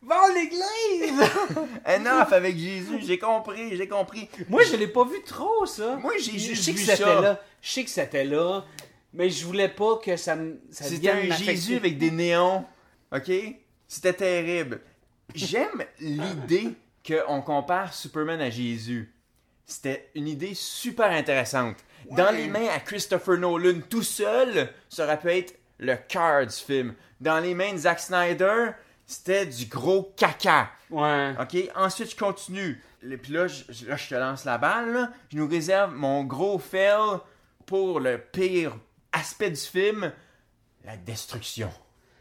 Va 0.03 0.17
à 0.17 0.29
l'église! 0.35 1.21
enough 1.87 2.33
avec 2.33 2.59
Jésus, 2.59 2.99
j'ai 3.03 3.19
compris, 3.19 3.75
j'ai 3.77 3.89
compris. 3.89 4.29
Moi, 4.49 4.63
je 4.65 4.77
l'ai 4.77 4.89
pas 4.89 5.05
vu 5.05 5.23
trop, 5.25 5.65
ça. 5.65 5.97
Moi, 5.97 6.13
j'ai 6.19 6.33
Je 6.39 6.49
juste 6.55 6.65
sais 6.65 6.73
que 6.73 6.79
vu 6.79 6.85
c'était 6.85 7.03
ça. 7.03 7.21
là. 7.21 7.41
Je 7.63 7.71
sais 7.71 7.85
que 7.85 7.91
c'était 7.91 8.25
là. 8.25 8.65
Mais 9.15 9.31
je 9.31 9.47
voulais 9.47 9.69
pas 9.69 9.97
que 10.05 10.17
ça 10.17 10.35
me. 10.37 10.61
ça 10.71 10.85
C'était 10.85 11.11
un. 11.11 11.31
Jésus 11.35 11.77
avec 11.77 11.97
des 11.99 12.11
néons, 12.11 12.65
ok? 13.15 13.31
C'était 13.89 14.13
terrible. 14.13 14.81
j'aime 15.35 15.85
l'idée 16.01 16.75
qu'on 17.07 17.41
compare 17.41 17.95
Superman 17.95 18.41
à 18.41 18.51
Jésus. 18.51 19.14
C'était 19.67 20.11
une 20.15 20.29
idée 20.29 20.55
super 20.55 21.11
intéressante. 21.11 21.77
Dans 22.11 22.31
les 22.31 22.49
mains 22.49 22.69
à 22.69 22.81
Christopher 22.81 23.39
Nolan 23.39 23.81
tout 23.89 24.03
seul, 24.03 24.71
ça 24.91 25.05
aurait 25.05 25.19
pu 25.19 25.31
être 25.31 25.59
le 25.79 25.97
cœur 25.97 26.47
du 26.47 26.55
film. 26.55 26.95
Dans 27.21 27.41
les 27.41 27.55
mains 27.55 27.73
de 27.73 27.79
Zack 27.79 28.01
Snyder, 28.01 28.73
c'était 29.07 29.47
du 29.47 29.67
gros 29.67 30.13
caca. 30.17 30.71
Ouais. 30.91 31.35
OK? 31.41 31.57
Ensuite, 31.75 32.11
je 32.11 32.17
continue. 32.17 32.83
Et 33.09 33.17
Puis 33.17 33.33
là, 33.33 33.47
je, 33.47 33.87
là, 33.87 33.97
je 33.97 34.09
te 34.09 34.15
lance 34.15 34.45
la 34.45 34.59
balle. 34.59 34.93
là. 34.93 35.11
Je 35.33 35.39
nous 35.39 35.49
réserve 35.49 35.93
mon 35.93 36.25
gros 36.25 36.59
fail 36.59 37.19
pour 37.67 38.01
le 38.01 38.19
pire 38.19 38.77
aspect 39.13 39.51
du 39.51 39.57
film, 39.61 40.13
la 40.85 40.97
destruction. 40.97 41.71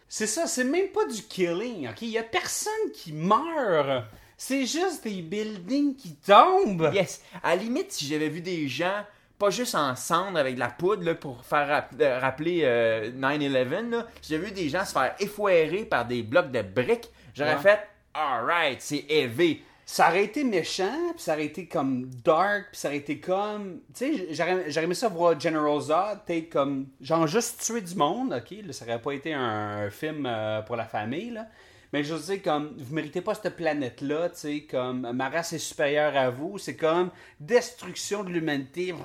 C'est 0.07 0.27
ça, 0.27 0.45
c'est 0.47 0.63
même 0.63 0.89
pas 0.89 1.05
du 1.05 1.23
killing, 1.23 1.89
ok? 1.89 2.01
Il 2.03 2.09
y 2.09 2.17
a 2.17 2.23
personne 2.23 2.91
qui 2.93 3.11
meurt. 3.13 4.05
C'est 4.37 4.65
juste 4.65 5.03
des 5.03 5.21
buildings 5.21 5.95
qui 5.95 6.15
tombent. 6.15 6.91
Yes. 6.93 7.21
À 7.43 7.55
la 7.55 7.61
limite, 7.63 7.91
si 7.91 8.05
j'avais 8.05 8.29
vu 8.29 8.41
des 8.41 8.67
gens, 8.67 9.03
pas 9.39 9.49
juste 9.49 9.75
en 9.75 9.95
cendre 9.95 10.37
avec 10.37 10.55
de 10.55 10.59
la 10.59 10.69
poudre 10.69 11.03
là, 11.03 11.15
pour 11.15 11.43
faire 11.45 11.67
rap- 11.67 11.93
euh, 11.99 12.19
rappeler 12.19 12.61
euh, 12.63 13.11
9-11, 13.11 13.89
là, 13.89 14.07
si 14.21 14.33
j'avais 14.33 14.47
vu 14.47 14.51
des 14.51 14.69
gens 14.69 14.85
se 14.85 14.93
faire 14.93 15.15
effoirer 15.19 15.85
par 15.85 16.05
des 16.05 16.23
blocs 16.23 16.51
de 16.51 16.61
briques, 16.61 17.09
j'aurais 17.33 17.55
Ouais. 17.55 17.61
fait 17.61 17.79
Alright, 18.13 18.81
c'est 18.81 19.05
élevé. 19.09 19.63
Ça 19.85 20.07
aurait 20.09 20.23
été 20.25 20.43
méchant, 20.43 20.95
puis 21.13 21.21
ça 21.23 21.33
aurait 21.33 21.45
été 21.45 21.65
comme 21.67 22.05
dark, 22.23 22.67
puis 22.71 22.79
ça 22.79 22.87
aurait 22.87 22.97
été 22.97 23.19
comme. 23.19 23.81
Tu 23.93 24.15
sais, 24.17 24.27
j'aurais 24.31 24.69
j'aurais 24.71 24.85
aimé 24.85 24.93
ça 24.95 25.09
voir 25.09 25.37
General 25.37 25.79
Zod, 25.81 26.19
peut-être 26.25 26.49
comme. 26.49 26.87
Genre 27.01 27.27
juste 27.27 27.61
tuer 27.65 27.81
du 27.81 27.95
monde, 27.95 28.31
ok? 28.33 28.55
Là, 28.65 28.71
ça 28.71 28.85
aurait 28.85 29.01
pas 29.01 29.11
été 29.11 29.33
un, 29.33 29.85
un 29.85 29.89
film 29.89 30.25
euh, 30.25 30.61
pour 30.61 30.75
la 30.77 30.85
famille, 30.85 31.31
là. 31.31 31.47
Mais 31.93 32.03
je 32.03 32.15
veux 32.15 32.33
dire, 32.33 32.41
comme, 32.41 32.75
vous 32.75 32.95
méritez 32.95 33.21
pas 33.21 33.35
cette 33.35 33.55
planète-là, 33.55 34.29
tu 34.29 34.37
sais, 34.37 34.61
comme, 34.69 35.11
ma 35.11 35.29
race 35.29 35.53
est 35.53 35.59
supérieure 35.59 36.17
à 36.17 36.31
vous, 36.31 36.57
c'est 36.57 36.75
comme 36.75 37.11
destruction 37.39 38.23
de 38.23 38.31
l'humanité. 38.31 38.95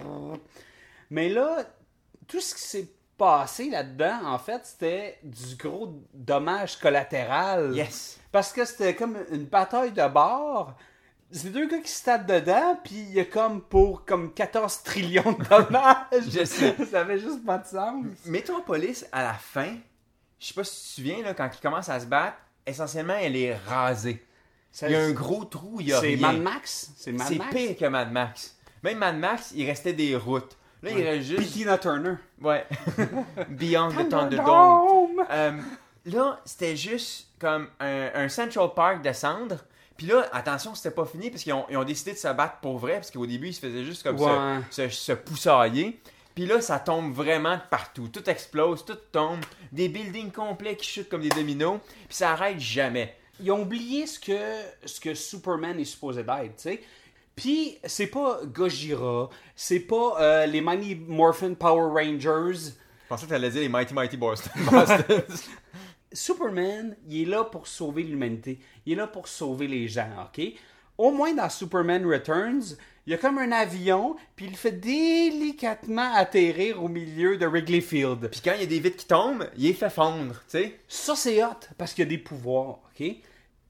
Mais 1.10 1.28
là, 1.28 1.64
tout 2.26 2.40
ce 2.40 2.54
qui 2.54 2.62
s'est 2.62 2.88
passé 3.18 3.68
là-dedans, 3.68 4.20
en 4.24 4.38
fait, 4.38 4.62
c'était 4.64 5.18
du 5.22 5.56
gros 5.56 6.02
dommage 6.14 6.78
collatéral. 6.78 7.76
Yes. 7.76 8.18
Parce 8.32 8.54
que 8.54 8.64
c'était 8.64 8.94
comme 8.94 9.18
une 9.32 9.44
bataille 9.44 9.92
de 9.92 10.08
bord. 10.08 10.74
C'est 11.30 11.50
deux 11.50 11.68
gars 11.68 11.80
qui 11.80 11.90
se 11.90 12.04
tapent 12.04 12.26
dedans, 12.26 12.80
puis 12.82 12.96
il 12.96 13.12
y 13.12 13.20
a 13.20 13.26
comme 13.26 13.60
pour 13.60 14.06
comme 14.06 14.32
14 14.32 14.82
trillions 14.82 15.32
de 15.32 15.44
dommages. 15.44 16.30
Je 16.30 16.42
sais. 16.42 16.74
Ça 16.90 17.00
avait 17.00 17.18
juste 17.18 17.44
pas 17.44 17.58
de 17.58 17.66
sens. 17.66 18.06
Metropolis, 18.24 19.04
à 19.12 19.24
la 19.24 19.34
fin, 19.34 19.76
je 20.38 20.46
sais 20.46 20.54
pas 20.54 20.64
si 20.64 20.70
tu 20.70 20.88
te 20.88 20.94
souviens, 20.94 21.22
là, 21.22 21.34
quand 21.34 21.50
ils 21.52 21.60
commencent 21.60 21.90
à 21.90 22.00
se 22.00 22.06
battre, 22.06 22.38
essentiellement, 22.68 23.14
elle 23.20 23.36
est 23.36 23.56
rasée. 23.66 24.24
Il 24.82 24.90
y 24.90 24.94
a 24.94 25.00
un 25.00 25.12
gros 25.12 25.44
trou, 25.44 25.78
il 25.80 25.88
y 25.88 25.92
a 25.92 26.00
C'est. 26.00 26.16
Mad 26.16 26.38
Max? 26.40 26.92
C'est 26.96 27.12
Mad 27.12 27.36
Max? 27.36 27.54
pire 27.54 27.76
que 27.76 27.84
Mad 27.86 28.12
Max. 28.12 28.56
Même 28.82 28.98
Mad 28.98 29.16
Max, 29.18 29.52
il 29.54 29.66
restait 29.66 29.92
des 29.94 30.14
routes. 30.14 30.56
Là, 30.82 30.90
il 30.92 31.02
reste 31.02 31.26
juste... 31.28 31.52
Tina 31.52 31.76
Turner. 31.78 32.14
Ouais. 32.40 32.64
Beyond 33.48 33.88
the 33.90 34.08
Thunderdome. 34.08 35.24
Euh, 35.30 35.52
là, 36.06 36.40
c'était 36.44 36.76
juste 36.76 37.28
comme 37.40 37.68
un, 37.80 38.10
un 38.14 38.28
Central 38.28 38.68
Park 38.76 39.02
de 39.02 39.12
cendres. 39.12 39.64
Puis 39.96 40.06
là, 40.06 40.28
attention, 40.32 40.76
c'était 40.76 40.94
pas 40.94 41.04
fini 41.06 41.30
parce 41.30 41.42
qu'ils 41.42 41.52
ont, 41.54 41.66
ont 41.68 41.84
décidé 41.84 42.12
de 42.12 42.18
se 42.18 42.28
battre 42.32 42.58
pour 42.62 42.78
vrai. 42.78 42.94
Parce 42.94 43.10
qu'au 43.10 43.26
début, 43.26 43.48
ils 43.48 43.54
se 43.54 43.60
faisaient 43.60 43.84
juste 43.84 44.04
comme 44.04 44.20
Ouais. 44.20 44.60
se, 44.70 44.88
se, 44.88 44.94
se 44.96 45.12
poussailler. 45.12 46.00
Puis 46.38 46.46
là, 46.46 46.60
ça 46.60 46.78
tombe 46.78 47.12
vraiment 47.12 47.56
de 47.56 47.62
partout. 47.68 48.06
Tout 48.12 48.30
explose, 48.30 48.84
tout 48.84 48.94
tombe. 49.10 49.40
Des 49.72 49.88
buildings 49.88 50.30
complets 50.30 50.76
qui 50.76 50.86
chutent 50.88 51.08
comme 51.08 51.22
des 51.22 51.30
dominos. 51.30 51.80
Puis 52.06 52.14
ça 52.16 52.30
arrête 52.30 52.60
jamais. 52.60 53.16
Ils 53.40 53.50
ont 53.50 53.62
oublié 53.62 54.06
ce 54.06 54.20
que, 54.20 54.38
ce 54.84 55.00
que 55.00 55.14
Superman 55.14 55.80
est 55.80 55.84
supposé 55.84 56.22
d'être, 56.22 56.54
tu 56.54 56.62
sais. 56.62 56.80
Puis, 57.34 57.76
c'est 57.82 58.06
pas 58.06 58.38
Gojira, 58.44 59.30
c'est 59.56 59.80
pas 59.80 60.16
euh, 60.20 60.46
les 60.46 60.60
Mighty 60.60 60.94
Morphin 61.08 61.54
Power 61.54 61.90
Rangers. 61.90 62.70
Je 62.70 63.08
pensais 63.08 63.26
que 63.26 63.30
t'allais 63.30 63.50
dire 63.50 63.62
les 63.62 63.68
Mighty 63.68 63.92
Mighty 63.92 64.16
Boston. 64.16 64.52
Boston. 64.70 65.22
Superman, 66.12 66.96
il 67.08 67.22
est 67.22 67.30
là 67.30 67.42
pour 67.42 67.66
sauver 67.66 68.04
l'humanité. 68.04 68.60
Il 68.86 68.92
est 68.92 68.96
là 68.96 69.08
pour 69.08 69.26
sauver 69.26 69.66
les 69.66 69.88
gens, 69.88 70.08
OK? 70.22 70.40
Au 70.98 71.12
moins 71.12 71.32
dans 71.32 71.48
Superman 71.48 72.04
Returns, 72.04 72.76
il 73.06 73.12
y 73.12 73.14
a 73.14 73.18
comme 73.18 73.38
un 73.38 73.52
avion, 73.52 74.16
puis 74.36 74.46
il 74.46 74.56
fait 74.56 74.72
délicatement 74.72 76.12
atterrir 76.12 76.82
au 76.82 76.88
milieu 76.88 77.38
de 77.38 77.46
Wrigley 77.46 77.80
Field. 77.80 78.28
Puis 78.28 78.40
quand 78.44 78.52
il 78.54 78.60
y 78.60 78.64
a 78.64 78.66
des 78.66 78.80
vitres 78.80 78.96
qui 78.96 79.06
tombent, 79.06 79.48
il 79.56 79.66
est 79.66 79.74
fait 79.74 79.90
fondre, 79.90 80.34
tu 80.34 80.58
sais. 80.58 80.80
Ça, 80.88 81.14
c'est 81.14 81.42
hot, 81.42 81.68
parce 81.78 81.94
qu'il 81.94 82.04
y 82.04 82.06
a 82.06 82.10
des 82.10 82.18
pouvoirs, 82.18 82.80
OK? 82.90 83.06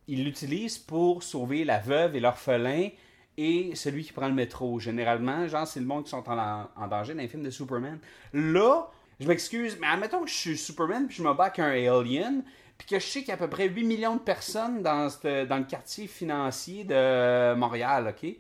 Il 0.09 0.25
l'utilise 0.25 0.79
pour 0.79 1.23
sauver 1.23 1.65
la 1.65 1.79
veuve 1.79 2.17
et 2.17 2.21
l'orphelin 2.21 2.89
et 3.37 3.73
celui 3.75 4.05
qui 4.05 4.13
prend 4.13 4.27
le 4.27 4.35
métro. 4.35 4.81
Généralement, 4.81 5.47
genre, 5.47 5.67
c'est 5.67 5.81
le 5.81 5.87
monde 5.87 6.05
qui 6.05 6.11
sont 6.11 6.29
en, 6.29 6.67
en 6.75 6.89
danger 6.89 7.13
dans 7.13 7.21
les 7.21 7.29
films 7.29 7.45
de 7.45 7.51
Superman. 7.51 7.99
Là, 8.33 8.91
je 9.21 9.29
m'excuse, 9.29 9.77
mais 9.81 9.87
admettons 9.87 10.23
que 10.23 10.31
je 10.31 10.35
suis 10.35 10.57
Superman 10.57 11.07
puis 11.07 11.17
je 11.17 11.23
me 11.23 11.35
bats 11.35 11.45
avec 11.45 11.59
un 11.59 11.71
alien, 11.71 12.43
puis 12.79 12.87
que 12.87 12.99
je 12.99 13.05
sais 13.05 13.19
qu'il 13.21 13.29
y 13.29 13.33
a 13.33 13.35
à 13.35 13.39
peu 13.39 13.49
près 13.51 13.69
8 13.69 13.85
millions 13.85 14.15
de 14.15 14.21
personnes 14.21 14.83
dans, 14.83 15.11
cette- 15.11 15.49
dans 15.49 15.59
le 15.59 15.65
quartier 15.65 16.07
financier 16.07 16.85
de 16.85 17.55
Montréal, 17.55 18.15
OK? 18.17 18.31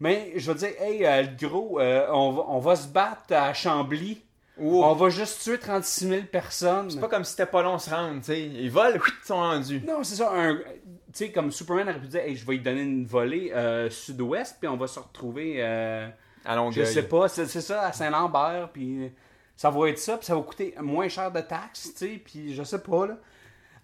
Mais 0.00 0.32
je 0.36 0.52
veux 0.52 0.56
dire, 0.58 0.70
hey, 0.80 1.04
euh, 1.04 1.22
le 1.22 1.48
gros, 1.48 1.80
euh, 1.80 2.06
on, 2.12 2.30
va, 2.32 2.44
on 2.48 2.58
va 2.60 2.76
se 2.76 2.86
battre 2.86 3.24
à 3.34 3.52
Chambly. 3.52 4.22
Wow. 4.56 4.84
On 4.84 4.94
va 4.94 5.08
juste 5.08 5.42
tuer 5.42 5.58
36 5.58 6.08
000 6.08 6.22
personnes. 6.30 6.90
C'est 6.90 7.00
pas 7.00 7.08
comme 7.08 7.24
si 7.24 7.30
c'était 7.32 7.46
pas 7.46 7.62
long 7.62 7.78
se 7.78 7.90
rendre, 7.90 8.18
tu 8.18 8.24
sais. 8.26 8.40
Ils 8.40 8.70
volent, 8.70 8.96
ils 9.22 9.26
sont 9.26 9.36
rendus. 9.36 9.82
Non, 9.86 10.02
c'est 10.04 10.16
ça. 10.16 10.32
Tu 11.12 11.12
sais, 11.12 11.32
comme 11.32 11.50
Superman 11.50 11.88
aurait 11.88 12.00
pu 12.00 12.06
dire, 12.08 12.20
hey, 12.20 12.36
je 12.36 12.44
vais 12.46 12.54
lui 12.54 12.60
donner 12.60 12.82
une 12.82 13.06
volée 13.06 13.50
euh, 13.54 13.88
sud-ouest, 13.88 14.56
puis 14.60 14.68
on 14.68 14.76
va 14.76 14.86
se 14.86 14.98
retrouver, 14.98 15.62
À 15.62 16.10
je 16.44 16.54
Longueuil. 16.56 16.86
sais 16.86 17.02
pas, 17.04 17.28
c'est 17.28 17.46
c'est 17.46 17.60
ça, 17.60 17.82
à 17.86 17.92
Saint-Lambert, 17.92 18.70
puis 18.72 19.10
ça 19.56 19.70
va 19.70 19.88
être 19.88 19.98
ça, 19.98 20.16
puis 20.16 20.26
ça 20.26 20.34
va 20.34 20.42
coûter 20.42 20.74
moins 20.80 21.08
cher 21.08 21.30
de 21.32 21.40
taxes, 21.40 21.92
tu 21.94 22.06
sais, 22.06 22.20
puis 22.24 22.54
je 22.54 22.62
sais 22.62 22.82
pas, 22.82 23.06
là. 23.06 23.16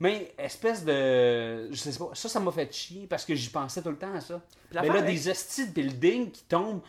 Mais 0.00 0.34
espèce 0.38 0.84
de. 0.84 1.68
Je 1.70 1.76
sais 1.76 1.98
pas, 1.98 2.10
ça, 2.14 2.28
ça 2.28 2.40
m'a 2.40 2.50
fait 2.52 2.72
chier 2.72 3.06
parce 3.08 3.24
que 3.24 3.34
j'y 3.34 3.50
pensais 3.50 3.80
tout 3.82 3.90
le 3.90 3.96
temps 3.96 4.14
à 4.14 4.20
ça. 4.20 4.40
Puis 4.40 4.58
Mais 4.70 4.76
l'affaire 4.76 4.92
là, 4.94 4.98
avec- 5.00 5.14
des 5.14 5.28
hosties 5.30 5.68
de 5.68 5.72
buildings 5.72 6.30
qui 6.30 6.42
tombent, 6.44 6.80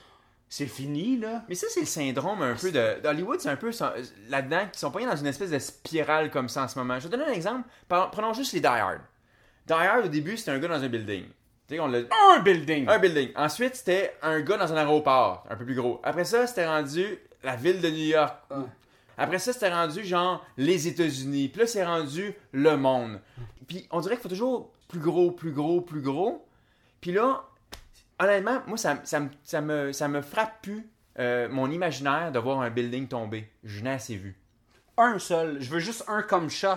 c'est 0.49 0.65
fini, 0.67 1.17
là. 1.17 1.43
Mais 1.49 1.55
ça, 1.55 1.67
c'est 1.69 1.81
le 1.81 1.85
syndrome 1.85 2.41
un 2.41 2.55
peu 2.55 2.71
de. 2.71 3.01
d'Hollywood, 3.01 3.39
c'est 3.39 3.49
un 3.49 3.55
peu 3.55 3.71
là-dedans, 4.29 4.67
qui 4.71 4.79
sont 4.79 4.91
pognés 4.91 5.05
dans 5.07 5.15
une 5.15 5.27
espèce 5.27 5.51
de 5.51 5.59
spirale 5.59 6.29
comme 6.31 6.49
ça 6.49 6.63
en 6.63 6.67
ce 6.67 6.77
moment. 6.79 6.99
Je 6.99 7.07
vais 7.07 7.11
te 7.11 7.15
donner 7.15 7.29
un 7.31 7.33
exemple. 7.33 7.67
Prenons 7.87 8.33
juste 8.33 8.53
les 8.53 8.59
Die 8.59 8.67
Hard. 8.67 9.01
Die 9.67 9.73
Hard, 9.73 10.05
au 10.05 10.07
début, 10.09 10.37
c'était 10.37 10.51
un 10.51 10.59
gars 10.59 10.67
dans 10.67 10.83
un 10.83 10.87
building. 10.87 11.25
Tu 11.67 11.73
sais, 11.75 11.79
on 11.79 11.87
l'a. 11.87 11.99
Un 12.35 12.39
building! 12.41 12.87
Un 12.87 12.99
building. 12.99 13.31
Ensuite, 13.35 13.75
c'était 13.75 14.15
un 14.21 14.39
gars 14.41 14.57
dans 14.57 14.71
un 14.71 14.77
aéroport, 14.77 15.45
un 15.49 15.55
peu 15.55 15.65
plus 15.65 15.73
gros. 15.73 15.99
Après 16.03 16.23
ça, 16.25 16.45
c'était 16.45 16.67
rendu 16.67 17.17
la 17.43 17.55
ville 17.55 17.81
de 17.81 17.89
New 17.89 18.05
York. 18.05 18.35
Après 19.17 19.39
ça, 19.39 19.53
c'était 19.53 19.69
rendu 19.73 20.03
genre 20.03 20.45
les 20.57 20.87
États-Unis. 20.87 21.49
Puis 21.49 21.61
là, 21.61 21.67
c'est 21.67 21.85
rendu 21.85 22.33
le 22.51 22.75
monde. 22.77 23.19
Puis 23.67 23.87
on 23.91 23.99
dirait 24.01 24.15
qu'il 24.15 24.23
faut 24.23 24.29
toujours 24.29 24.71
plus 24.87 24.99
gros, 24.99 25.31
plus 25.31 25.51
gros, 25.51 25.81
plus 25.81 26.01
gros. 26.01 26.45
Puis 27.01 27.11
là, 27.11 27.43
honnêtement, 28.19 28.61
moi, 28.67 28.77
ça, 28.77 28.99
ça, 29.03 29.19
me- 29.19 29.29
ça, 29.43 29.61
me, 29.61 29.91
ça 29.91 30.07
me 30.07 30.21
frappe 30.21 30.61
plus 30.61 30.87
euh, 31.19 31.47
mon 31.49 31.71
imaginaire 31.71 32.31
de 32.31 32.39
voir 32.39 32.59
un 32.61 32.69
building 32.69 33.07
tomber. 33.07 33.49
Je 33.63 33.81
n'ai 33.83 33.91
assez 33.91 34.15
vu. 34.15 34.37
Un 34.97 35.17
seul. 35.19 35.61
Je 35.61 35.69
veux 35.69 35.79
juste 35.79 36.03
un 36.07 36.21
comme 36.21 36.49
shot. 36.49 36.69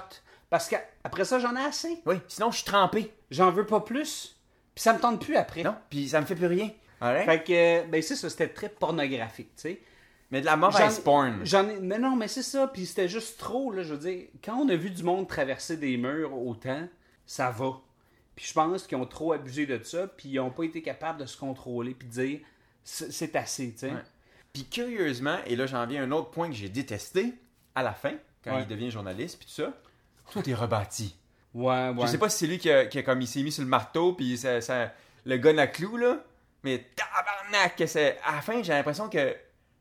Parce 0.50 0.68
qu'après 0.68 1.24
ça, 1.24 1.38
j'en 1.38 1.54
ai 1.56 1.64
assez. 1.64 2.00
Oui, 2.06 2.16
sinon, 2.28 2.50
je 2.50 2.56
suis 2.58 2.64
trempé. 2.64 3.12
J'en 3.30 3.50
veux 3.50 3.66
pas 3.66 3.80
plus. 3.80 4.36
Puis 4.74 4.82
ça 4.82 4.92
me 4.94 4.98
tente 5.00 5.20
plus 5.20 5.36
après. 5.36 5.62
Non, 5.62 5.74
puis 5.90 6.08
ça 6.08 6.20
me 6.20 6.26
fait 6.26 6.34
plus 6.36 6.46
rien. 6.46 6.70
Alright? 7.00 7.26
Fait 7.26 7.44
que, 7.44 7.86
ben 7.90 8.00
c'est 8.00 8.16
ça, 8.16 8.30
c'était 8.30 8.48
très 8.48 8.68
pornographique, 8.68 9.50
tu 9.56 9.62
sais. 9.62 9.80
Mais 10.30 10.40
de 10.40 10.46
la 10.46 10.56
mauvaise 10.56 11.00
porn. 11.00 11.40
J'en 11.44 11.66
ai, 11.68 11.80
mais 11.80 11.98
non, 11.98 12.14
mais 12.14 12.28
c'est 12.28 12.42
ça, 12.42 12.66
puis 12.68 12.84
c'était 12.84 13.08
juste 13.08 13.38
trop, 13.38 13.72
là, 13.72 13.82
je 13.82 13.94
veux 13.94 13.98
dire. 14.00 14.26
Quand 14.44 14.56
on 14.56 14.68
a 14.68 14.76
vu 14.76 14.90
du 14.90 15.02
monde 15.02 15.26
traverser 15.26 15.76
des 15.78 15.96
murs 15.96 16.36
autant, 16.36 16.86
ça 17.24 17.50
va. 17.50 17.72
Puis 18.36 18.46
je 18.46 18.52
pense 18.52 18.86
qu'ils 18.86 18.98
ont 18.98 19.06
trop 19.06 19.32
abusé 19.32 19.64
de 19.66 19.82
ça, 19.82 20.06
puis 20.06 20.28
ils 20.28 20.38
ont 20.40 20.50
pas 20.50 20.64
été 20.64 20.82
capables 20.82 21.18
de 21.20 21.26
se 21.26 21.36
contrôler, 21.36 21.94
puis 21.94 22.06
de 22.08 22.12
dire, 22.12 22.40
c'est 22.84 23.34
assez, 23.36 23.72
tu 23.72 23.78
sais. 23.78 23.86
Ouais. 23.90 24.02
Puis 24.52 24.64
curieusement, 24.64 25.38
et 25.46 25.56
là 25.56 25.66
j'en 25.66 25.86
viens 25.86 26.02
à 26.02 26.04
un 26.06 26.10
autre 26.12 26.30
point 26.30 26.48
que 26.48 26.54
j'ai 26.54 26.68
détesté, 26.68 27.34
à 27.74 27.82
la 27.82 27.92
fin, 27.92 28.14
quand 28.44 28.54
Ouais. 28.54 28.62
il 28.62 28.68
devient 28.68 28.90
journaliste, 28.90 29.38
puis 29.38 29.46
tout 29.46 29.62
ça, 29.62 29.72
tout 30.30 30.48
est 30.48 30.54
rebâti. 30.54 31.16
Ouais, 31.54 31.88
ouais. 31.90 31.94
Je 32.02 32.06
sais 32.06 32.18
pas 32.18 32.28
si 32.28 32.38
c'est 32.38 32.46
lui 32.46 32.58
qui, 32.58 32.70
a, 32.70 32.86
qui 32.86 32.98
a 32.98 33.02
comme 33.02 33.20
il 33.22 33.26
s'est 33.26 33.42
mis 33.42 33.50
sur 33.52 33.62
le 33.62 33.68
marteau, 33.68 34.12
puis 34.12 34.36
ça, 34.36 34.60
ça- 34.60 34.92
le 35.24 35.36
gun 35.38 35.58
à 35.58 35.66
clou, 35.66 35.96
là, 35.96 36.22
mais 36.62 36.86
tabarnak. 36.96 37.80
À 38.24 38.34
la 38.36 38.40
fin, 38.42 38.62
j'ai 38.62 38.72
l'impression 38.72 39.08
que 39.08 39.34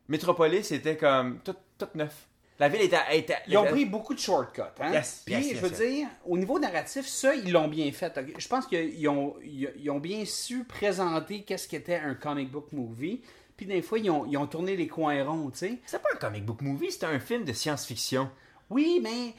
Metropolis 0.08 0.72
était 0.72 0.98
comme 0.98 1.40
tout, 1.44 1.56
tout 1.78 1.88
neuf. 1.96 2.28
La 2.60 2.70
ville 2.70 2.82
était... 2.82 2.98
était- 3.12 3.38
Ils 3.48 3.56
ont 3.58 3.66
pris 3.66 3.86
beaucoup 3.86 4.16
de 4.16 4.20
shortcuts, 4.20 4.62
hein? 4.80 4.92
Yes, 4.92 5.22
Puis, 5.26 5.36
yes, 5.36 5.56
je 5.58 5.60
veux 5.62 5.70
dire, 5.70 6.08
au 6.26 6.38
niveau 6.38 6.58
narratif, 6.58 7.06
ça, 7.06 7.36
ils 7.36 7.52
l'ont 7.52 7.68
bien 7.68 7.92
fait. 7.92 8.20
Je 8.38 8.48
pense 8.48 8.66
qu'ils 8.66 9.08
ont, 9.10 9.36
ils 9.44 9.90
ont 9.92 10.00
bien 10.00 10.26
su 10.26 10.64
présenter 10.64 11.44
qu'est-ce 11.44 11.68
qu'était 11.68 11.98
un 11.98 12.16
comic 12.16 12.50
book 12.52 12.72
movie. 12.72 13.22
Puis, 13.56 13.68
des 13.68 13.84
fois, 13.84 14.00
ils 14.00 14.10
ont, 14.10 14.26
ils 14.26 14.38
ont 14.38 14.48
tourné 14.48 14.76
les 14.76 14.88
coins 14.88 15.24
ronds, 15.24 15.52
tu 15.52 15.58
sais. 15.60 15.78
C'était 15.86 16.02
pas 16.02 16.10
un 16.16 16.18
comic 16.18 16.46
book 16.46 16.62
movie, 16.62 16.92
c'était 16.92 17.06
un 17.06 17.20
film 17.20 17.44
de 17.44 17.54
science-fiction. 17.54 18.30
Oui, 18.72 19.00
mais 19.04 19.34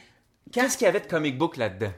Qu'est-ce 0.53 0.79
qu'il 0.79 0.85
y 0.87 0.89
avait 0.89 1.01
de 1.01 1.07
comic 1.09 1.37
book 1.37 1.57
là-dedans? 1.57 1.93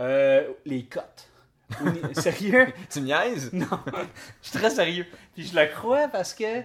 Euh, 0.00 0.48
les 0.64 0.84
cotes. 0.84 1.28
Sérieux? 2.12 2.72
Tu 2.90 3.00
me 3.00 3.06
niaises? 3.06 3.52
Non, 3.52 3.66
je 4.42 4.48
suis 4.50 4.58
très 4.58 4.70
sérieux. 4.70 5.06
Puis 5.34 5.46
je 5.46 5.54
le 5.58 5.66
crois 5.66 6.08
parce 6.08 6.34
que, 6.34 6.60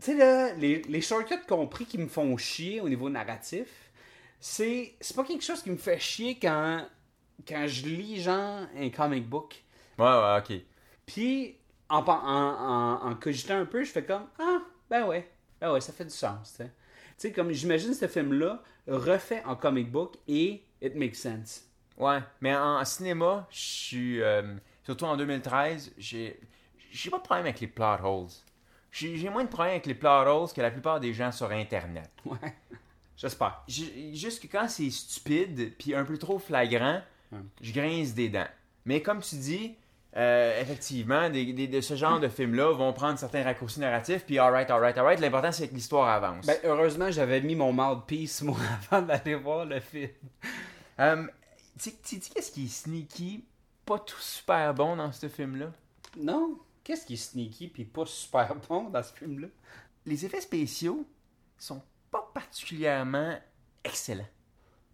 tu 0.00 0.06
sais, 0.06 0.14
là, 0.16 0.54
les, 0.54 0.82
les 0.82 1.00
shortcuts 1.00 1.46
compris 1.48 1.86
qui 1.86 1.98
me 1.98 2.08
font 2.08 2.36
chier 2.36 2.80
au 2.80 2.88
niveau 2.88 3.08
narratif, 3.10 3.68
c'est 4.40 4.94
c'est 5.00 5.14
pas 5.16 5.24
quelque 5.24 5.44
chose 5.44 5.62
qui 5.62 5.70
me 5.70 5.76
fait 5.76 5.98
chier 5.98 6.38
quand, 6.38 6.86
quand 7.46 7.66
je 7.66 7.86
lis, 7.86 8.22
genre, 8.22 8.66
un 8.76 8.90
comic 8.90 9.28
book. 9.28 9.62
Ouais, 9.98 10.04
ouais, 10.06 10.38
ok. 10.38 10.52
Puis, 11.06 11.56
en, 11.88 11.98
en, 11.98 12.06
en, 12.08 13.10
en 13.10 13.14
cogitant 13.16 13.58
un 13.58 13.66
peu, 13.66 13.84
je 13.84 13.90
fais 13.90 14.04
comme 14.04 14.26
Ah, 14.38 14.60
ben 14.90 15.06
ouais, 15.06 15.30
ben 15.60 15.72
ouais, 15.72 15.80
ça 15.80 15.92
fait 15.92 16.04
du 16.04 16.10
sens, 16.10 16.50
tu 16.52 16.56
sais. 16.58 16.66
Tu 17.18 17.28
sais, 17.28 17.32
comme 17.32 17.52
j'imagine 17.52 17.94
ce 17.94 18.08
film-là 18.08 18.62
refait 18.86 19.42
en 19.44 19.54
comic 19.56 19.90
book 19.90 20.16
et 20.28 20.64
it 20.80 20.94
makes 20.96 21.16
sense. 21.16 21.66
Ouais, 21.96 22.20
mais 22.40 22.54
en, 22.54 22.80
en 22.80 22.84
cinéma, 22.84 23.46
je 23.50 23.58
suis. 23.58 24.22
euh, 24.22 24.54
surtout 24.84 25.04
en 25.04 25.16
2013, 25.16 25.92
j'ai. 25.98 26.40
J'ai 26.90 27.10
pas 27.10 27.18
de 27.18 27.22
problème 27.22 27.46
avec 27.46 27.60
les 27.60 27.68
plot 27.68 27.84
holes. 28.04 28.28
J'ai 28.92 29.28
moins 29.30 29.44
de 29.44 29.48
problème 29.48 29.72
avec 29.72 29.86
les 29.86 29.94
plot 29.94 30.08
holes 30.10 30.52
que 30.52 30.60
la 30.60 30.70
plupart 30.70 31.00
des 31.00 31.12
gens 31.14 31.32
sur 31.32 31.50
Internet. 31.50 32.10
Ouais, 32.26 32.36
j'espère. 33.16 33.62
Juste 33.66 34.42
que 34.42 34.46
quand 34.46 34.68
c'est 34.68 34.90
stupide 34.90 35.72
puis 35.78 35.94
un 35.94 36.04
peu 36.04 36.18
trop 36.18 36.38
flagrant, 36.38 37.00
je 37.60 37.72
grince 37.72 38.12
des 38.14 38.28
dents. 38.28 38.46
Mais 38.84 39.00
comme 39.00 39.20
tu 39.20 39.36
dis, 39.36 39.74
euh, 40.14 40.60
effectivement, 40.60 41.30
des, 41.30 41.54
des- 41.54 41.68
de 41.68 41.80
ce 41.80 41.96
genre 41.96 42.20
de 42.20 42.28
films-là 42.28 42.72
vont 42.72 42.92
prendre 42.92 43.18
certains 43.18 43.42
raccourcis 43.42 43.80
narratifs, 43.80 44.24
puis 44.26 44.38
alright, 44.38 44.70
alright, 44.70 44.98
alright. 44.98 45.18
L'important, 45.20 45.52
c'est 45.52 45.68
que 45.68 45.74
l'histoire 45.74 46.08
avance. 46.10 46.44
Ben, 46.44 46.58
heureusement, 46.64 47.10
j'avais 47.10 47.40
mis 47.40 47.54
mon 47.54 47.72
mouthpiece, 47.72 48.42
moi, 48.42 48.58
avant 48.90 49.00
d'aller 49.06 49.36
voir 49.36 49.64
le 49.64 49.80
film. 49.80 50.10
Euh, 51.00 51.26
tu 51.80 51.90
sais 52.02 52.18
qu'est-ce 52.34 52.52
qui 52.52 52.66
est 52.66 52.68
sneaky, 52.68 53.42
pas 53.86 53.98
tout 54.00 54.20
super 54.20 54.74
bon 54.74 54.96
dans 54.96 55.10
ce 55.12 55.28
film-là? 55.28 55.72
Non, 56.18 56.58
qu'est-ce 56.84 57.06
qui 57.06 57.14
est 57.14 57.16
sneaky 57.16 57.68
puis 57.68 57.84
pas 57.84 58.06
super 58.06 58.54
bon 58.68 58.90
dans 58.90 59.02
ce 59.02 59.12
film-là? 59.12 59.48
Les 60.06 60.24
effets 60.24 60.40
spéciaux 60.40 61.06
sont 61.58 61.82
pas 62.10 62.30
particulièrement 62.34 63.38
excellents. 63.84 64.28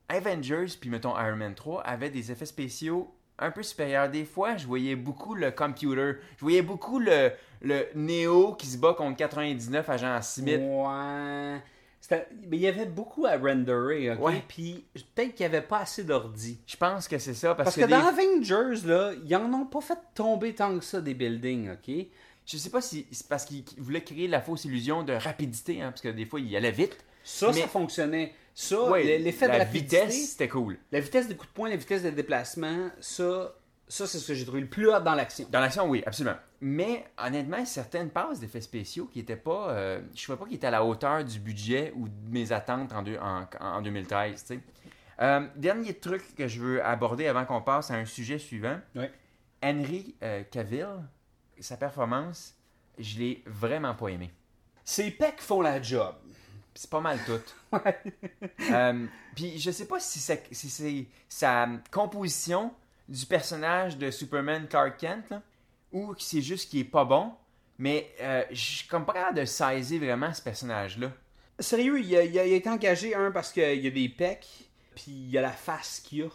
Avengers, 0.08 0.76
puis 0.80 0.90
mettons 0.90 1.18
Iron 1.18 1.36
Man 1.36 1.54
3, 1.54 1.82
avaient 1.82 2.10
des 2.10 2.32
effets 2.32 2.46
spéciaux 2.46 3.14
un 3.38 3.50
peu 3.50 3.62
supérieurs. 3.62 4.10
Des 4.10 4.24
fois, 4.24 4.56
je 4.56 4.66
voyais 4.66 4.96
beaucoup 4.96 5.34
le 5.34 5.50
computer. 5.50 6.14
Je 6.36 6.40
voyais 6.40 6.62
beaucoup 6.62 6.98
le, 6.98 7.32
le 7.60 7.86
Neo 7.94 8.54
qui 8.54 8.66
se 8.66 8.78
bat 8.78 8.94
contre 8.94 9.16
99 9.16 9.88
agents 9.88 10.22
Smith. 10.22 10.60
Ouais. 10.60 11.62
Mais 12.10 12.56
il 12.56 12.60
y 12.60 12.68
avait 12.68 12.86
beaucoup 12.86 13.26
à 13.26 13.36
renderer, 13.36 14.10
ok? 14.12 14.20
Ouais. 14.24 14.42
Puis 14.48 14.84
peut-être 15.14 15.34
qu'il 15.34 15.46
n'y 15.46 15.54
avait 15.54 15.66
pas 15.66 15.80
assez 15.80 16.04
d'ordi. 16.04 16.58
Je 16.66 16.76
pense 16.76 17.06
que 17.08 17.18
c'est 17.18 17.34
ça. 17.34 17.54
Parce, 17.54 17.66
Parce 17.66 17.76
que, 17.76 17.80
que, 17.82 17.86
des- 17.86 17.92
dans 17.92 18.06
Avengers, 18.06 18.86
là, 18.86 19.12
ils 19.24 19.36
en 19.36 19.52
ont 19.52 19.66
pas 19.66 19.80
fait 19.80 19.98
tomber 20.14 20.54
tant 20.54 20.78
que 20.78 20.84
ça 20.84 21.00
des 21.00 21.14
buildings, 21.14 21.70
ok? 21.72 22.06
Je 22.46 22.56
sais 22.56 22.70
pas 22.70 22.80
si 22.80 23.06
c'est 23.10 23.28
parce 23.28 23.44
qu'ils 23.44 23.64
voulaient 23.76 24.02
créer 24.02 24.26
la 24.26 24.40
fausse 24.40 24.64
illusion 24.64 25.02
de 25.02 25.12
rapidité, 25.12 25.82
hein, 25.82 25.90
parce 25.90 26.00
que 26.00 26.08
des 26.08 26.24
fois, 26.24 26.40
il 26.40 26.54
allait 26.56 26.70
vite. 26.70 26.96
Ça, 27.24 27.48
Mais- 27.48 27.60
ça 27.60 27.68
fonctionnait. 27.68 28.32
Ça, 28.54 28.90
Ouais, 28.90 29.18
l'effet 29.18 29.46
de 29.46 29.52
la 29.52 29.58
rapidité, 29.58 30.00
vitesse, 30.06 30.30
c'était 30.30 30.48
cool. 30.48 30.78
la 30.90 30.98
vitesse 31.00 31.28
de 31.28 31.34
coup 31.34 31.46
de 31.46 31.50
poing, 31.52 31.68
la 31.68 31.76
vitesse 31.76 32.02
de 32.02 32.10
déplacement, 32.10 32.88
ça, 33.00 33.54
ça 33.88 34.06
c'est 34.06 34.18
ce 34.18 34.28
que 34.28 34.34
j'ai 34.34 34.44
trouvé 34.44 34.60
le 34.60 34.68
plus 34.68 34.88
hot 34.88 35.00
dans 35.00 35.14
l'action. 35.14 35.46
Dans 35.50 35.60
l'action, 35.60 35.88
oui, 35.88 36.02
absolument. 36.06 36.36
Mais 36.60 37.04
honnêtement, 37.16 37.64
certaines 37.64 38.10
passes 38.10 38.40
d'effets 38.40 38.60
spéciaux 38.60 39.06
qui 39.06 39.20
étaient 39.20 39.36
pas. 39.36 39.70
euh, 39.70 40.00
je 40.14 40.20
ne 40.20 40.22
trouvais 40.24 40.38
pas 40.38 40.44
qu'ils 40.46 40.56
étaient 40.56 40.66
à 40.66 40.72
la 40.72 40.84
hauteur 40.84 41.24
du 41.24 41.38
budget 41.40 41.92
ou 41.96 42.08
de 42.08 42.30
mes 42.30 42.52
attentes 42.52 42.92
en, 42.92 43.02
deux- 43.02 43.18
en, 43.18 43.46
en 43.60 43.80
2013. 43.82 44.40
tu 44.44 44.46
sais. 44.54 44.60
Euh, 45.20 45.46
dernier 45.56 45.94
truc 45.94 46.34
que 46.36 46.46
je 46.46 46.60
veux 46.60 46.84
aborder 46.84 47.26
avant 47.26 47.44
qu'on 47.44 47.60
passe 47.62 47.90
à 47.90 47.94
un 47.94 48.04
sujet 48.04 48.38
suivant. 48.38 48.78
Ouais. 48.94 49.10
Henry 49.62 50.14
euh, 50.22 50.42
Cavill, 50.50 50.86
sa 51.58 51.76
performance, 51.76 52.54
je 52.98 53.18
l'ai 53.18 53.42
vraiment 53.46 53.94
pas 53.94 54.08
aimé. 54.08 54.30
Ces 54.84 55.10
pecs 55.10 55.40
font 55.40 55.60
la 55.60 55.82
job. 55.82 56.14
C'est 56.74 56.88
pas 56.90 57.00
mal 57.00 57.18
tout. 57.26 57.40
Euh, 58.70 59.06
Puis 59.34 59.58
je 59.58 59.70
sais 59.70 59.86
pas 59.86 60.00
si, 60.00 60.18
ça- 60.18 60.34
si 60.52 60.68
c'est 60.70 61.06
sa 61.28 61.68
composition 61.90 62.72
du 63.08 63.24
personnage 63.26 63.96
de 63.96 64.10
Superman 64.10 64.66
Clark 64.68 64.98
Kent 64.98 65.30
là, 65.30 65.42
ou 65.92 66.14
c'est 66.18 66.42
juste 66.42 66.70
qu'il 66.70 66.80
est 66.80 66.84
pas 66.84 67.04
bon, 67.04 67.32
mais 67.78 68.10
euh, 68.20 68.44
je 68.50 68.60
suis 68.60 68.88
comme 68.88 69.06
pas 69.06 69.14
capable 69.14 69.38
de 69.38 69.44
saisir 69.44 70.00
vraiment 70.00 70.32
ce 70.34 70.42
personnage-là. 70.42 71.10
Sérieux, 71.58 71.98
il 72.00 72.14
a, 72.16 72.24
il 72.24 72.38
a- 72.38 72.46
il 72.46 72.52
a 72.52 72.56
été 72.56 72.68
engagé, 72.68 73.14
un, 73.14 73.30
parce 73.30 73.52
qu'il 73.52 73.80
y 73.82 73.86
a 73.86 73.90
des 73.90 74.08
pecs, 74.08 74.46
puis 74.94 75.04
il 75.10 75.30
y 75.30 75.38
a 75.38 75.42
la 75.42 75.50
face 75.52 76.00
qu'il 76.00 76.24
a. 76.24 76.28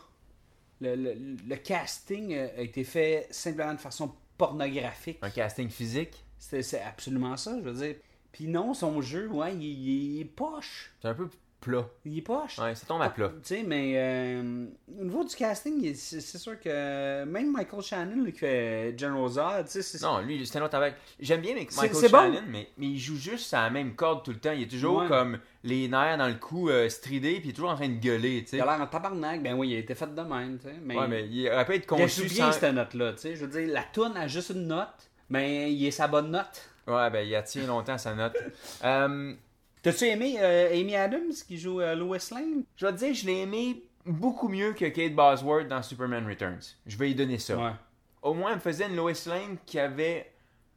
Le, 0.81 0.95
le- 0.95 1.37
le 1.47 1.55
casting 1.55 2.35
a 2.35 2.59
été 2.61 2.83
fait 2.83 3.27
simplement 3.29 3.73
de 3.73 3.79
façon 3.79 4.13
pornographique. 4.37 5.19
Un 5.21 5.29
casting 5.29 5.69
physique, 5.69 6.25
C'est 6.39 6.61
c'est 6.63 6.81
absolument 6.81 7.37
ça, 7.37 7.55
je 7.57 7.69
veux 7.69 7.73
dire. 7.85 7.95
Puis 8.31 8.47
non, 8.47 8.73
son 8.73 8.99
jeu, 9.01 9.27
ouais, 9.29 9.53
il, 9.55 9.61
il 9.63 10.21
est 10.21 10.25
poche. 10.25 10.91
c'est 11.01 11.07
un 11.09 11.13
peu 11.13 11.29
plat. 11.63 11.85
Il 12.05 12.17
est 12.17 12.21
poche. 12.21 12.59
Ouais, 12.59 12.75
ça 12.75 12.85
tombe 12.85 13.01
à 13.01 13.09
plat. 13.09 13.29
Tu 13.29 13.55
sais, 13.55 13.63
mais 13.63 13.93
euh, 13.95 14.65
au 14.99 15.03
niveau 15.03 15.23
du 15.23 15.35
casting, 15.35 15.75
il- 15.81 15.95
c'est 15.97 16.19
sûr 16.37 16.59
que 16.59 17.23
même 17.25 17.51
Michael 17.51 17.81
Shannon, 17.81 18.25
qui 18.25 18.31
fait 18.39 18.95
General 18.97 19.29
Zod, 19.29 19.67
tu 19.69 19.81
sais, 19.81 19.97
Non, 20.05 20.19
lui, 20.21 20.45
c'est 20.45 20.59
un 20.59 20.63
autre 20.65 20.75
avec. 20.75 20.95
J'aime 21.19 21.41
bien 21.41 21.55
Michael 21.55 21.91
bon. 21.91 22.07
Shannon, 22.07 22.41
mais, 22.49 22.69
mais 22.77 22.87
il 22.87 22.99
joue 22.99 23.15
juste 23.17 23.53
à 23.53 23.61
la 23.63 23.69
même 23.69 23.95
corde 23.95 24.23
tout 24.23 24.31
le 24.31 24.37
temps. 24.39 24.51
Il 24.51 24.63
est 24.63 24.67
toujours 24.67 24.97
Ouais. 25.01 25.07
comme 25.07 25.39
les 25.63 25.87
nerfs 25.87 26.17
dans 26.17 26.27
le 26.27 26.33
cou 26.35 26.69
euh, 26.69 26.89
stridés, 26.89 27.35
puis 27.39 27.45
il 27.45 27.49
est 27.51 27.53
toujours 27.53 27.69
en 27.71 27.75
train 27.75 27.87
de 27.89 27.99
gueuler, 27.99 28.43
tu 28.43 28.49
sais. 28.51 28.57
Il 28.57 28.61
a 28.61 28.65
l'air 28.65 28.81
en 28.81 28.87
tabarnak, 28.87 29.41
ben 29.41 29.53
oui, 29.55 29.69
il 29.69 29.75
a 29.75 29.79
été 29.79 29.95
fait 29.95 30.13
de 30.13 30.21
même, 30.21 30.57
tu 30.59 30.67
sais. 30.67 30.75
Mais, 30.83 30.97
Ouais, 30.97 31.07
mais 31.07 31.27
il 31.29 31.49
aurait 31.49 31.65
pu 31.65 31.75
être 31.75 31.83
il 31.83 31.87
conçu 31.87 32.21
joué 32.21 32.29
bien 32.29 32.51
sans... 32.51 32.59
cette 32.59 32.73
note-là, 32.75 33.13
tu 33.13 33.19
sais. 33.19 33.35
Je 33.35 33.45
veux 33.45 33.61
dire, 33.61 33.73
la 33.73 33.83
toune 33.83 34.17
a 34.17 34.27
juste 34.27 34.49
une 34.49 34.67
note, 34.67 35.09
mais 35.29 35.71
il 35.73 35.85
est 35.85 35.91
sa 35.91 36.07
bonne 36.07 36.31
note. 36.31 36.69
Ouais, 36.85 37.09
ben 37.09 37.25
il 37.25 37.33
a 37.33 37.41
tient 37.43 37.65
longtemps 37.65 37.97
sa 37.97 38.13
note. 38.13 38.35
Euh, 38.83 39.33
T'as-tu 39.83 40.05
aimé 40.05 40.37
euh, 40.39 40.71
Amy 40.73 40.95
Adams 40.95 41.33
qui 41.45 41.57
joue 41.57 41.81
euh, 41.81 41.93
Lois 41.93 42.17
Lane? 42.31 42.63
je 42.77 42.85
vais 42.85 42.93
te 42.93 42.97
dire, 42.97 43.13
je 43.13 43.25
l'ai 43.25 43.41
aimé 43.41 43.83
beaucoup 44.05 44.47
mieux 44.47 44.71
que 44.71 44.85
Kate 44.85 45.13
Bosworth 45.13 45.67
dans 45.67 45.83
Superman 45.83 46.25
Returns. 46.25 46.77
Je 46.85 46.95
vais 46.95 47.07
lui 47.07 47.15
donner 47.15 47.37
ça. 47.37 47.77
Au 48.21 48.33
moins, 48.33 48.51
elle 48.51 48.55
me 48.55 48.61
faisait 48.61 48.87
une 48.87 48.95
Lois 48.95 49.11
Lane 49.25 49.57
qui 49.65 49.77
avait 49.79 50.31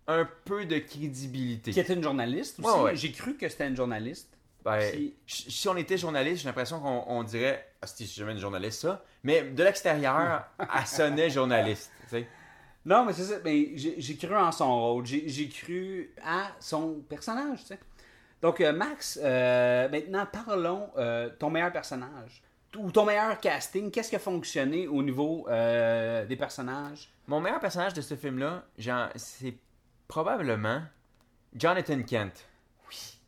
un 0.09 0.29
peu 0.45 0.67
de 0.67 0.79
crédibilité. 0.79 1.71
Qui 1.71 1.79
était 1.79 1.95
une 1.95 2.03
journaliste 2.03 2.59
aussi. 2.59 2.69
Ouais, 2.69 2.83
ouais. 2.83 2.97
J'ai 2.97 3.13
cru 3.13 3.37
que 3.37 3.49
c'était 3.49 3.69
une 3.69 3.77
journaliste. 3.77 4.29
Ben, 4.65 4.81
si 4.81 5.15
si 5.27 5.69
on 5.69 5.77
était 5.77 5.97
journaliste, 5.97 6.43
j'ai 6.43 6.49
l'impression 6.49 6.81
qu'on 6.81 7.05
on 7.07 7.23
dirait 7.23 7.65
Ah, 7.81 7.87
c'est 7.87 8.07
jamais 8.07 8.33
une 8.33 8.41
journaliste, 8.41 8.81
ça. 8.81 9.05
Mais 9.23 9.43
de 9.43 9.63
l'extérieur, 9.63 10.45
elle 10.59 10.87
sonnait 10.87 11.31
journaliste. 11.31 11.93
Non, 12.85 13.05
mais 13.05 13.13
c'est 13.13 13.23
ça. 13.25 13.37
Mais 13.45 13.71
j'ai 13.77 14.17
cru 14.17 14.35
en 14.35 14.51
son 14.51 14.81
rôle. 14.81 15.07
J'ai 15.07 15.49
cru 15.49 16.13
à 16.25 16.51
son 16.59 17.05
personnage, 17.09 17.63
sais. 17.63 17.79
Donc, 18.43 18.61
euh, 18.61 18.73
Max, 18.73 19.19
euh, 19.23 19.89
maintenant, 19.89 20.27
parlons 20.31 20.91
euh, 20.99 21.31
ton 21.39 21.51
meilleur 21.51 21.73
personnage. 21.73 22.43
Ou 22.77 22.91
ton 22.91 23.05
meilleur 23.07 23.41
casting. 23.41 23.91
Qu'est-ce 23.91 24.11
qui 24.11 24.17
a 24.17 24.21
fonctionné 24.21 24.87
au 24.87 25.03
niveau 25.03 25.47
euh, 25.49 26.27
des 26.27 26.37
personnages? 26.37 27.09
Mon 27.27 27.41
meilleur 27.41 27.61
personnage 27.61 27.95
de 27.95 28.03
ce 28.03 28.15
film-là, 28.15 28.65
c'est 29.15 29.55
probablement 30.07 30.83
Jonathan 31.55 32.03
Kent. 32.03 32.47
Oui. 32.89 33.19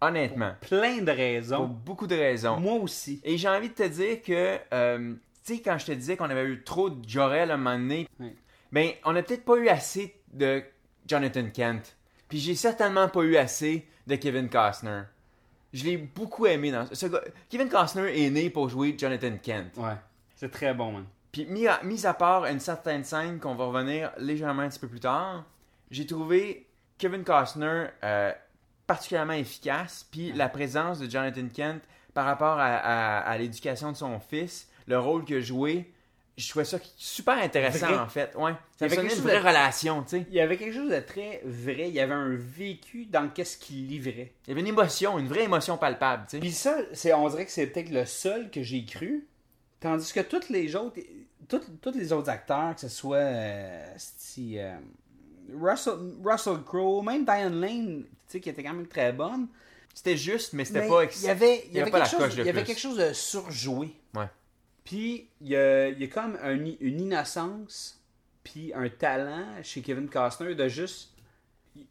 Honnêtement. 0.00 0.54
Plein 0.62 0.98
de 0.98 1.04
Pour 1.04 1.14
raisons. 1.16 1.66
beaucoup 1.66 2.06
de 2.06 2.14
raisons. 2.16 2.58
Moi 2.58 2.74
aussi. 2.74 3.20
Et 3.24 3.36
j'ai 3.36 3.48
envie 3.48 3.68
de 3.68 3.74
te 3.74 3.86
dire 3.86 4.22
que, 4.22 4.56
tu 4.56 5.20
sais, 5.56 5.60
quand 5.60 5.76
je 5.78 5.86
te 5.86 5.92
disais 5.92 6.16
qu'on 6.16 6.30
avait 6.30 6.44
eu 6.44 6.62
trop 6.64 6.88
de 6.88 7.06
Jorel 7.06 7.50
à 7.50 7.54
un 7.54 7.56
moment 7.58 7.78
donné, 7.78 8.08
Oui. 8.18 8.34
ben, 8.72 8.90
on 9.04 9.12
n'a 9.12 9.22
peut-être 9.22 9.44
pas 9.44 9.56
eu 9.56 9.68
assez 9.68 10.18
de 10.32 10.62
Jonathan 11.06 11.46
Kent. 11.52 11.94
Puis 12.28 12.38
j'ai 12.40 12.54
certainement 12.54 13.08
pas 13.08 13.22
eu 13.22 13.36
assez 13.36 13.86
de 14.06 14.16
Kevin 14.16 14.48
Costner. 14.48 15.02
Je 15.72 15.84
l'ai 15.84 15.96
beaucoup 15.96 16.46
aimé 16.46 16.70
dans 16.70 16.86
ce 16.92 17.06
gars. 17.06 17.20
Kevin 17.48 17.68
Costner 17.68 18.24
est 18.24 18.30
né 18.30 18.50
pour 18.50 18.68
jouer 18.68 18.94
Jonathan 18.98 19.36
Kent. 19.42 19.76
Ouais. 19.76 19.96
C'est 20.36 20.50
très 20.50 20.72
bon, 20.74 20.92
man. 20.92 21.04
Puis 21.32 21.46
mis 21.46 21.66
à, 21.66 21.82
mis 21.82 22.06
à 22.06 22.14
part 22.14 22.44
une 22.46 22.60
certaine 22.60 23.02
scène 23.02 23.40
qu'on 23.40 23.54
va 23.56 23.64
revenir 23.66 24.12
légèrement 24.18 24.62
un 24.62 24.68
petit 24.68 24.78
peu 24.78 24.86
plus 24.88 25.00
tard, 25.00 25.44
j'ai 25.90 26.06
trouvé 26.06 26.66
Kevin 26.96 27.24
Costner 27.24 27.86
euh, 28.04 28.32
particulièrement 28.86 29.32
efficace. 29.32 30.06
Puis 30.10 30.32
la 30.32 30.48
présence 30.48 31.00
de 31.00 31.10
Jonathan 31.10 31.48
Kent 31.52 31.82
par 32.14 32.24
rapport 32.26 32.58
à, 32.58 32.76
à- 32.76 33.18
à 33.20 33.38
l'éducation 33.38 33.90
de 33.90 33.96
son 33.96 34.20
fils, 34.20 34.68
le 34.86 34.98
rôle 34.98 35.24
qu'il 35.24 35.36
a 35.36 35.40
joué, 35.40 35.92
je 36.36 36.48
trouvais 36.48 36.64
ça 36.64 36.78
super 36.96 37.38
intéressant 37.38 37.86
Vrai. 37.86 37.98
en 37.98 38.08
fait. 38.08 38.34
Ouais. 38.36 38.52
Il 38.80 38.86
y 38.86 38.90
Ça 38.90 38.96
avait 38.96 39.02
une 39.04 39.10
chose 39.10 39.20
vraie 39.22 39.40
de- 39.40 39.46
relation, 39.46 40.02
tu 40.02 40.08
sais. 40.10 40.26
Il 40.28 40.34
y 40.34 40.40
avait 40.40 40.56
quelque 40.56 40.74
chose 40.74 40.90
de 40.90 41.00
très 41.00 41.40
vrai. 41.44 41.88
Il 41.88 41.94
y 41.94 42.00
avait 42.00 42.14
un 42.14 42.34
vécu 42.34 43.06
dans 43.06 43.28
qu'est-ce 43.28 43.56
qu'il 43.56 43.86
livrait. 43.86 44.32
Il 44.46 44.50
y 44.50 44.52
avait 44.52 44.60
une 44.62 44.66
émotion, 44.66 45.18
une 45.18 45.28
vraie 45.28 45.44
émotion 45.44 45.76
palpable, 45.78 46.24
tu 46.28 46.36
sais. 46.36 46.40
Puis 46.40 46.52
ça, 46.52 46.76
c'est, 46.92 47.12
on 47.12 47.28
dirait 47.28 47.44
que 47.46 47.52
c'est 47.52 47.66
peut-être 47.68 47.90
le 47.90 48.04
seul 48.04 48.50
que 48.50 48.62
j'ai 48.62 48.84
cru. 48.84 49.26
Tandis 49.80 50.12
que 50.12 50.20
tous 50.20 50.48
les 50.50 50.74
autres, 50.76 50.98
tous, 51.48 51.60
tous 51.80 51.92
les 51.92 52.12
autres 52.12 52.30
acteurs, 52.30 52.74
que 52.74 52.80
ce 52.80 52.88
soit 52.88 53.16
euh, 53.18 53.84
si, 53.96 54.58
euh, 54.58 54.74
Russell, 55.60 55.94
Russell 56.24 56.62
Crowe, 56.64 57.02
même 57.02 57.24
Diane 57.24 57.60
Lane, 57.60 58.02
tu 58.04 58.08
sais, 58.26 58.40
qui 58.40 58.48
était 58.48 58.62
quand 58.62 58.72
même 58.72 58.86
très 58.88 59.12
bonne. 59.12 59.46
C'était 59.94 60.16
juste, 60.16 60.54
mais 60.54 60.64
c'était 60.64 60.88
pas 60.88 61.04
il 61.04 61.22
y 61.22 61.28
avait, 61.28 61.64
il 61.68 61.76
y 61.76 61.80
avait, 61.80 61.90
quelque, 61.90 62.08
chose, 62.08 62.34
de 62.34 62.40
il 62.42 62.46
y 62.46 62.48
avait 62.48 62.52
plus. 62.62 62.64
quelque 62.66 62.80
chose 62.80 62.96
de 62.96 63.12
surjoué. 63.12 63.94
Ouais. 64.14 64.26
Puis 64.84 65.28
il 65.40 65.48
y 65.48 65.56
a, 65.56 65.88
il 65.88 66.00
y 66.00 66.04
a 66.04 66.08
comme 66.08 66.36
un- 66.42 66.54
une 66.80 67.00
innocence 67.00 68.00
puis 68.42 68.72
un 68.74 68.88
talent 68.88 69.46
chez 69.62 69.80
Kevin 69.80 70.08
Costner 70.08 70.54
de 70.54 70.68
juste. 70.68 71.14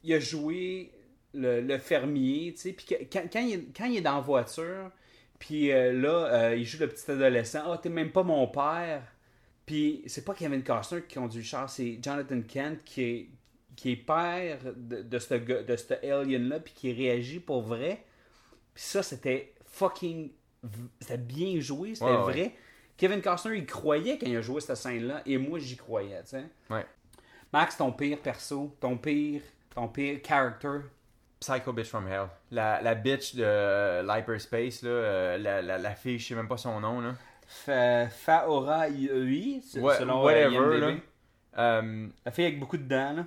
Il 0.03 0.13
a 0.13 0.19
joué 0.19 0.91
le, 1.33 1.61
le 1.61 1.77
fermier, 1.79 2.53
tu 2.53 2.61
sais, 2.61 2.73
puis 2.73 2.85
quand, 3.11 3.23
quand 3.31 3.39
il, 3.41 3.53
est- 3.55 3.77
quand 3.77 3.85
il 3.85 3.97
est 3.97 4.01
dans 4.01 4.15
la 4.15 4.21
voiture, 4.21 4.91
puis 5.39 5.71
euh, 5.71 5.91
là, 5.93 6.49
euh, 6.51 6.55
il 6.55 6.65
joue 6.65 6.79
le 6.79 6.87
petit 6.87 7.09
adolescent. 7.11 7.63
Ah, 7.65 7.77
t'es 7.81 7.89
même 7.89 8.11
pas 8.11 8.23
mon 8.23 8.47
père. 8.47 9.03
Puis 9.65 10.03
c'est 10.07 10.23
pas 10.25 10.33
Kevin 10.35 10.63
Costner 10.63 11.01
qui 11.07 11.15
conduit 11.15 11.39
le 11.39 11.45
char, 11.45 11.69
c'est 11.69 11.99
Jonathan 12.01 12.41
Kent 12.41 12.79
qui 12.85 13.01
est, 13.03 13.29
qui 13.75 13.91
est 13.91 13.95
père 13.95 14.59
de, 14.75 15.01
de 15.01 15.19
ce 15.19 15.33
gars- 15.35 15.63
de 15.63 15.75
ce 15.75 15.93
alien-là, 16.05 16.59
puis 16.59 16.73
qui 16.75 16.93
réagit 16.93 17.39
pour 17.39 17.61
vrai. 17.61 18.03
Puis 18.73 18.83
ça, 18.83 19.01
c'était 19.03 19.53
fucking. 19.65 20.31
C'était 21.01 21.17
bien 21.17 21.59
joué, 21.59 21.95
c'était 21.95 22.05
Ouais, 22.05 22.11
ouais. 22.43 22.55
Kevin 22.97 23.21
Costner, 23.21 23.57
il 23.57 23.65
croyait 23.65 24.17
quand 24.17 24.27
il 24.27 24.37
a 24.37 24.41
joué 24.41 24.61
cette 24.61 24.75
scène-là, 24.77 25.21
et 25.25 25.37
moi, 25.37 25.59
j'y 25.59 25.75
croyais, 25.75 26.21
tu 26.23 26.29
sais. 26.29 26.45
Ouais. 26.69 26.85
Max, 27.51 27.77
ton 27.77 27.91
pire 27.91 28.19
perso, 28.19 28.75
ton 28.79 28.97
pire, 28.97 29.41
ton 29.73 29.87
pire 29.87 30.19
character? 30.25 30.79
Psycho 31.39 31.73
Bitch 31.73 31.87
from 31.89 32.07
Hell. 32.07 32.27
La, 32.51 32.81
la 32.81 32.95
bitch 32.95 33.35
de 33.35 34.01
l'hyperspace, 34.07 34.81
là, 34.83 34.89
euh, 34.89 35.37
la, 35.37 35.61
la, 35.61 35.77
la 35.77 35.95
fille, 35.95 36.17
je 36.17 36.27
sais 36.29 36.35
même 36.35 36.47
pas 36.47 36.57
son 36.57 36.79
nom, 36.79 37.01
là. 37.01 37.15
Fa- 37.45 38.07
Faora 38.07 38.87
se- 38.87 39.79
Ouais, 39.79 39.95
selon 39.97 40.21
euh, 40.21 40.23
whatever, 40.23 40.79
là. 40.79 40.93
Euh, 41.57 42.07
La 42.25 42.31
fille 42.31 42.45
avec 42.45 42.59
beaucoup 42.59 42.77
de 42.77 42.83
dents, 42.87 43.13
là. 43.13 43.25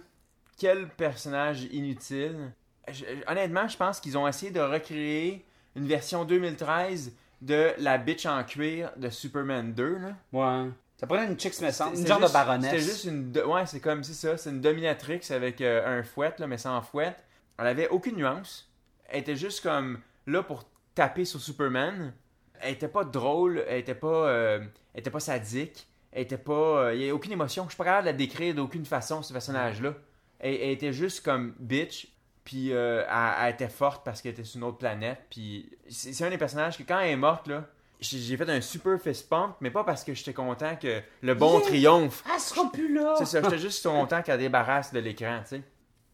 quel 0.58 0.88
personnage 0.88 1.64
inutile. 1.64 2.52
Je- 2.90 3.04
honnêtement, 3.28 3.68
je 3.68 3.76
pense 3.76 4.00
qu'ils 4.00 4.16
ont 4.16 4.26
essayé 4.26 4.50
de 4.50 4.60
recréer 4.60 5.44
une 5.74 5.86
version 5.86 6.24
2013 6.24 7.12
de 7.42 7.72
la 7.78 7.98
bitch 7.98 8.26
en 8.26 8.42
cuir 8.44 8.90
de 8.96 9.08
Superman 9.10 9.72
2, 9.74 9.98
là. 9.98 10.16
Ouais. 10.32 10.70
Ça 10.98 11.06
prenait 11.06 11.26
une 11.26 11.38
chick 11.38 11.52
smessante, 11.52 11.94
une 11.96 12.06
genre 12.06 12.18
juste- 12.20 12.30
de 12.30 12.32
baronesse. 12.32 12.70
C'était 12.70 12.82
juste 12.82 13.04
une. 13.04 13.30
do- 13.32 13.52
Ouais, 13.52 13.66
c'est 13.66 13.80
comme, 13.80 14.02
c'est 14.02 14.14
ça. 14.14 14.36
C'est 14.38 14.50
une 14.50 14.60
dominatrix 14.62 15.20
avec 15.30 15.60
euh, 15.60 16.00
un 16.00 16.02
fouet, 16.02 16.32
là, 16.38 16.46
mais 16.46 16.56
sans 16.58 16.80
fouet. 16.80 17.14
Elle 17.58 17.66
avait 17.66 17.88
aucune 17.88 18.16
nuance. 18.16 18.70
Elle 19.08 19.20
était 19.20 19.36
juste 19.36 19.62
comme 19.62 20.00
là 20.26 20.42
pour 20.42 20.64
taper 20.94 21.24
sur 21.26 21.40
Superman. 21.40 22.14
Elle 22.60 22.72
était 22.72 22.88
pas 22.88 23.04
drôle, 23.04 23.62
elle 23.68 23.78
était 23.80 23.94
pas, 23.94 24.28
euh, 24.28 24.60
elle 24.94 25.00
était 25.00 25.10
pas 25.10 25.20
sadique, 25.20 25.86
elle 26.12 26.22
était 26.22 26.38
pas. 26.38 26.84
euh, 26.86 26.94
Il 26.94 27.02
y 27.02 27.10
a 27.10 27.14
aucune 27.14 27.32
émotion. 27.32 27.64
Je 27.64 27.70
suis 27.70 27.76
pas 27.76 27.84
capable 27.84 28.06
de 28.06 28.10
la 28.12 28.16
décrire 28.16 28.54
d'aucune 28.54 28.86
façon, 28.86 29.22
ce 29.22 29.34
personnage-là. 29.34 29.92
Elle, 30.38 30.54
elle 30.54 30.70
était 30.70 30.92
juste 30.94 31.22
comme 31.22 31.54
bitch. 31.58 32.08
Puis 32.46 32.72
euh, 32.72 33.04
elle, 33.06 33.44
elle 33.48 33.52
était 33.54 33.68
forte 33.68 34.02
parce 34.06 34.22
qu'elle 34.22 34.32
était 34.32 34.44
sur 34.44 34.56
une 34.56 34.64
autre 34.64 34.78
planète. 34.78 35.18
Puis 35.28 35.68
c'est 35.90 36.24
un 36.24 36.30
des 36.30 36.38
personnages 36.38 36.78
que 36.78 36.84
quand 36.84 36.98
elle 37.00 37.10
est 37.10 37.16
morte, 37.16 37.48
là, 37.48 37.64
j'ai 38.00 38.36
fait 38.36 38.48
un 38.48 38.60
super 38.62 38.98
fist 39.00 39.28
pump, 39.28 39.56
mais 39.60 39.70
pas 39.70 39.82
parce 39.84 40.02
que 40.04 40.14
j'étais 40.14 40.32
content 40.32 40.76
que 40.76 41.02
le 41.22 41.34
bon 41.34 41.58
Yeah! 41.58 41.66
triomphe. 41.68 42.22
Elle 42.32 42.40
sera 42.40 42.70
plus 42.72 42.94
là! 42.94 43.14
C'est 43.18 43.26
ça, 43.26 43.42
j'étais 43.42 43.58
juste 43.58 43.86
content 43.86 44.22
qu'elle 44.22 44.38
débarrasse 44.38 44.92
de 44.92 45.00
l'écran, 45.00 45.40
tu 45.42 45.56
sais. 45.56 45.62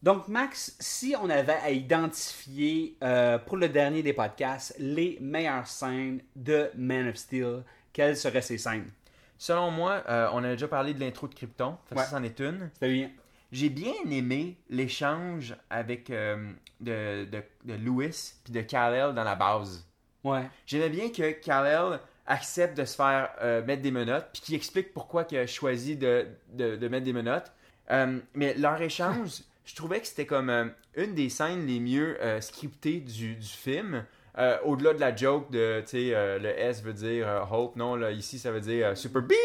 Donc, 0.01 0.27
Max, 0.27 0.75
si 0.81 1.15
on 1.21 1.29
avait 1.29 1.53
à 1.63 1.71
identifier 1.71 2.97
euh, 3.03 3.37
pour 3.37 3.55
le 3.57 3.69
dernier 3.69 4.03
des 4.03 4.11
podcasts 4.13 4.75
les 4.79 5.17
meilleures 5.21 5.67
scènes 5.67 6.19
de 6.35 6.69
Man 6.75 7.07
of 7.09 7.15
Steel, 7.15 7.63
quelles 7.93 8.17
seraient 8.17 8.41
ces 8.41 8.57
scènes? 8.57 8.89
Selon 9.37 9.71
moi, 9.71 10.03
euh, 10.09 10.27
on 10.33 10.43
a 10.43 10.49
déjà 10.51 10.67
parlé 10.67 10.93
de 10.93 10.99
l'intro 10.99 11.27
de 11.27 11.33
Krypton, 11.35 11.77
Ouais. 11.91 11.97
ça 12.03 12.05
c'en 12.11 12.23
est 12.23 12.39
une. 12.39 12.69
C'était 12.73 12.91
bien. 12.91 13.11
J'ai 13.53 13.69
bien 13.69 13.93
aimé 14.09 14.57
l'échange 14.71 15.55
avec 15.69 16.09
euh, 16.09 16.51
de, 16.81 17.25
de, 17.25 17.43
de 17.65 17.73
Lewis 17.75 18.33
puis 18.43 18.51
de 18.51 18.61
Kal-El 18.61 19.13
dans 19.13 19.23
la 19.23 19.35
base. 19.35 19.87
Ouais. 20.23 20.49
J'aimais 20.65 20.89
bien 20.89 21.09
que 21.09 21.33
Kal-El 21.33 21.99
accepte 22.25 22.75
de 22.75 22.83
se 22.83 22.95
faire 22.95 23.29
euh, 23.43 23.63
mettre 23.63 23.83
des 23.83 23.91
menottes, 23.91 24.27
puis 24.33 24.41
qu'il 24.41 24.55
explique 24.55 24.91
pourquoi 24.91 25.27
il 25.29 25.37
a 25.37 25.45
choisi 25.45 25.95
de, 25.95 26.25
de, 26.53 26.77
de 26.77 26.87
mettre 26.87 27.05
des 27.05 27.13
menottes. 27.13 27.51
Euh, 27.91 28.19
mais 28.33 28.55
leur 28.55 28.81
échange, 28.81 29.43
je 29.65 29.75
trouvais 29.75 30.01
que 30.01 30.07
c'était 30.07 30.25
comme 30.25 30.73
une 30.95 31.13
des 31.13 31.29
scènes 31.29 31.67
les 31.67 31.79
mieux 31.79 32.17
scriptées 32.39 33.01
du, 33.01 33.35
du 33.35 33.47
film. 33.47 34.03
Euh, 34.39 34.57
Au-delà 34.65 34.93
de 34.95 34.99
la 34.99 35.15
joke 35.15 35.51
de, 35.51 35.81
tu 35.81 35.87
sais, 35.89 36.09
euh, 36.15 36.39
le 36.39 36.49
S 36.49 36.81
veut 36.81 36.93
dire 36.93 37.27
euh, 37.27 37.41
Hope, 37.51 37.75
non, 37.75 37.95
là, 37.95 38.09
ici 38.11 38.39
ça 38.39 38.51
veut 38.51 38.61
dire 38.61 38.87
euh, 38.87 38.95
Super 38.95 39.21
Beep! 39.21 39.37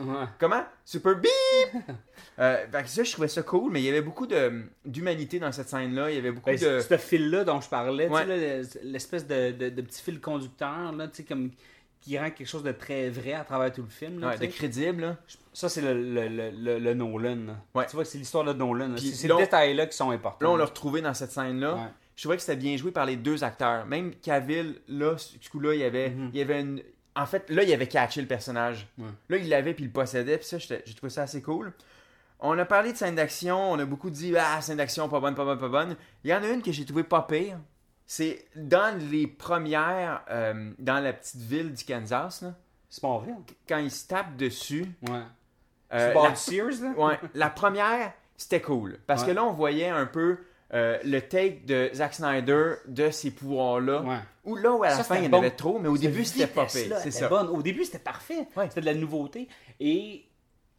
Ouais. 0.00 0.24
Comment? 0.38 0.62
Super 0.84 1.16
Beep! 1.16 1.30
fait 2.36 2.68
que 2.82 2.88
ça, 2.88 3.02
je 3.02 3.12
trouvais 3.12 3.28
ça 3.28 3.42
cool, 3.42 3.72
mais 3.72 3.80
il 3.80 3.86
y 3.86 3.88
avait 3.88 4.02
beaucoup 4.02 4.26
de- 4.26 4.64
d'humanité 4.84 5.38
dans 5.38 5.52
cette 5.52 5.68
scène-là. 5.70 6.10
Il 6.10 6.16
y 6.16 6.18
avait 6.18 6.32
beaucoup 6.32 6.50
Ben, 6.50 6.58
de. 6.58 6.80
Ce 6.80 6.96
fil-là 6.98 7.44
dont 7.44 7.60
je 7.62 7.68
parlais, 7.70 8.08
tu 8.08 8.12
Ouais. 8.12 8.62
l'espèce 8.82 9.26
de, 9.26 9.52
de- 9.52 9.68
de 9.70 9.82
petit 9.82 10.02
fil 10.02 10.20
conducteur, 10.20 10.92
là, 10.92 11.08
tu 11.08 11.16
sais, 11.16 11.22
comme 11.24 11.50
qui 12.02 12.16
rend 12.18 12.30
quelque 12.30 12.46
chose 12.46 12.62
de 12.62 12.70
très 12.72 13.08
vrai 13.08 13.32
à 13.32 13.42
travers 13.42 13.72
tout 13.72 13.82
le 13.82 13.88
film. 13.88 14.20
là, 14.20 14.28
Ouais, 14.28 14.38
de 14.38 14.46
crédible, 14.46 15.00
là. 15.00 15.16
Ça, 15.52 15.68
c'est 15.68 15.80
le, 15.80 15.94
le, 15.94 16.78
le, 16.78 16.94
Nolan. 16.94 17.36
là. 17.46 17.52
Ouais. 17.74 17.86
Tu 17.88 17.96
vois, 17.96 18.04
c'est 18.04 18.18
l'histoire 18.18 18.44
de 18.44 18.52
Nolan. 18.52 18.90
C'est 18.96 19.06
ces 19.12 19.28
détails-là 19.28 19.86
qui 19.86 19.96
sont 19.96 20.10
importants. 20.10 20.46
Là, 20.46 20.52
on 20.52 20.56
l'a 20.56 20.66
retrouvé 20.66 21.00
dans 21.00 21.14
cette 21.14 21.32
scène-là. 21.32 21.90
Je 22.16 22.22
trouvais 22.22 22.36
que 22.36 22.42
c'était 22.42 22.56
bien 22.56 22.76
joué 22.76 22.90
par 22.90 23.04
les 23.06 23.16
deux 23.16 23.44
acteurs. 23.44 23.86
Même 23.86 24.14
Cavill, 24.16 24.80
là, 24.88 25.16
ce 25.18 25.48
coup-là, 25.50 25.74
il 25.74 25.80
y 25.80 25.84
avait, 25.84 26.10
Mhm. 26.10 26.30
il 26.32 26.38
y 26.38 26.42
avait 26.42 26.60
une. 26.60 26.82
En 27.14 27.26
fait, 27.26 27.48
là, 27.50 27.62
il 27.62 27.72
avait 27.72 27.86
catché 27.86 28.20
le 28.20 28.26
personnage. 28.26 28.88
Ouais. 28.98 29.06
Là, 29.28 29.36
il 29.38 29.48
l'avait 29.48 29.74
puis 29.74 29.84
il 29.84 29.88
le 29.88 29.92
possédait. 29.92 30.38
Puis 30.38 30.46
ça, 30.46 30.58
j'ai 30.58 30.94
trouvé 30.94 31.10
ça 31.10 31.22
assez 31.22 31.40
cool. 31.42 31.72
On 32.40 32.58
a 32.58 32.64
parlé 32.66 32.92
de 32.92 32.96
scènes 32.98 33.14
d'action. 33.14 33.72
On 33.72 33.78
a 33.78 33.84
beaucoup 33.86 34.10
dit 34.10 34.34
Ah, 34.36 34.60
scène 34.60 34.76
d'action, 34.78 35.08
pas 35.08 35.20
bonne, 35.20 35.34
pas 35.34 35.44
bonne, 35.44 35.58
pas 35.58 35.68
bonne. 35.68 35.96
Il 36.24 36.30
y 36.30 36.34
en 36.34 36.42
a 36.42 36.48
une 36.48 36.62
que 36.62 36.72
j'ai 36.72 36.84
trouvé 36.84 37.04
pas 37.04 37.22
pire. 37.22 37.58
C'est 38.06 38.44
dans 38.54 38.96
les 39.10 39.26
premières. 39.26 40.22
euh, 40.30 40.72
dans 40.78 41.00
la 41.02 41.12
petite 41.12 41.40
ville 41.40 41.72
du 41.72 41.84
Kansas, 41.84 42.42
là, 42.42 42.54
C'est 42.88 43.00
pas 43.02 43.18
vrai. 43.18 43.32
quand 43.68 43.78
il 43.78 43.90
se 43.90 44.06
tape 44.06 44.36
dessus. 44.36 44.86
Ouais. 45.08 45.20
euh, 45.92 46.12
la- 46.14 46.34
Sears, 46.34 46.82
là? 46.82 46.90
Ouais, 46.96 47.18
la 47.34 47.48
première, 47.50 48.12
c'était 48.36 48.60
cool. 48.60 48.98
Parce 49.06 49.22
que 49.24 49.30
là, 49.30 49.44
on 49.44 49.52
voyait 49.52 49.88
un 49.88 50.06
peu 50.06 50.38
euh, 50.74 50.98
le 51.04 51.20
take 51.20 51.62
de 51.66 51.90
Zack 51.94 52.14
Snyder 52.14 52.74
de 52.88 53.10
ces 53.10 53.30
pouvoirs-là. 53.30 54.02
Ouais. 54.02 54.18
Ou 54.44 54.56
là 54.56 54.72
où 54.72 54.82
à 54.82 54.88
la 54.88 54.94
Ça, 54.96 55.04
fin, 55.04 55.16
il 55.16 55.18
y 55.18 55.20
en 55.22 55.24
c'était 55.26 55.36
avait 55.36 55.50
bon. 55.50 55.56
trop, 55.56 55.78
mais 55.78 55.88
au 55.88 55.96
début, 55.98 56.24
c'était 56.24 56.46
pas 56.46 56.66
fait. 56.66 56.82
vitesse-là 56.84 57.00
C'est 57.02 57.10
ça. 57.12 57.28
bonne. 57.28 57.48
Au 57.48 57.62
début, 57.62 57.84
c'était 57.84 57.98
parfait. 57.98 58.46
Ouais. 58.56 58.66
C'était 58.68 58.80
de 58.80 58.86
la 58.86 58.94
nouveauté. 58.94 59.48
Et 59.80 60.24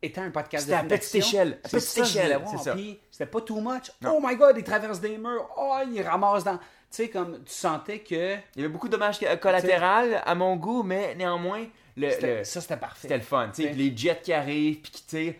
étant 0.02 0.24
un 0.24 0.32
podcast 0.32 0.66
C'était 0.66 0.78
de 0.88 0.94
à 0.94 0.98
petite 0.98 1.16
échelle. 1.16 1.60
À 1.64 1.70
petite 1.70 1.98
échelle, 1.98 2.40
c'est 2.52 2.58
ça. 2.64 2.74
Puis 2.74 3.00
c'était 3.12 3.26
pas 3.26 3.42
too 3.42 3.60
much. 3.62 3.92
Non. 4.02 4.18
Oh 4.18 4.24
my 4.26 4.36
god, 4.36 4.56
il 4.58 4.64
traverse 4.64 5.00
des 5.00 5.18
murs. 5.18 5.50
Oh, 5.58 5.78
il 5.92 6.02
ramasse 6.02 6.44
dans. 6.44 6.58
Tu 6.58 6.64
sais, 7.04 7.10
comme 7.10 7.44
tu 7.44 7.52
sentais 7.54 8.00
que. 8.00 8.36
Il 8.56 8.58
y 8.58 8.60
avait 8.60 8.70
beaucoup 8.70 8.88
de 8.88 8.94
dommages 8.94 9.20
collatéraux 9.42 10.16
à 10.24 10.36
mon 10.36 10.56
goût, 10.56 10.84
mais 10.84 11.16
néanmoins, 11.16 11.66
le, 11.98 12.44
Ça, 12.44 12.62
c'était 12.62 12.78
parfait. 12.78 13.00
c'était 13.04 13.18
le 13.18 13.24
fun. 13.24 13.50
tu 13.54 13.64
sais, 13.64 13.70
Ouais. 13.70 13.74
les 13.76 13.96
jets 13.98 14.20
qui 14.24 14.32
arrivent, 14.32 14.80
puis 14.82 14.92
qui 14.92 15.04
tirent. 15.04 15.34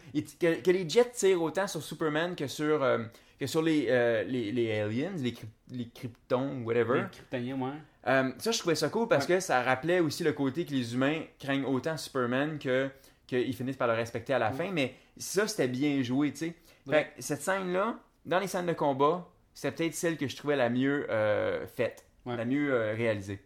Que 0.64 0.72
les 0.72 0.90
jets 0.90 1.12
tirent 1.12 1.42
autant 1.42 1.68
sur 1.68 1.82
Superman 1.82 2.36
que 2.36 2.48
sur, 2.48 2.84
euh, 2.84 2.98
que 3.40 3.46
sur 3.46 3.62
les, 3.62 3.88
euh, 3.90 4.24
les, 4.24 4.52
les 4.52 4.80
aliens, 4.80 5.12
les, 5.18 5.34
les 5.72 5.88
kryptons, 5.90 6.62
whatever. 6.64 7.02
Les 7.02 7.10
Kryptoniens, 7.10 7.58
ouais. 7.58 7.72
Euh, 8.08 8.32
ça, 8.38 8.52
je 8.52 8.60
trouvais 8.60 8.76
ça 8.76 8.90
cool 8.90 9.08
parce 9.08 9.26
que 9.26 9.40
ça 9.40 9.62
rappelait 9.62 10.00
aussi 10.00 10.24
le 10.24 10.34
côté 10.34 10.66
que 10.66 10.72
les 10.72 10.94
humains 10.94 11.22
craignent 11.40 11.66
autant 11.66 11.98
Superman 11.98 12.58
que 12.58 12.90
qu'ils 13.28 13.54
finissent 13.54 13.76
par 13.76 13.90
le 13.90 13.94
respecter 13.94 14.34
à 14.34 14.40
la 14.40 14.52
fin. 14.52 14.72
Mais 14.72 14.96
ça, 15.18 15.48
c'était 15.48 15.68
bien 15.68 16.02
joué, 16.02 16.32
tu 16.32 16.38
sais. 16.38 16.56
Ouais. 16.88 17.12
cette 17.20 17.42
scène-là, 17.42 18.00
dans 18.26 18.40
les 18.40 18.48
scènes 18.48 18.66
de 18.66 18.74
combat, 18.74 19.28
c'était 19.54 19.76
peut-être 19.76 19.96
celle 19.96 20.18
que 20.18 20.28
je 20.28 20.36
trouvais 20.38 20.56
la 20.56 20.70
mieux 20.70 21.06
euh, 21.10 21.68
faite, 21.68 22.06
la 22.26 22.46
mieux 22.46 22.94
réalisée. 22.96 23.42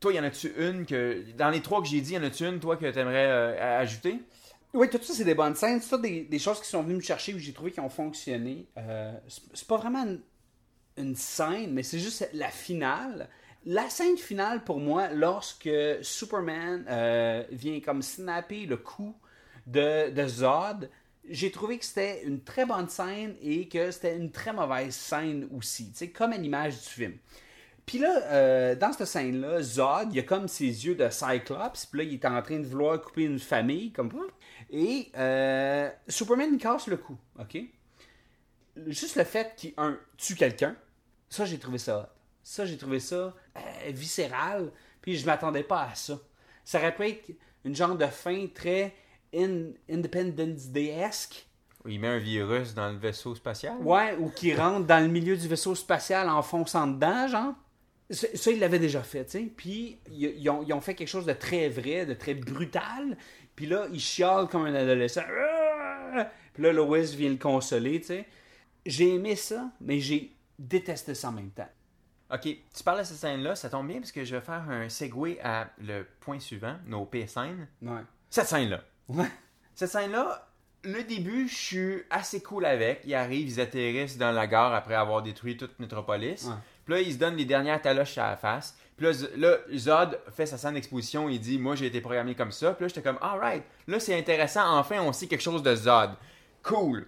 Toi, 0.00 0.12
y 0.12 0.20
en 0.20 0.24
a-tu 0.24 0.52
une 0.58 0.84
que. 0.84 1.24
Dans 1.38 1.48
les 1.48 1.62
trois 1.62 1.80
que 1.80 1.88
j'ai 1.88 2.02
dit, 2.02 2.12
y 2.12 2.18
en 2.18 2.22
a-tu 2.22 2.44
une, 2.44 2.60
toi, 2.60 2.76
que 2.76 2.90
t'aimerais 2.90 3.58
ajouter? 3.58 4.20
Oui, 4.74 4.90
tout 4.90 4.98
ça, 5.00 5.14
c'est 5.14 5.24
des 5.24 5.36
bonnes 5.36 5.54
scènes. 5.54 5.80
C'est 5.80 5.90
ça 5.90 5.98
des, 5.98 6.38
choses 6.40 6.60
qui 6.60 6.68
sont 6.68 6.82
venues 6.82 6.96
me 6.96 7.00
chercher 7.00 7.32
où 7.32 7.38
j'ai 7.38 7.52
trouvé 7.52 7.70
qui 7.70 7.78
ont 7.78 7.88
fonctionné. 7.88 8.66
Euh, 8.76 9.12
c'est 9.54 9.68
pas 9.68 9.76
vraiment 9.76 10.04
une, 10.96 11.14
scène, 11.14 11.72
mais 11.72 11.84
c'est 11.84 12.00
juste 12.00 12.28
la 12.34 12.48
finale. 12.48 13.28
La 13.64 13.88
scène 13.88 14.16
finale, 14.16 14.64
pour 14.64 14.80
moi, 14.80 15.10
lorsque 15.10 15.70
Superman 16.02 16.84
euh, 16.88 17.44
vient 17.52 17.80
comme 17.80 18.02
snapper 18.02 18.66
le 18.66 18.76
coup 18.76 19.14
de, 19.68 20.10
de 20.10 20.26
Zod, 20.26 20.90
j'ai 21.28 21.52
trouvé 21.52 21.78
que 21.78 21.84
c'était 21.84 22.24
une 22.24 22.42
très 22.42 22.66
bonne 22.66 22.88
scène 22.88 23.36
et 23.40 23.68
que 23.68 23.92
c'était 23.92 24.16
une 24.16 24.32
très 24.32 24.52
mauvaise 24.52 24.94
scène 24.94 25.48
aussi, 25.56 25.92
tu 25.92 25.98
sais, 25.98 26.08
comme 26.10 26.32
à 26.32 26.36
l'image 26.36 26.74
du 26.80 26.88
film. 26.88 27.12
Puis 27.86 27.98
là, 27.98 28.22
euh, 28.24 28.74
dans 28.74 28.92
cette 28.92 29.06
scène-là, 29.06 29.62
Zod, 29.62 30.12
il 30.12 30.18
a 30.18 30.22
comme 30.22 30.48
ses 30.48 30.64
yeux 30.64 30.94
de 30.94 31.08
Cyclops, 31.10 31.86
puis 31.86 31.98
là, 31.98 32.04
il 32.04 32.14
est 32.14 32.24
en 32.24 32.40
train 32.40 32.58
de 32.58 32.66
vouloir 32.66 33.00
couper 33.00 33.24
une 33.24 33.38
famille, 33.38 33.92
comme. 33.92 34.10
Et 34.70 35.10
euh, 35.16 35.90
Superman, 36.08 36.50
il 36.52 36.58
casse 36.58 36.86
le 36.86 36.96
coup, 36.96 37.16
OK? 37.38 37.58
Juste 38.88 39.16
le 39.16 39.24
fait 39.24 39.54
qu'il, 39.56 39.72
un, 39.76 39.96
tue 40.16 40.34
quelqu'un, 40.34 40.76
ça, 41.28 41.44
j'ai 41.44 41.58
trouvé 41.58 41.78
ça 41.78 41.98
hot. 41.98 42.06
Ça, 42.42 42.66
j'ai 42.66 42.76
trouvé 42.76 43.00
ça 43.00 43.16
euh, 43.56 43.60
viscéral, 43.90 44.70
puis 45.00 45.16
je 45.16 45.24
m'attendais 45.24 45.62
pas 45.62 45.84
à 45.90 45.94
ça. 45.94 46.18
Ça 46.64 46.78
aurait 46.78 46.94
pu 46.94 47.06
être 47.08 47.30
une 47.64 47.74
genre 47.74 47.96
de 47.96 48.06
fin 48.06 48.46
très 48.52 48.94
in- 49.34 49.70
Independence 49.88 50.66
Day-esque, 50.68 51.46
Il 51.86 52.00
met 52.00 52.08
un 52.08 52.18
virus 52.18 52.74
dans 52.74 52.90
le 52.90 52.98
vaisseau 52.98 53.34
spatial? 53.34 53.76
Ouais, 53.80 54.16
ou 54.18 54.28
qui 54.30 54.54
rentre 54.54 54.86
dans 54.86 55.02
le 55.02 55.08
milieu 55.08 55.36
du 55.36 55.46
vaisseau 55.48 55.74
spatial 55.74 56.28
en 56.28 56.42
fonçant 56.42 56.86
dedans, 56.86 57.28
genre. 57.28 57.54
Ça, 58.10 58.26
ça, 58.34 58.50
ils 58.50 58.58
l'avaient 58.60 58.78
déjà 58.78 59.02
fait, 59.02 59.24
tu 59.24 59.30
sais. 59.32 59.44
Puis, 59.56 59.98
ils, 60.10 60.24
ils 60.38 60.50
ont, 60.50 60.62
ils 60.62 60.72
ont 60.74 60.80
fait 60.80 60.94
quelque 60.94 61.08
chose 61.08 61.24
de 61.26 61.32
très 61.32 61.68
vrai, 61.70 62.04
de 62.04 62.12
très 62.14 62.34
brutal. 62.34 63.16
Puis 63.56 63.66
là, 63.66 63.86
ils 63.92 64.00
chialent 64.00 64.48
comme 64.48 64.66
un 64.66 64.74
adolescent. 64.74 65.22
Puis 66.52 66.62
là, 66.62 66.72
Lois 66.72 67.00
vient 67.00 67.30
le 67.30 67.36
consoler, 67.36 68.00
tu 68.00 68.06
sais. 68.06 68.26
J'ai 68.86 69.14
aimé 69.14 69.34
ça, 69.36 69.70
mais 69.80 69.98
j'ai 69.98 70.36
détesté 70.58 71.14
ça 71.14 71.28
en 71.28 71.32
même 71.32 71.50
temps. 71.50 71.68
Ok, 72.32 72.42
tu 72.42 72.82
parles 72.84 73.00
de 73.00 73.04
cette 73.04 73.18
scène-là, 73.18 73.54
ça 73.54 73.68
tombe 73.68 73.86
bien 73.86 73.98
parce 73.98 74.12
que 74.12 74.24
je 74.24 74.34
vais 74.34 74.40
faire 74.40 74.68
un 74.68 74.88
segue 74.88 75.38
à 75.42 75.68
le 75.78 76.06
point 76.20 76.40
suivant, 76.40 76.76
nos 76.86 77.08
scènes. 77.26 77.68
Ouais. 77.82 78.00
Cette 78.30 78.46
scène-là. 78.46 78.82
Ouais. 79.08 79.30
Cette 79.74 79.90
scène-là, 79.90 80.48
le 80.84 81.02
début, 81.02 81.48
je 81.48 81.54
suis 81.54 82.02
assez 82.10 82.42
cool 82.42 82.64
avec. 82.66 83.00
Ils 83.04 83.14
arrivent, 83.14 83.48
ils 83.48 83.60
atterrissent 83.60 84.18
dans 84.18 84.32
la 84.32 84.46
gare 84.46 84.74
après 84.74 84.94
avoir 84.94 85.22
détruit 85.22 85.56
toute 85.56 85.78
Metropolis. 85.78 86.44
Ouais. 86.44 86.54
Puis 86.84 86.94
là, 86.94 87.00
ils 87.00 87.12
se 87.14 87.18
donnent 87.18 87.36
les 87.36 87.44
dernières 87.44 87.80
taloches 87.80 88.18
à 88.18 88.30
la 88.30 88.36
face. 88.36 88.76
Puis 88.96 89.06
là, 89.36 89.56
Zod 89.74 90.20
fait 90.36 90.46
sa 90.46 90.56
scène 90.56 90.74
d'exposition, 90.74 91.28
il 91.28 91.40
dit 91.40 91.58
Moi, 91.58 91.74
j'ai 91.74 91.86
été 91.86 92.00
programmé 92.00 92.34
comme 92.34 92.52
ça. 92.52 92.72
Puis 92.72 92.84
là, 92.84 92.88
j'étais 92.88 93.02
comme 93.02 93.18
Alright, 93.20 93.64
là, 93.88 93.98
c'est 93.98 94.16
intéressant. 94.16 94.78
Enfin, 94.78 95.00
on 95.00 95.12
sait 95.12 95.26
quelque 95.26 95.42
chose 95.42 95.62
de 95.62 95.74
Zod. 95.74 96.10
Cool. 96.62 97.06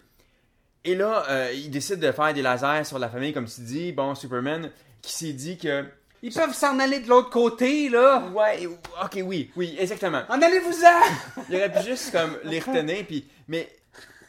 Et 0.85 0.95
là, 0.95 1.25
euh, 1.29 1.53
il 1.55 1.71
décide 1.71 2.01
de 2.01 2.13
faire 2.13 2.33
des 2.33 2.43
lasers 2.43 2.85
sur 2.85 2.99
la 2.99 3.09
famille, 3.09 3.33
comme 3.33 3.47
tu 3.47 3.61
dis. 3.61 3.93
Bon, 3.93 4.15
Superman, 4.15 4.71
qui 5.03 5.13
s'est 5.13 5.33
dit 5.33 5.59
que. 5.59 5.85
Ils 6.23 6.33
peuvent 6.33 6.55
s'en 6.55 6.79
aller 6.81 7.01
de 7.01 7.09
l'autre 7.09 7.31
côté, 7.31 7.89
là. 7.89 8.23
Ouais, 8.35 8.67
ok, 8.67 9.21
oui, 9.23 9.51
oui, 9.55 9.77
exactement. 9.79 10.23
En 10.29 10.41
allez-vous-en! 10.41 11.43
Il 11.51 11.57
aurait 11.57 11.71
pu 11.71 11.83
juste 11.83 12.11
comme 12.11 12.37
les 12.45 12.59
retenir, 12.59 13.05
puis 13.07 13.27
mais 13.49 13.69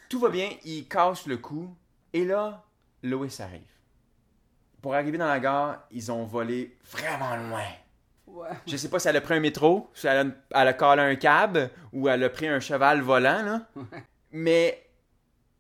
tout 0.10 0.20
va 0.20 0.30
bien, 0.30 0.50
il 0.64 0.88
casse 0.88 1.26
le 1.28 1.38
coup, 1.38 1.76
et 2.14 2.26
là, 2.26 2.64
Lois 3.04 3.28
arrive. 3.40 3.62
Pour 4.82 4.96
arriver 4.96 5.18
dans 5.18 5.28
la 5.28 5.40
gare, 5.40 5.88
ils 5.92 6.12
ont 6.12 6.26
volé 6.26 6.78
vraiment 6.92 7.36
loin. 7.36 7.66
Ouais. 8.28 8.50
Je 8.68 8.78
sais 8.78 8.90
pas 8.90 9.00
si 9.00 9.08
elle 9.08 9.18
a 9.18 9.22
pris 9.22 9.36
un 9.36 9.40
métro, 9.40 9.90
si 9.94 10.08
elle 10.08 10.18
a, 10.52 10.62
elle 10.62 10.68
a 10.68 10.74
collé 10.74 11.02
un 11.02 11.16
cab, 11.16 11.70
ou 11.94 12.08
elle 12.08 12.24
a 12.24 12.30
pris 12.30 12.48
un 12.48 12.60
cheval 12.60 13.02
volant, 13.02 13.44
là. 13.44 13.68
Mais 14.32 14.86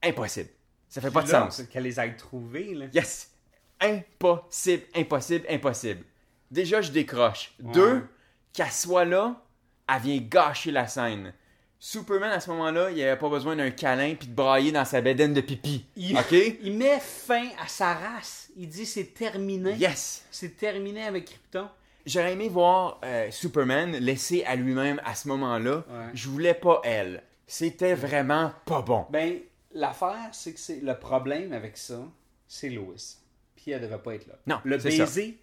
impossible. 0.03 0.49
Ça 0.87 1.01
fait 1.01 1.11
pas 1.11 1.23
de 1.23 1.27
sens. 1.27 1.63
Qu'elle 1.63 1.83
les 1.83 1.99
ait 1.99 2.15
trouvés, 2.15 2.73
là. 2.73 2.85
Yes! 2.93 3.33
Impossible, 3.79 4.83
impossible, 4.95 5.45
impossible. 5.49 6.03
Déjà, 6.49 6.81
je 6.81 6.91
décroche. 6.91 7.53
Ouais. 7.61 7.71
Deux, 7.73 8.07
qu'elle 8.53 8.71
soit 8.71 9.05
là, 9.05 9.41
elle 9.87 10.01
vient 10.01 10.17
gâcher 10.17 10.71
la 10.71 10.87
scène. 10.87 11.33
Superman, 11.79 12.31
à 12.31 12.39
ce 12.39 12.49
moment-là, 12.51 12.89
il 12.91 13.01
avait 13.03 13.17
pas 13.19 13.29
besoin 13.29 13.55
d'un 13.55 13.69
câlin 13.69 14.15
puis 14.15 14.27
de 14.27 14.33
brailler 14.33 14.71
dans 14.71 14.85
sa 14.85 14.99
bédaine 15.01 15.33
de 15.33 15.41
pipi. 15.41 15.85
Il, 15.95 16.17
il 16.63 16.73
met 16.73 16.99
fin 16.99 17.49
à 17.63 17.67
sa 17.67 17.93
race. 17.93 18.49
Il 18.55 18.67
dit 18.67 18.85
c'est 18.85 19.13
terminé. 19.13 19.73
Yes! 19.73 20.25
C'est 20.31 20.57
terminé 20.57 21.03
avec 21.03 21.25
Krypton. 21.25 21.69
J'aurais 22.05 22.33
aimé 22.33 22.49
voir 22.49 22.99
euh, 23.03 23.29
Superman 23.31 23.91
laissé 23.91 24.43
à 24.45 24.55
lui-même 24.55 25.01
à 25.05 25.13
ce 25.13 25.27
moment-là. 25.27 25.83
Ouais. 25.89 26.05
Je 26.13 26.29
voulais 26.29 26.53
pas 26.53 26.81
elle. 26.83 27.21
C'était 27.45 27.93
vraiment 27.95 28.53
pas 28.65 28.81
bon. 28.81 29.05
Ben, 29.09 29.39
l'affaire, 29.73 30.29
c'est 30.31 30.53
que 30.53 30.59
c'est 30.59 30.81
le 30.81 30.97
problème 30.97 31.53
avec 31.53 31.77
ça, 31.77 31.99
c'est 32.47 32.69
Lois. 32.69 32.95
Puis 33.55 33.71
elle 33.71 33.81
devait 33.81 33.97
pas 33.97 34.15
être 34.15 34.27
là. 34.27 34.35
Non, 34.47 34.59
Le 34.63 34.77
baiser, 34.77 35.37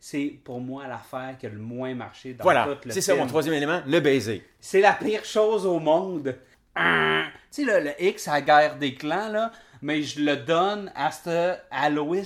c'est 0.00 0.38
pour 0.44 0.60
moi 0.60 0.86
l'affaire 0.86 1.36
qui 1.38 1.46
a 1.46 1.48
le 1.48 1.58
moins 1.58 1.94
marché 1.94 2.34
dans 2.34 2.44
Voilà, 2.44 2.64
tout 2.64 2.88
le 2.88 2.90
c'est 2.92 3.00
ça 3.00 3.14
mon 3.16 3.26
troisième 3.26 3.54
élément, 3.54 3.82
le 3.86 4.00
baiser. 4.00 4.44
C'est 4.60 4.80
la 4.80 4.92
pire 4.92 5.24
chose 5.24 5.66
au 5.66 5.78
monde. 5.80 6.36
Hein? 6.76 7.24
Tu 7.50 7.64
sais, 7.64 7.80
le, 7.80 7.84
le 7.84 8.02
X 8.02 8.28
à 8.28 8.34
la 8.34 8.40
guerre 8.42 8.78
des 8.78 8.94
clans, 8.94 9.28
là, 9.30 9.50
mais 9.82 10.02
je 10.02 10.20
le 10.20 10.36
donne 10.36 10.92
à, 10.94 11.10
cette, 11.10 11.62
à 11.70 11.90
Lois 11.90 12.16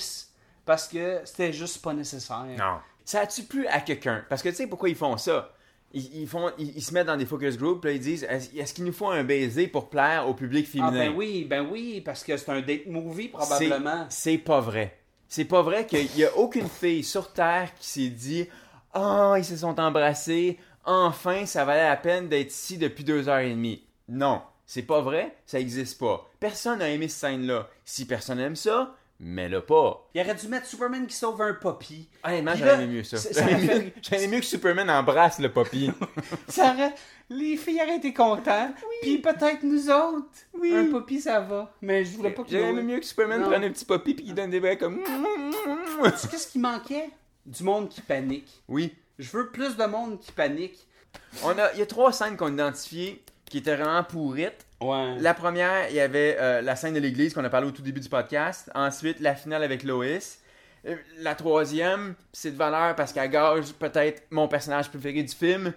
parce 0.64 0.86
que 0.88 1.20
c'était 1.24 1.52
juste 1.52 1.82
pas 1.82 1.94
nécessaire. 1.94 2.44
Non. 2.58 2.78
Ça 3.04 3.20
a-tu 3.20 3.42
plu 3.44 3.66
à 3.66 3.80
quelqu'un? 3.80 4.24
Parce 4.28 4.42
que 4.42 4.48
tu 4.50 4.54
sais 4.56 4.66
pourquoi 4.66 4.88
ils 4.88 4.94
font 4.94 5.16
ça? 5.16 5.52
Ils, 5.94 6.22
ils 6.22 6.26
font, 6.28 6.50
ils, 6.58 6.76
ils 6.76 6.82
se 6.82 6.94
mettent 6.94 7.06
dans 7.06 7.16
des 7.16 7.26
focus 7.26 7.58
groups, 7.58 7.84
là, 7.84 7.92
ils 7.92 8.00
disent 8.00 8.24
est-ce 8.24 8.72
qu'il 8.72 8.84
nous 8.84 8.92
faut 8.92 9.08
un 9.08 9.24
baiser 9.24 9.66
pour 9.68 9.90
plaire 9.90 10.28
au 10.28 10.34
public 10.34 10.66
Ah 10.68 10.72
féminin? 10.72 10.90
ben 10.92 11.12
oui, 11.16 11.44
ben 11.48 11.66
oui, 11.70 12.00
parce 12.02 12.22
que 12.24 12.36
c'est 12.36 12.50
un 12.50 12.60
date 12.60 12.86
movie 12.86 13.28
probablement. 13.28 14.06
C'est 14.08 14.38
pas 14.38 14.60
vrai. 14.60 14.98
C'est 15.34 15.46
pas 15.46 15.62
vrai 15.62 15.86
qu'il 15.86 16.14
y 16.14 16.26
a 16.26 16.36
aucune 16.36 16.68
fille 16.68 17.02
sur 17.02 17.32
Terre 17.32 17.74
qui 17.76 17.86
s'est 17.86 18.08
dit 18.10 18.46
Oh, 18.94 19.32
ils 19.38 19.44
se 19.46 19.56
sont 19.56 19.80
embrassés. 19.80 20.58
Enfin, 20.84 21.46
ça 21.46 21.64
valait 21.64 21.88
la 21.88 21.96
peine 21.96 22.28
d'être 22.28 22.50
ici 22.50 22.76
depuis 22.76 23.02
deux 23.02 23.30
heures 23.30 23.38
et 23.38 23.48
demie. 23.48 23.82
Non, 24.10 24.42
c'est 24.66 24.82
pas 24.82 25.00
vrai. 25.00 25.34
Ça 25.46 25.58
existe 25.58 25.98
pas. 25.98 26.28
Personne 26.38 26.80
n'a 26.80 26.90
aimé 26.90 27.08
cette 27.08 27.30
scène-là. 27.30 27.66
Si 27.86 28.04
personne 28.04 28.40
aime 28.40 28.56
ça, 28.56 28.94
mets-le 29.24 29.60
pas. 29.60 30.08
Il 30.14 30.20
aurait 30.20 30.34
dû 30.34 30.48
mettre 30.48 30.66
Superman 30.66 31.06
qui 31.06 31.14
sauve 31.16 31.40
un 31.40 31.54
poppy. 31.54 32.08
Honnêtement, 32.24 32.52
là, 32.54 32.74
aimé 32.82 32.86
mieux 32.96 33.04
ça. 33.04 33.16
ça- 33.16 33.32
ça 33.32 33.40
J'aurais 33.40 33.54
aurait 33.54 33.62
aimé, 33.64 33.72
fait- 33.94 33.94
j'aurais 34.02 34.24
aimé 34.24 34.34
mieux 34.36 34.40
que 34.40 34.46
Superman 34.46 34.90
embrasse 34.90 35.38
le 35.38 35.50
poppy. 35.50 35.90
Ça 36.48 36.72
aurait- 36.74 36.94
Les 37.30 37.56
filles 37.56 37.80
auraient 37.82 37.96
été 37.96 38.12
contentes. 38.12 38.74
Puis 39.00 39.18
peut-être 39.18 39.62
nous 39.62 39.88
autres. 39.88 40.26
Oui. 40.58 40.74
Un 40.74 40.90
poppy, 40.90 41.20
ça 41.20 41.40
va. 41.40 41.72
Mais 41.80 42.04
je 42.04 42.16
voulais 42.16 42.30
pas 42.30 42.42
que 42.42 42.50
J'aurais 42.50 42.68
aimé 42.70 42.82
mieux 42.82 42.98
que 43.00 43.06
Superman 43.06 43.40
Non. 43.40 43.46
prenne 43.48 43.64
un 43.64 43.70
petit 43.70 43.84
poppy 43.86 44.14
puis 44.14 44.24
qu'il 44.26 44.34
donne 44.34 44.50
des 44.50 44.60
bras 44.60 44.76
comme. 44.76 44.98
Tu 45.02 46.18
sais 46.18 46.28
qu'est-ce 46.28 46.48
qui 46.48 46.58
manquait? 46.58 47.08
Du 47.46 47.62
monde 47.64 47.88
qui 47.88 48.00
panique. 48.02 48.62
Oui. 48.68 48.94
Je 49.18 49.30
veux 49.30 49.48
plus 49.50 49.76
de 49.76 49.84
monde 49.84 50.18
qui 50.20 50.32
panique. 50.32 50.86
On 51.44 51.56
a, 51.58 51.72
il 51.72 51.78
y 51.78 51.82
a 51.82 51.86
trois 51.86 52.12
scènes 52.12 52.36
qu'on 52.36 52.46
a 52.46 52.50
identifiées 52.50 53.22
qui 53.44 53.58
étaient 53.58 53.76
vraiment 53.76 54.02
pourrites. 54.04 54.66
Ouais. 54.82 55.16
La 55.18 55.34
première, 55.34 55.88
il 55.90 55.96
y 55.96 56.00
avait 56.00 56.36
euh, 56.40 56.60
la 56.62 56.76
scène 56.76 56.94
de 56.94 56.98
l'église 57.00 57.34
qu'on 57.34 57.44
a 57.44 57.50
parlé 57.50 57.66
au 57.66 57.70
tout 57.70 57.82
début 57.82 58.00
du 58.00 58.08
podcast. 58.08 58.70
Ensuite, 58.74 59.20
la 59.20 59.34
finale 59.34 59.62
avec 59.62 59.82
Lois. 59.82 60.06
Euh, 60.86 60.96
La 61.18 61.34
troisième, 61.34 62.14
c'est 62.32 62.50
de 62.50 62.56
valeur 62.56 62.96
parce 62.96 63.12
qu'elle 63.12 63.30
gage 63.30 63.72
peut-être 63.74 64.24
mon 64.30 64.48
personnage 64.48 64.88
préféré 64.90 65.22
du 65.22 65.32
film. 65.34 65.72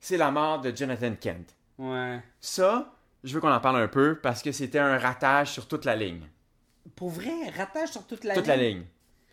C'est 0.00 0.16
la 0.16 0.30
mort 0.30 0.60
de 0.60 0.74
Jonathan 0.74 1.12
Kent. 1.20 1.54
Ouais. 1.78 2.20
Ça, 2.40 2.92
je 3.24 3.34
veux 3.34 3.40
qu'on 3.40 3.52
en 3.52 3.60
parle 3.60 3.82
un 3.82 3.88
peu 3.88 4.16
parce 4.16 4.42
que 4.42 4.52
c'était 4.52 4.78
un 4.78 4.98
ratage 4.98 5.50
sur 5.52 5.68
toute 5.68 5.84
la 5.84 5.94
ligne. 5.96 6.22
Pour 6.94 7.10
vrai, 7.10 7.32
ratage 7.56 7.90
sur 7.90 8.06
toute 8.06 8.24
la 8.24 8.34
Toute 8.34 8.46
la 8.46 8.56
ligne? 8.56 8.84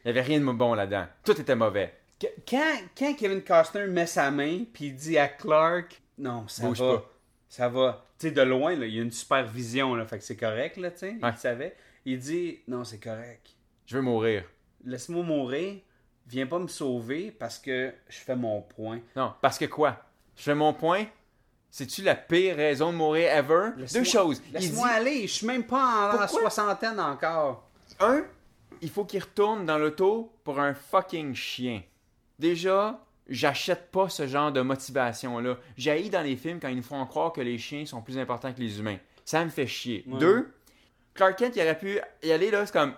Il 0.04 0.08
n'y 0.08 0.12
avait 0.12 0.22
rien 0.28 0.40
de 0.42 0.52
bon 0.52 0.74
là-dedans. 0.74 1.06
Tout 1.24 1.40
était 1.40 1.56
mauvais. 1.56 1.94
Que- 2.20 2.28
Quand, 2.48 2.74
quand 2.98 3.14
Kevin 3.16 3.42
Costner 3.42 3.88
met 3.88 4.06
sa 4.06 4.30
main 4.32 4.64
puis 4.74 4.88
il 4.88 4.96
dit 4.96 5.18
à 5.18 5.28
Clark 5.30 6.02
non 6.18 6.46
ça 6.48 6.64
Bouge 6.64 6.80
va 6.82 6.98
pas. 6.98 7.10
ça 7.50 7.70
va 7.70 8.06
sais 8.24 8.32
de 8.32 8.42
loin 8.42 8.76
là, 8.76 8.86
il 8.86 8.96
y 8.96 9.00
a 9.00 9.04
une 9.04 9.12
supervision 9.12 9.96
là 9.96 10.06
fait 10.06 10.18
que 10.20 10.24
c'est 10.24 10.36
correct 10.38 10.78
là 10.78 10.92
tu 10.92 10.98
sais 11.00 11.16
Ouais. 11.22 11.30
il 11.32 11.38
savait 11.38 11.76
il 12.06 12.20
dit 12.20 12.60
non 12.68 12.84
c'est 12.84 13.00
correct 13.00 13.48
Je 13.86 13.96
veux 13.98 14.02
mourir. 14.04 14.44
laisse-moi 14.84 15.24
mourir 15.24 15.76
viens 16.28 16.48
pas 16.48 16.60
me 16.60 16.68
sauver 16.68 17.32
parce 17.32 17.60
que 17.60 17.94
je 18.10 18.18
fais 18.20 18.36
mon 18.36 18.62
point 18.62 19.00
Non, 19.16 19.34
parce 19.42 19.58
que 19.58 19.66
quoi? 19.66 19.98
Je 20.38 20.44
fais 20.44 20.56
mon 20.56 20.74
point? 20.74 21.06
C'est-tu 21.70 22.02
la 22.02 22.16
pire 22.16 22.56
raison 22.56 22.92
de 22.92 22.98
mourir 22.98 23.30
ever? 23.32 23.72
Deux 23.94 24.04
choses. 24.04 24.42
Laisse-moi 24.54 24.88
dit- 24.88 24.94
aller 24.96 25.22
je 25.28 25.34
suis 25.34 25.48
même 25.48 25.66
pas 25.66 26.08
en, 26.14 26.18
Pourquoi? 26.18 26.28
soixantaine 26.50 27.00
encore 27.00 27.70
Un, 28.00 28.24
il 28.82 28.90
faut 28.90 29.06
qu'il 29.06 29.22
retourne 29.22 29.66
dans 29.66 29.78
l'auto 29.78 30.32
pour 30.44 30.60
un 30.60 30.74
fucking 30.74 31.34
chien. 31.36 31.82
Déjà, 32.40 33.00
j'achète 33.30 33.92
pas 33.92 34.10
ce 34.10 34.28
genre 34.28 34.52
de 34.52 34.62
motivation-là. 34.62 35.58
J'haïs 35.78 36.10
dans 36.10 36.22
les 36.22 36.36
films 36.36 36.60
quand 36.60 36.68
ils 36.70 36.76
nous 36.78 36.84
font 36.84 37.06
croire 37.06 37.32
que 37.34 37.42
les 37.42 37.58
chiens 37.58 37.86
sont 37.86 38.02
plus 38.02 38.18
importants 38.18 38.54
que 38.54 38.60
les 38.60 38.80
humains. 38.80 38.98
Ça 39.26 39.44
me 39.44 39.50
fait 39.50 39.68
chier. 39.68 40.04
Ouais. 40.08 40.20
Deux, 40.20 40.54
Clark 41.14 41.38
Kent, 41.38 41.54
il 41.56 41.62
aurait 41.62 41.78
pu 41.78 42.00
y 42.24 42.32
aller 42.32 42.52
là, 42.52 42.66
c'est 42.66 42.74
comme, 42.74 42.94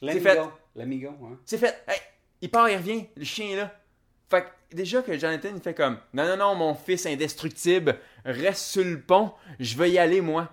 l'amigo 0.00 0.24
fait. 0.28 0.40
l'amigo 0.76 1.08
hein. 1.24 1.38
c'est 1.44 1.58
fait. 1.58 1.82
Hey, 1.88 1.98
il 2.40 2.50
part, 2.50 2.68
il 2.68 2.76
revient, 2.76 3.06
le 3.16 3.24
chien 3.24 3.50
est 3.50 3.56
là. 3.56 3.74
Fait 4.28 4.42
que 4.70 4.76
déjà 4.76 5.02
que 5.02 5.16
Jonathan, 5.18 5.48
il 5.54 5.60
fait 5.60 5.74
comme, 5.74 5.98
non, 6.12 6.26
non, 6.26 6.36
non, 6.36 6.54
mon 6.54 6.74
fils 6.74 7.06
indestructible, 7.06 7.98
reste 8.24 8.62
sur 8.66 8.84
le 8.84 9.00
pont, 9.00 9.32
je 9.60 9.76
vais 9.76 9.90
y 9.90 9.98
aller, 9.98 10.20
moi. 10.20 10.48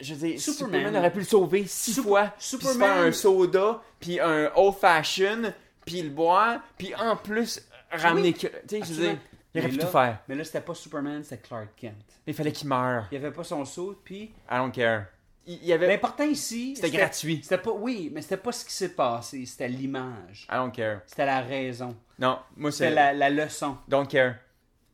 Je 0.00 0.14
veux 0.14 0.28
dire, 0.28 0.40
Superman. 0.40 0.80
Superman, 0.80 0.96
aurait 1.00 1.12
pu 1.12 1.18
le 1.20 1.24
sauver 1.24 1.64
six 1.66 1.94
Sup- 1.94 2.04
fois, 2.04 2.32
puis 2.36 2.44
se 2.44 2.56
Superman- 2.58 2.78
faire 2.94 2.96
un 3.06 3.12
soda, 3.12 3.82
puis 3.98 4.20
un 4.20 4.50
old 4.54 4.74
fashion, 4.76 5.52
puis 5.84 6.02
le 6.02 6.10
boire, 6.10 6.60
puis 6.76 6.94
en 6.94 7.16
plus 7.16 7.62
ramener 7.90 8.32
tu 8.32 8.48
sais, 8.68 8.80
je 8.84 8.92
veux 8.92 9.16
il 9.54 9.60
aurait 9.60 9.68
pu 9.70 9.78
tout 9.78 9.86
faire. 9.86 10.18
mais 10.28 10.34
là 10.34 10.44
c'était 10.44 10.60
pas 10.60 10.74
Superman 10.74 11.22
c'était 11.24 11.38
Clark 11.38 11.68
Kent 11.76 11.94
Il 12.26 12.34
fallait 12.34 12.52
qu'il 12.52 12.68
meure. 12.68 13.06
il 13.10 13.16
avait 13.16 13.30
pas 13.32 13.44
son 13.44 13.64
saut 13.64 13.98
puis 14.04 14.24
I 14.50 14.56
don't 14.58 14.70
care. 14.72 15.06
Il, 15.46 15.54
il 15.62 15.66
y 15.66 15.72
avait, 15.72 15.86
l'important 15.88 16.24
ici 16.24 16.74
C'était 16.76 16.90
gratuit. 16.90 17.40
c'était 17.42 17.58
pas 17.58 17.70
oui 17.72 18.10
mais 18.12 18.20
c'était 18.22 18.36
pas 18.36 18.52
ce 18.52 18.64
qui 18.64 18.72
s'est 18.72 18.94
passé 18.94 19.46
c'était 19.46 19.68
l'image 19.68 20.46
I 20.50 20.56
don't 20.56 20.72
care. 20.72 21.00
C'était 21.06 21.26
la 21.26 21.40
raison. 21.40 21.96
Non, 22.18 22.38
moi 22.56 22.70
C'était 22.72 22.88
c'est, 22.90 22.94
la, 22.94 23.12
la 23.12 23.30
leçon. 23.30 23.78
don't 23.88 24.06
care. 24.06 24.34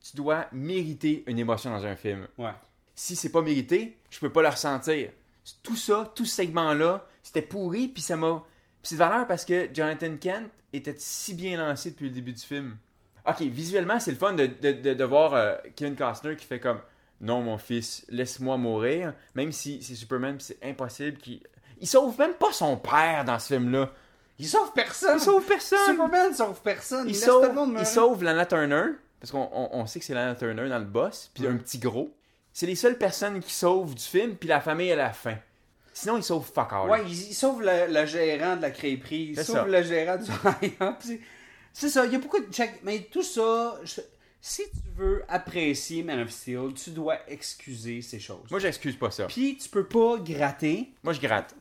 Tu 0.00 0.16
dois 0.16 0.46
mériter 0.52 1.22
une 1.26 1.38
émotion 1.38 1.70
dans 1.70 1.84
un 1.86 1.94
film. 1.96 2.26
Ouais. 2.36 2.50
si 2.94 3.14
c'est 3.16 3.30
pas 3.30 3.40
mérité, 3.42 3.98
je 4.10 4.18
peux 4.20 4.30
pas 4.30 4.42
le 4.42 4.48
ressentir. 4.48 5.10
Tout 5.62 5.76
ça, 5.76 6.12
tout 6.14 6.24
ce 6.24 6.34
segment-là, 6.36 7.06
c'était 7.22 7.42
pourri, 7.42 7.86
puis 7.88 8.02
ça 8.02 8.16
m'a. 8.16 8.42
C'est 8.82 8.96
de 8.96 8.98
valeur 8.98 9.26
parce 9.26 9.44
que 9.44 9.68
Jonathan 9.72 10.16
Kent 10.20 10.50
était 10.72 10.94
si 10.98 11.34
bien 11.34 11.56
lancé 11.58 11.90
depuis 11.90 12.08
le 12.08 12.14
début 12.14 12.32
du 12.32 12.42
film. 12.42 12.76
Ok, 13.26 13.40
visuellement, 13.42 14.00
c'est 14.00 14.10
le 14.10 14.16
fun 14.16 14.32
de, 14.32 14.46
de, 14.46 14.72
de, 14.72 14.94
de 14.94 15.04
voir 15.04 15.34
euh, 15.34 15.54
Kevin 15.76 15.94
Costner 15.94 16.34
qui 16.34 16.44
fait 16.44 16.58
comme 16.58 16.80
Non, 17.20 17.40
mon 17.42 17.58
fils, 17.58 18.04
laisse-moi 18.08 18.56
mourir, 18.56 19.14
même 19.34 19.52
si 19.52 19.82
c'est 19.82 19.94
Superman, 19.94 20.36
c'est 20.40 20.58
impossible 20.64 21.18
qu'il. 21.18 21.40
Il 21.80 21.86
sauve 21.86 22.18
même 22.18 22.34
pas 22.34 22.52
son 22.52 22.76
père 22.76 23.24
dans 23.24 23.38
ce 23.38 23.54
film-là. 23.54 23.90
Il 24.38 24.48
sauve 24.48 24.72
personne. 24.72 25.18
Il 25.18 25.20
sauve 25.22 25.44
personne. 25.44 25.78
Superman 25.86 26.34
sauve 26.34 26.60
personne. 26.62 27.06
Il 27.08 27.12
laisse 27.12 27.24
sauve, 27.24 27.42
tout 27.42 27.48
le 27.48 27.54
monde 27.54 27.76
il 27.78 27.86
sauve 27.86 28.24
Lana 28.24 28.46
Turner, 28.46 28.84
parce 29.20 29.30
qu'on 29.30 29.48
on, 29.52 29.68
on 29.72 29.86
sait 29.86 30.00
que 30.00 30.04
c'est 30.04 30.14
Lana 30.14 30.34
Turner 30.34 30.68
dans 30.68 30.78
le 30.78 30.84
boss, 30.84 31.30
puis 31.34 31.46
un 31.46 31.56
petit 31.56 31.78
gros. 31.78 32.12
C'est 32.52 32.66
les 32.66 32.74
seules 32.74 32.98
personnes 32.98 33.40
qui 33.40 33.52
sauvent 33.52 33.94
du 33.94 34.02
film, 34.02 34.34
puis 34.36 34.48
la 34.48 34.60
famille 34.60 34.90
à 34.90 34.96
la 34.96 35.12
fin. 35.12 35.36
Sinon, 35.94 36.16
il 36.16 36.22
sauve 36.22 36.44
fuck 36.52 36.72
all. 36.72 36.88
Ouais, 36.90 37.02
il, 37.06 37.12
il 37.30 37.34
sauve 37.34 37.62
le, 37.62 37.86
le 37.92 38.06
gérant 38.06 38.56
de 38.56 38.62
la 38.62 38.70
crêperie, 38.70 39.28
il 39.30 39.36
C'est 39.36 39.44
sauve 39.44 39.56
ça. 39.56 39.64
le 39.66 39.82
gérant 39.82 40.16
du. 40.16 40.30
C'est- 41.74 41.88
ça, 41.88 42.04
il 42.06 42.12
y 42.12 42.16
a 42.16 42.18
beaucoup 42.18 42.38
de. 42.40 42.46
Mais 42.82 43.00
tout 43.10 43.22
ça, 43.22 43.78
je- 43.84 44.00
si 44.40 44.62
tu 44.70 44.78
veux 44.96 45.22
apprécier 45.28 46.02
Man 46.02 46.20
of 46.20 46.30
Steel, 46.30 46.72
tu 46.74 46.90
dois 46.90 47.18
excuser 47.28 48.02
ces 48.02 48.18
choses. 48.20 48.50
Moi, 48.50 48.58
j'excuse 48.60 48.96
pas 48.96 49.10
ça. 49.10 49.26
Puis 49.26 49.56
tu 49.56 49.68
peux 49.68 49.84
pas 49.86 50.16
gratter. 50.18 50.92
Moi, 51.02 51.12
je 51.12 51.20
gratte. 51.20 51.54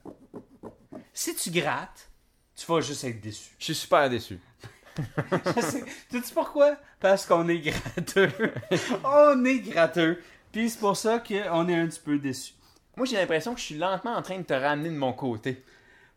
Si 1.13 1.36
tu 1.36 1.49
grattes, 1.51 2.09
tu 2.55 2.65
vas 2.65 2.82
juste 2.82 3.03
être 3.03 3.21
déçu. 3.21 3.51
Je 3.59 3.65
suis 3.65 3.75
super 3.75 4.09
déçu. 4.09 4.39
Je 5.55 5.61
sais- 5.61 5.86
tu 6.09 6.21
sais 6.21 6.34
pourquoi? 6.34 6.75
Parce 6.99 7.25
qu'on 7.25 7.47
est 7.47 7.59
gratteux. 7.59 8.32
on 9.05 9.45
est 9.45 9.59
gratteux. 9.59 10.21
Puis 10.51 10.69
c'est 10.69 10.79
pour 10.79 10.97
ça 10.97 11.19
qu'on 11.19 11.69
est 11.69 11.75
un 11.75 11.88
petit 11.88 11.99
peu 12.03 12.17
déçu. 12.17 12.53
Moi, 12.97 13.05
j'ai 13.05 13.15
l'impression 13.17 13.53
que 13.53 13.59
je 13.59 13.65
suis 13.65 13.77
lentement 13.77 14.15
en 14.15 14.21
train 14.21 14.37
de 14.37 14.43
te 14.43 14.53
ramener 14.53 14.89
de 14.89 14.95
mon 14.97 15.13
côté. 15.13 15.63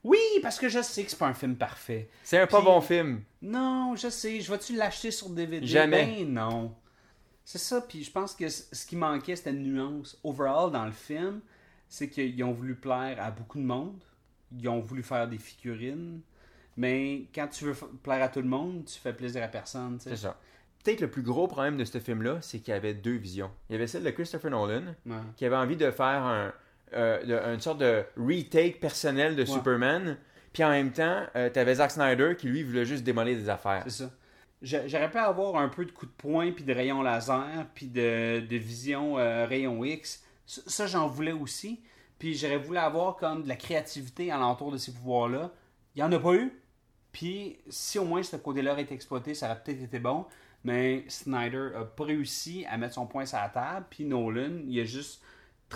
Oui, 0.02 0.18
parce 0.42 0.58
que 0.58 0.68
je 0.68 0.82
sais 0.82 1.02
que 1.04 1.10
c'est 1.10 1.18
pas 1.18 1.28
un 1.28 1.34
film 1.34 1.56
parfait. 1.56 2.08
C'est 2.22 2.38
un 2.38 2.46
pas 2.46 2.60
bon 2.60 2.80
film. 2.80 3.22
Non, 3.40 3.94
je 3.96 4.08
sais. 4.10 4.40
Je 4.40 4.50
vais-tu 4.52 4.74
l'acheter 4.76 5.10
sur 5.10 5.30
DVD? 5.30 5.66
Jamais. 5.66 6.04
Ben 6.24 6.32
non. 6.34 6.74
C'est 7.44 7.58
ça, 7.58 7.80
puis 7.80 8.02
je 8.04 8.10
pense 8.10 8.34
que 8.34 8.48
ce 8.48 8.86
qui 8.86 8.96
manquait, 8.96 9.36
c'était 9.36 9.50
une 9.50 9.62
nuance. 9.62 10.18
Overall, 10.24 10.70
dans 10.70 10.84
le 10.84 10.92
film, 10.92 11.40
c'est 11.88 12.08
qu'ils 12.10 12.42
ont 12.44 12.52
voulu 12.52 12.74
plaire 12.74 13.16
à 13.22 13.30
beaucoup 13.30 13.58
de 13.58 13.64
monde. 13.64 14.02
Ils 14.58 14.68
ont 14.68 14.80
voulu 14.80 15.02
faire 15.02 15.26
des 15.28 15.38
figurines. 15.38 16.20
Mais 16.76 17.28
quand 17.34 17.46
tu 17.48 17.64
veux 17.64 17.74
plaire 18.02 18.22
à 18.22 18.28
tout 18.28 18.40
le 18.42 18.48
monde, 18.48 18.84
tu 18.84 18.98
fais 18.98 19.12
plaisir 19.12 19.42
à 19.42 19.48
personne. 19.48 19.98
C'est 20.00 20.16
ça. 20.16 20.36
Peut-être 20.82 21.00
le 21.00 21.10
plus 21.10 21.22
gros 21.22 21.46
problème 21.48 21.78
de 21.78 21.84
ce 21.84 21.98
film-là, 21.98 22.38
c'est 22.42 22.58
qu'il 22.58 22.72
y 22.72 22.76
avait 22.76 22.92
deux 22.94 23.16
visions. 23.16 23.50
Il 23.70 23.72
y 23.72 23.76
avait 23.76 23.86
celle 23.86 24.02
de 24.04 24.10
Christopher 24.10 24.50
Nolan, 24.50 24.94
Ouais. 25.06 25.16
qui 25.36 25.46
avait 25.46 25.56
envie 25.56 25.76
de 25.76 25.90
faire 25.90 26.22
un, 26.22 26.52
euh, 26.94 27.54
une 27.54 27.60
sorte 27.60 27.78
de 27.78 28.04
retake 28.16 28.80
personnel 28.80 29.36
de 29.36 29.44
Superman. 29.44 30.16
Puis 30.52 30.62
en 30.64 30.70
même 30.70 30.92
temps, 30.92 31.22
tu 31.34 31.50
t'avais 31.52 31.74
Zack 31.76 31.90
Snyder 31.90 32.34
qui 32.38 32.46
lui 32.48 32.62
voulait 32.62 32.84
juste 32.84 33.02
démolir 33.04 33.36
des 33.36 33.48
affaires. 33.48 33.82
C'est 33.84 34.04
ça. 34.04 34.10
J'a- 34.62 34.86
J'aurais 34.86 35.10
pu 35.10 35.18
avoir 35.18 35.56
un 35.56 35.68
peu 35.68 35.84
de 35.84 35.90
coups 35.90 36.10
de 36.12 36.16
poing, 36.16 36.52
puis 36.52 36.64
de 36.64 36.72
rayons 36.72 37.02
laser, 37.02 37.66
puis 37.74 37.86
de, 37.86 38.40
de 38.40 38.56
vision 38.56 39.18
euh, 39.18 39.46
rayon 39.46 39.84
X. 39.84 40.22
Ça, 40.46 40.62
ça, 40.66 40.86
j'en 40.86 41.06
voulais 41.08 41.32
aussi. 41.32 41.82
Puis 42.18 42.34
j'aurais 42.34 42.56
voulu 42.58 42.78
avoir 42.78 43.16
comme 43.16 43.42
de 43.42 43.48
la 43.48 43.56
créativité 43.56 44.30
alentour 44.30 44.70
de 44.72 44.78
ces 44.78 44.92
pouvoirs-là. 44.92 45.50
Il 45.94 45.98
n'y 45.98 46.02
en 46.04 46.12
a 46.12 46.18
pas 46.18 46.34
eu. 46.34 46.52
Puis 47.12 47.58
si 47.68 47.98
au 47.98 48.04
moins 48.04 48.22
ce 48.22 48.36
côté-là 48.36 48.72
aurait 48.72 48.82
été 48.82 48.94
exploité, 48.94 49.34
ça 49.34 49.46
aurait 49.50 49.60
peut-être 49.62 49.82
été 49.82 49.98
bon. 49.98 50.24
Mais 50.62 51.04
Snyder 51.08 51.70
a 51.76 51.84
pas 51.84 52.04
réussi 52.04 52.64
à 52.70 52.78
mettre 52.78 52.94
son 52.94 53.06
point 53.06 53.26
sur 53.26 53.38
la 53.38 53.48
table. 53.50 53.86
Puis 53.90 54.04
Nolan, 54.04 54.60
il 54.66 54.80
a 54.80 54.84
juste 54.84 55.20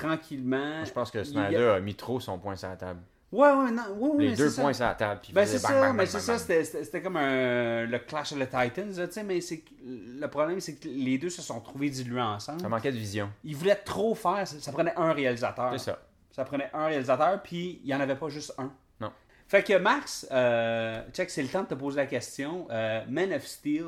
tranquillement. 0.00 0.84
Je 0.84 0.92
pense 0.92 1.10
que 1.10 1.22
Snyder 1.24 1.68
a 1.76 1.80
mis 1.80 1.94
trop 1.94 2.20
son 2.20 2.38
point 2.38 2.56
sur 2.56 2.68
la 2.68 2.76
table. 2.76 3.00
Ouais, 3.30 3.50
ouais, 3.50 3.70
non. 3.70 3.82
ouais, 3.98 4.08
ouais, 4.08 4.24
Les 4.28 4.36
deux 4.36 4.48
ça. 4.48 4.62
points 4.62 4.72
sur 4.72 4.86
la 4.86 4.94
table. 4.94 5.20
Puis 5.22 5.34
Ben 5.34 5.44
c'est 5.46 5.58
ça, 5.58 5.68
bang, 5.88 5.94
mais 5.94 6.06
c'est 6.06 6.18
ça, 6.20 6.38
c'était- 6.38 7.02
comme 7.02 7.18
un, 7.18 7.84
le 7.84 7.98
Clash 7.98 8.32
of 8.32 8.38
the 8.38 8.44
Titans, 8.48 8.90
tu 8.94 9.12
sais, 9.12 9.22
mais 9.22 9.38
le 9.84 10.26
problème, 10.28 10.60
c'est 10.60 10.76
que 10.76 10.88
les 10.88 11.18
deux 11.18 11.28
se 11.28 11.42
sont 11.42 11.60
trouvés 11.60 11.90
dilués 11.90 12.22
ensemble. 12.22 12.60
Ça 12.62 12.68
manquait 12.70 12.90
de 12.90 12.96
vision. 12.96 13.30
Ils 13.44 13.54
voulaient 13.54 13.74
trop 13.84 14.14
faire, 14.14 14.46
ça, 14.48 14.56
ça 14.58 14.72
prenait 14.72 14.94
un 14.96 15.12
réalisateur. 15.12 15.72
C'est 15.72 15.90
ça. 15.90 15.98
Ça 16.30 16.44
prenait 16.46 16.70
un 16.72 16.86
réalisateur, 16.86 17.42
puis 17.42 17.80
il 17.82 17.86
n'y 17.88 17.94
en 17.94 18.00
avait 18.00 18.16
pas 18.16 18.30
juste 18.30 18.54
un. 18.56 18.72
Non. 18.98 19.12
Fait 19.46 19.62
que 19.62 19.76
Max, 19.76 20.26
euh, 20.32 21.02
check, 21.12 21.28
c'est 21.28 21.42
le 21.42 21.48
temps 21.48 21.64
de 21.64 21.68
te 21.68 21.74
poser 21.74 21.96
la 21.98 22.06
question. 22.06 22.66
Euh, 22.70 23.02
Man 23.10 23.30
of 23.34 23.44
Steel, 23.46 23.84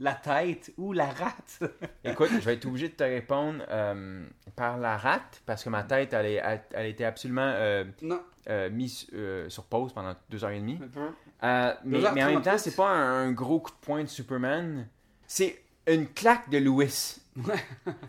la 0.00 0.14
tête 0.14 0.72
ou 0.78 0.92
la 0.92 1.06
rate? 1.06 1.60
Écoute, 2.04 2.30
je 2.32 2.38
vais 2.38 2.54
être 2.54 2.66
obligé 2.66 2.88
de 2.88 2.94
te 2.94 3.04
répondre 3.04 3.62
euh, 3.68 4.26
par 4.56 4.78
la 4.78 4.96
rate, 4.96 5.42
parce 5.46 5.62
que 5.62 5.68
ma 5.68 5.82
tête, 5.84 6.12
elle, 6.14 6.26
est, 6.26 6.42
elle 6.72 6.86
était 6.86 7.04
absolument 7.04 7.52
euh, 7.54 7.84
non. 8.02 8.20
euh, 8.48 8.70
mise 8.70 9.06
euh, 9.12 9.48
sur 9.48 9.64
pause 9.64 9.92
pendant 9.92 10.14
deux 10.30 10.42
heures 10.42 10.50
et 10.50 10.58
demie. 10.58 10.80
Euh, 11.44 11.74
mais, 11.84 12.06
en 12.06 12.14
même 12.14 12.42
temps, 12.42 12.58
c'est 12.58 12.74
pas 12.74 12.88
un, 12.88 13.28
un 13.28 13.32
gros 13.32 13.60
coup 13.60 13.70
de 13.70 13.76
poing 13.86 14.02
de 14.02 14.08
Superman. 14.08 14.88
C'est 15.26 15.62
une 15.86 16.08
claque 16.08 16.48
de 16.50 16.58
Lewis. 16.58 17.20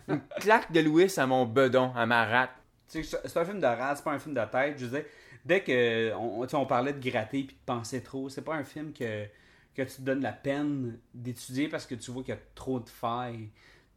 une 0.08 0.20
claque 0.40 0.72
de 0.72 0.80
Lewis 0.80 1.14
à 1.18 1.26
mon 1.26 1.44
bedon, 1.46 1.92
à 1.94 2.06
ma 2.06 2.24
rate. 2.24 2.50
C'est 2.88 3.36
un 3.36 3.44
film 3.44 3.60
de 3.60 3.66
rate, 3.66 3.98
c'est 3.98 4.04
pas 4.04 4.12
un 4.12 4.18
film 4.18 4.34
de 4.34 4.44
tête. 4.50 4.78
Je 4.78 4.84
disais, 4.86 5.06
dès 5.44 5.62
que 5.62 6.12
on, 6.14 6.46
on 6.52 6.66
parlait 6.66 6.92
de 6.92 7.10
gratter 7.10 7.44
puis 7.44 7.56
de 7.56 7.64
penser 7.64 8.02
trop, 8.02 8.28
c'est 8.28 8.42
pas 8.42 8.54
un 8.54 8.64
film 8.64 8.92
que, 8.92 9.26
que 9.74 9.82
tu 9.82 9.96
te 9.96 10.02
donnes 10.02 10.22
la 10.22 10.32
peine 10.32 10.98
d'étudier 11.14 11.68
parce 11.68 11.86
que 11.86 11.94
tu 11.94 12.10
vois 12.10 12.22
qu'il 12.22 12.34
y 12.34 12.36
a 12.36 12.40
trop 12.54 12.80
de 12.80 12.88
failles. 12.88 13.48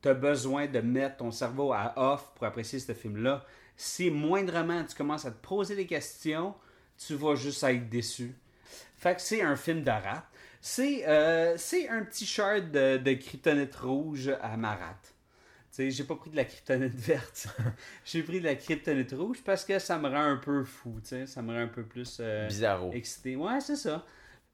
Tu 0.02 0.10
as 0.10 0.14
besoin 0.14 0.68
de 0.68 0.80
mettre 0.80 1.18
ton 1.18 1.32
cerveau 1.32 1.74
à 1.74 1.94
off 1.98 2.32
pour 2.36 2.46
apprécier 2.46 2.80
ce 2.80 2.94
film-là. 2.94 3.44
Si 3.76 4.10
moindrement 4.10 4.84
tu 4.86 4.96
commences 4.96 5.26
à 5.26 5.32
te 5.32 5.46
poser 5.46 5.76
des 5.76 5.88
questions, 5.88 6.54
tu 6.98 7.16
vas 7.16 7.36
juste 7.36 7.64
être 7.64 7.90
déçu. 7.90 8.36
Fait 8.98 9.16
que 9.16 9.22
c'est 9.22 9.42
un 9.42 9.56
film 9.56 9.84
de. 9.84 9.92
C'est 10.62 11.08
euh, 11.08 11.56
c'est 11.58 11.90
un 11.90 12.04
petit 12.04 12.26
shirt 12.26 12.72
de, 12.72 12.98
de 12.98 13.14
kryptonite 13.14 13.76
rouge 13.76 14.32
à 14.42 14.58
ma 14.58 14.76
rate. 14.76 15.14
Tu 15.70 15.76
sais, 15.76 15.92
j'ai 15.92 16.06
pas 16.06 16.16
pris 16.16 16.30
de 16.30 16.38
la 16.38 16.46
kryptonite 16.46 16.94
verte. 16.96 17.48
j'ai 18.06 18.24
pris 18.24 18.40
de 18.40 18.46
la 18.46 18.56
kryptonite 18.56 19.12
rouge 19.12 19.44
parce 19.44 19.66
que 19.66 19.78
ça 19.78 20.00
me 20.00 20.08
rend 20.10 20.24
un 20.24 20.38
peu 20.38 20.64
fou, 20.64 21.00
tu 21.04 21.10
sais. 21.10 21.28
Ça 21.28 21.42
me 21.42 21.54
rend 21.54 21.60
un 21.60 21.68
peu 21.68 21.84
plus 21.84 22.18
euh, 22.20 22.48
Bizarro. 22.48 22.92
excité. 22.94 23.36
Ouais, 23.36 23.60
c'est 23.60 23.76
ça. 23.76 24.06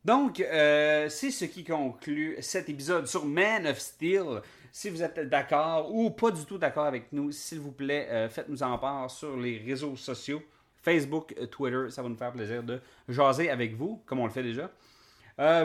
Donc, 0.04 0.40
euh, 0.40 1.10
c'est 1.10 1.30
ce 1.30 1.46
qui 1.46 1.64
conclut 1.64 2.36
cet 2.40 2.70
épisode 2.70 3.06
sur 3.08 3.24
Man 3.26 3.68
of 3.68 3.78
Steel. 3.78 4.42
Si 4.72 4.90
vous 4.90 5.04
êtes 5.04 5.20
d'accord 5.30 5.94
ou 5.94 6.10
pas 6.10 6.32
du 6.32 6.44
tout 6.46 6.58
d'accord 6.58 6.86
avec 6.86 7.12
nous, 7.12 7.32
s'il 7.32 7.60
vous 7.60 7.72
plaît, 7.72 8.08
euh, 8.10 8.28
faites-nous 8.28 8.64
en 8.64 8.78
part 8.80 9.12
sur 9.12 9.38
les 9.38 9.60
réseaux 9.60 9.96
sociaux. 9.96 10.42
Facebook, 10.82 11.36
euh, 11.40 11.46
Twitter, 11.46 11.92
ça 11.92 12.02
va 12.02 12.10
nous 12.10 12.16
faire 12.16 12.32
plaisir 12.32 12.64
de 12.64 12.80
jaser 13.08 13.52
avec 13.52 13.76
vous, 13.76 14.02
comme 14.08 14.20
on 14.20 14.26
le 14.26 14.32
fait 14.32 14.44
déjà. 14.44 14.72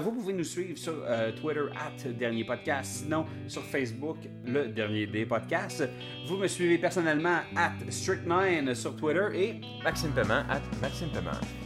Vous 0.00 0.10
pouvez 0.10 0.32
nous 0.32 0.44
suivre 0.44 0.78
sur 0.78 1.04
Twitter, 1.38 1.66
at 1.74 2.08
Dernier 2.12 2.44
Podcast, 2.44 3.02
sinon 3.02 3.26
sur 3.46 3.62
Facebook, 3.62 4.16
le 4.46 4.68
Dernier 4.68 5.06
des 5.06 5.26
Podcasts. 5.26 5.86
Vous 6.26 6.38
me 6.38 6.46
suivez 6.46 6.78
personnellement, 6.78 7.40
at 7.54 7.74
Strict9 7.90 8.72
sur 8.72 8.96
Twitter 8.96 9.28
et 9.34 9.60
Maxime 9.84 10.12
Paiement, 10.12 10.44
at 10.48 10.62
Maxime 10.80 11.10
Paiement. 11.10 11.65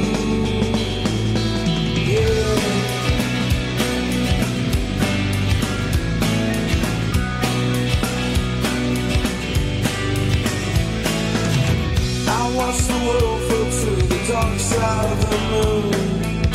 willful 13.07 13.65
to 13.81 13.91
the 14.07 14.19
dark 14.27 14.59
side 14.59 15.11
of 15.11 15.29
the 15.29 15.39
moon. 15.51 16.45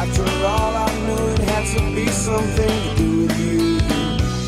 After 0.00 0.24
all, 0.46 0.74
I 0.86 0.90
knew 1.06 1.24
it 1.34 1.38
had 1.40 1.64
to 1.76 1.94
be 1.94 2.06
something 2.08 2.68
to 2.84 2.96
do 2.96 3.10
with 3.26 3.38
you. 3.38 3.78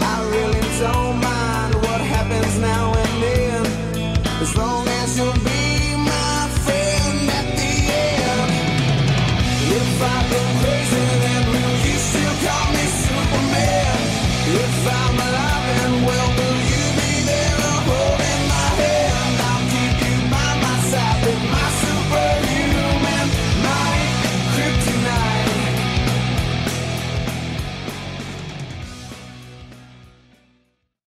I 0.01 0.17
really 0.35 0.65
don't 0.81 1.21
mind 1.21 1.75
what 1.75 2.01
happens 2.01 2.59
now. 2.59 2.94